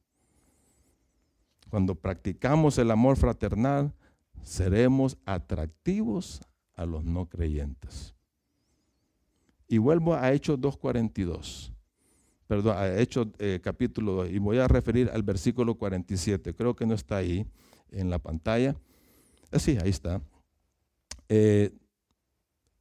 Cuando 1.70 1.94
practicamos 1.94 2.76
el 2.78 2.90
amor 2.90 3.16
fraternal, 3.16 3.94
seremos 4.42 5.16
atractivos 5.24 6.40
a 6.74 6.84
los 6.86 7.04
no 7.04 7.26
creyentes. 7.28 8.13
Y 9.68 9.78
vuelvo 9.78 10.14
a 10.14 10.32
Hechos 10.32 10.58
2.42. 10.58 11.72
Perdón, 12.46 12.76
a 12.76 12.98
Hechos 12.98 13.28
eh, 13.38 13.60
capítulo 13.62 14.12
2. 14.12 14.30
Y 14.30 14.38
voy 14.38 14.58
a 14.58 14.68
referir 14.68 15.10
al 15.12 15.22
versículo 15.22 15.74
47. 15.76 16.54
Creo 16.54 16.76
que 16.76 16.86
no 16.86 16.94
está 16.94 17.16
ahí 17.16 17.46
en 17.90 18.10
la 18.10 18.18
pantalla. 18.18 18.76
Eh, 19.50 19.58
sí, 19.58 19.78
ahí 19.82 19.90
está. 19.90 20.20
Eh, 21.28 21.72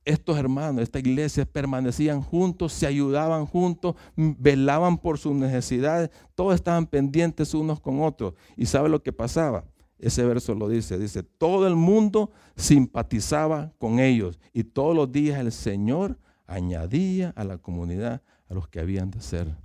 estos 0.05 0.37
hermanos, 0.37 0.83
esta 0.83 0.99
iglesia 0.99 1.45
permanecían 1.45 2.21
juntos, 2.21 2.73
se 2.73 2.85
ayudaban 2.85 3.45
juntos, 3.45 3.95
velaban 4.15 4.97
por 4.97 5.17
sus 5.17 5.33
necesidades, 5.33 6.09
todos 6.35 6.55
estaban 6.55 6.87
pendientes 6.87 7.53
unos 7.53 7.79
con 7.79 8.01
otros. 8.01 8.33
¿Y 8.57 8.65
sabe 8.65 8.89
lo 8.89 9.01
que 9.01 9.13
pasaba? 9.13 9.63
Ese 9.97 10.25
verso 10.25 10.53
lo 10.53 10.67
dice, 10.67 10.99
dice, 10.99 11.23
todo 11.23 11.65
el 11.65 11.75
mundo 11.75 12.31
simpatizaba 12.57 13.71
con 13.77 13.99
ellos 13.99 14.37
y 14.51 14.65
todos 14.65 14.93
los 14.93 15.09
días 15.09 15.39
el 15.39 15.53
Señor 15.53 16.17
añadía 16.45 17.33
a 17.35 17.43
la 17.43 17.57
comunidad 17.57 18.21
a 18.49 18.53
los 18.53 18.67
que 18.67 18.79
habían 18.79 19.11
de 19.11 19.21
ser 19.21 19.55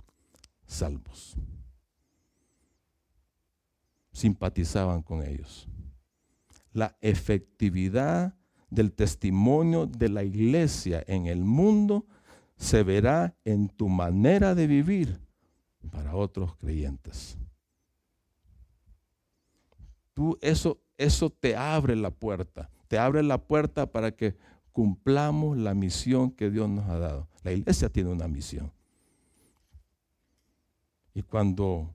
salvos. 0.65 1.35
Simpatizaban 4.11 5.01
con 5.01 5.23
ellos. 5.23 5.67
La 6.73 6.95
efectividad 7.01 8.35
del 8.69 8.91
testimonio 8.91 9.85
de 9.85 10.09
la 10.09 10.23
iglesia 10.23 11.03
en 11.07 11.25
el 11.25 11.43
mundo 11.43 12.05
se 12.57 12.83
verá 12.83 13.35
en 13.45 13.69
tu 13.69 13.87
manera 13.87 14.53
de 14.53 14.67
vivir 14.67 15.19
para 15.91 16.15
otros 16.15 16.55
creyentes. 16.55 17.37
Tú 20.13 20.37
eso 20.41 20.79
eso 20.99 21.29
te 21.29 21.55
abre 21.55 21.95
la 21.95 22.11
puerta, 22.11 22.69
te 22.89 22.99
abre 22.99 23.23
la 23.23 23.37
puerta 23.37 23.89
para 23.89 24.11
que 24.11 24.35
cumplamos 24.71 25.57
la 25.57 25.73
misión 25.73 26.31
que 26.31 26.49
Dios 26.49 26.69
nos 26.69 26.87
ha 26.89 26.97
dado. 26.97 27.27
La 27.43 27.51
iglesia 27.51 27.89
tiene 27.89 28.09
una 28.09 28.27
misión. 28.27 28.71
Y 31.13 31.23
cuando, 31.23 31.93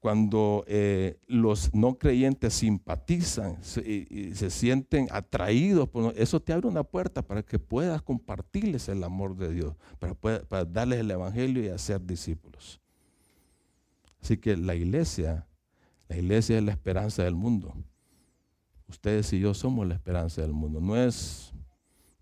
cuando 0.00 0.64
eh, 0.66 1.18
los 1.26 1.74
no 1.74 1.98
creyentes 1.98 2.54
simpatizan 2.54 3.58
y, 3.84 4.34
se 4.34 4.50
sienten 4.50 5.06
atraídos, 5.10 5.88
por, 5.88 6.12
eso 6.16 6.40
te 6.40 6.52
abre 6.52 6.68
una 6.68 6.82
puerta 6.82 7.22
para 7.22 7.42
que 7.42 7.58
puedas 7.58 8.02
compartirles 8.02 8.88
el 8.88 9.04
amor 9.04 9.36
de 9.36 9.52
Dios, 9.52 9.76
para, 9.98 10.14
para 10.14 10.64
darles 10.64 11.00
el 11.00 11.10
Evangelio 11.10 11.62
y 11.62 11.68
hacer 11.68 12.04
discípulos. 12.04 12.80
Así 14.22 14.36
que 14.36 14.56
la 14.56 14.74
iglesia, 14.74 15.46
la 16.08 16.16
iglesia 16.16 16.58
es 16.58 16.64
la 16.64 16.72
esperanza 16.72 17.24
del 17.24 17.34
mundo. 17.34 17.74
Ustedes 18.92 19.32
y 19.32 19.40
yo 19.40 19.54
somos 19.54 19.88
la 19.88 19.94
esperanza 19.94 20.42
del 20.42 20.52
mundo. 20.52 20.78
No 20.78 20.94
es 20.94 21.54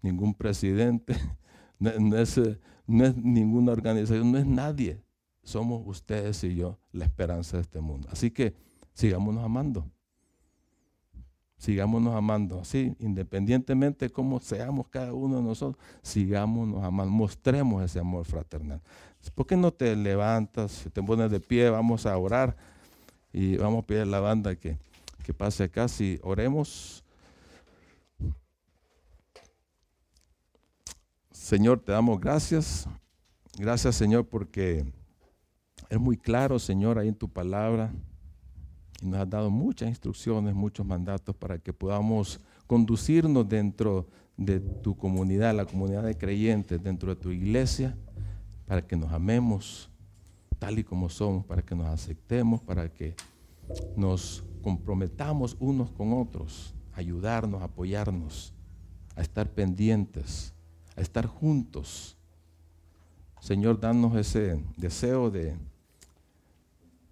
ningún 0.02 0.32
presidente, 0.32 1.16
no, 1.80 2.16
es, 2.16 2.40
ninguna 2.86 3.72
organización, 3.72 4.30
no 4.30 4.38
es 4.38 4.46
nadie. 4.46 5.02
Somos 5.42 5.82
ustedes 5.84 6.44
y 6.44 6.54
yo 6.54 6.78
la 6.92 7.06
esperanza 7.06 7.56
de 7.56 7.64
este 7.64 7.80
mundo. 7.80 8.08
Así 8.12 8.30
que 8.30 8.54
sigámonos 8.92 9.44
amando. 9.44 9.90
Sigámonos 11.56 12.14
amando, 12.14 12.60
así, 12.60 12.94
independientemente 13.00 14.06
de 14.06 14.12
cómo 14.12 14.38
seamos 14.38 14.88
cada 14.88 15.12
uno 15.12 15.38
de 15.38 15.42
nosotros, 15.42 15.84
sigámonos 16.02 16.82
amando, 16.84 17.12
mostremos 17.12 17.82
ese 17.84 17.98
amor 17.98 18.24
fraternal. 18.24 18.80
¿Por 19.34 19.46
qué 19.46 19.56
no 19.56 19.72
te 19.72 19.94
levantas, 19.96 20.88
te 20.92 21.02
pones 21.02 21.30
de 21.32 21.40
pie, 21.40 21.68
vamos 21.68 22.06
a 22.06 22.16
orar 22.16 22.56
y 23.32 23.56
vamos 23.56 23.82
a 23.82 23.86
pedir 23.86 24.02
a 24.02 24.06
la 24.06 24.20
banda 24.20 24.54
que, 24.54 24.78
pase 25.34 25.64
acá, 25.64 25.88
si 25.88 26.18
oremos 26.22 27.04
Señor, 31.50 31.80
te 31.80 31.90
damos 31.90 32.20
gracias. 32.20 32.86
Gracias, 33.58 33.96
Señor, 33.96 34.24
porque 34.28 34.84
es 35.88 35.98
muy 35.98 36.16
claro, 36.16 36.60
Señor, 36.60 36.96
ahí 36.96 37.08
en 37.08 37.16
tu 37.16 37.28
palabra. 37.28 37.92
Y 39.02 39.06
nos 39.06 39.18
has 39.18 39.28
dado 39.28 39.50
muchas 39.50 39.88
instrucciones, 39.88 40.54
muchos 40.54 40.86
mandatos 40.86 41.34
para 41.34 41.58
que 41.58 41.72
podamos 41.72 42.38
conducirnos 42.68 43.48
dentro 43.48 44.06
de 44.36 44.60
tu 44.60 44.96
comunidad, 44.96 45.52
la 45.56 45.64
comunidad 45.64 46.04
de 46.04 46.16
creyentes, 46.16 46.80
dentro 46.80 47.12
de 47.12 47.20
tu 47.20 47.32
iglesia, 47.32 47.96
para 48.64 48.86
que 48.86 48.94
nos 48.94 49.10
amemos 49.10 49.90
tal 50.60 50.78
y 50.78 50.84
como 50.84 51.08
somos, 51.08 51.44
para 51.44 51.62
que 51.62 51.74
nos 51.74 51.88
aceptemos, 51.88 52.60
para 52.60 52.88
que 52.92 53.16
nos 53.96 54.44
comprometamos 54.60 55.56
unos 55.60 55.90
con 55.90 56.12
otros, 56.12 56.74
ayudarnos, 56.94 57.62
apoyarnos, 57.62 58.52
a 59.16 59.22
estar 59.22 59.50
pendientes 59.50 60.54
estar 61.00 61.26
juntos. 61.26 62.16
Señor, 63.40 63.80
danos 63.80 64.16
ese 64.16 64.62
deseo 64.76 65.30
de, 65.30 65.56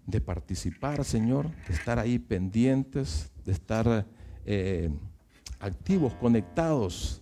de 0.05 0.21
participar, 0.21 1.03
Señor, 1.03 1.49
de 1.67 1.73
estar 1.73 1.97
ahí 1.97 2.19
pendientes, 2.19 3.31
de 3.45 3.51
estar 3.51 4.05
eh, 4.45 4.89
activos, 5.59 6.13
conectados 6.15 7.21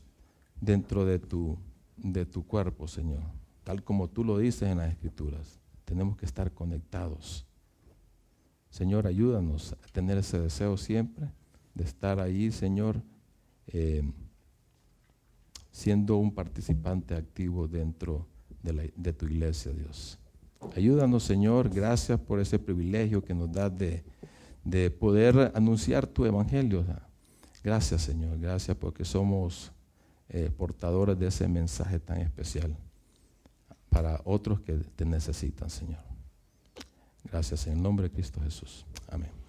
dentro 0.60 1.06
de 1.06 1.20
tu, 1.20 1.58
de 1.96 2.26
tu 2.26 2.46
cuerpo, 2.46 2.88
Señor. 2.88 3.22
Tal 3.64 3.84
como 3.84 4.10
tú 4.10 4.24
lo 4.24 4.38
dices 4.38 4.70
en 4.70 4.78
las 4.78 4.90
Escrituras. 4.90 5.60
Tenemos 5.86 6.18
que 6.18 6.26
estar 6.26 6.52
conectados. 6.52 7.46
Señor, 8.70 9.08
ayúdanos 9.08 9.74
a 9.74 9.88
tener 9.92 10.18
ese 10.18 10.40
deseo 10.40 10.78
siempre 10.78 11.28
de 11.74 11.84
estar 11.84 12.20
ahí, 12.20 12.52
Señor. 12.52 13.02
Eh, 13.68 14.04
siendo 15.78 16.18
un 16.18 16.34
participante 16.34 17.14
activo 17.14 17.68
dentro 17.68 18.26
de, 18.64 19.14
tu 19.14 19.28
iglesia, 19.28 19.72
Dios. 19.72 20.18
Ayúdanos, 20.76 21.24
Señor, 21.24 21.70
gracias 21.70 22.20
por 22.20 22.40
ese 22.40 22.58
privilegio 22.58 23.24
que 23.24 23.36
nos 23.36 23.52
das 23.52 23.72
de, 23.78 24.90
poder 24.90 25.52
anunciar 25.54 26.08
tu 26.08 26.26
evangelio. 26.26 26.84
Gracias, 27.64 28.02
Señor, 28.02 28.40
gracias 28.40 28.76
porque 28.76 29.06
somos 29.06 29.72
eh, 30.30 30.50
portadores 30.58 31.20
de 31.20 31.28
ese 31.28 31.48
mensaje 31.48 32.00
tan 32.00 32.22
especial 32.22 32.76
para 33.90 34.20
otros 34.26 34.60
que 34.62 34.74
te 34.74 35.06
necesitan, 35.06 35.70
Señor. 35.70 36.07
Gracias 37.32 37.68
en 37.68 37.74
el 37.74 37.82
nombre 37.82 38.08
de 38.08 38.14
Cristo 38.14 38.42
Jesús. 38.42 38.86
Amén. 39.10 39.47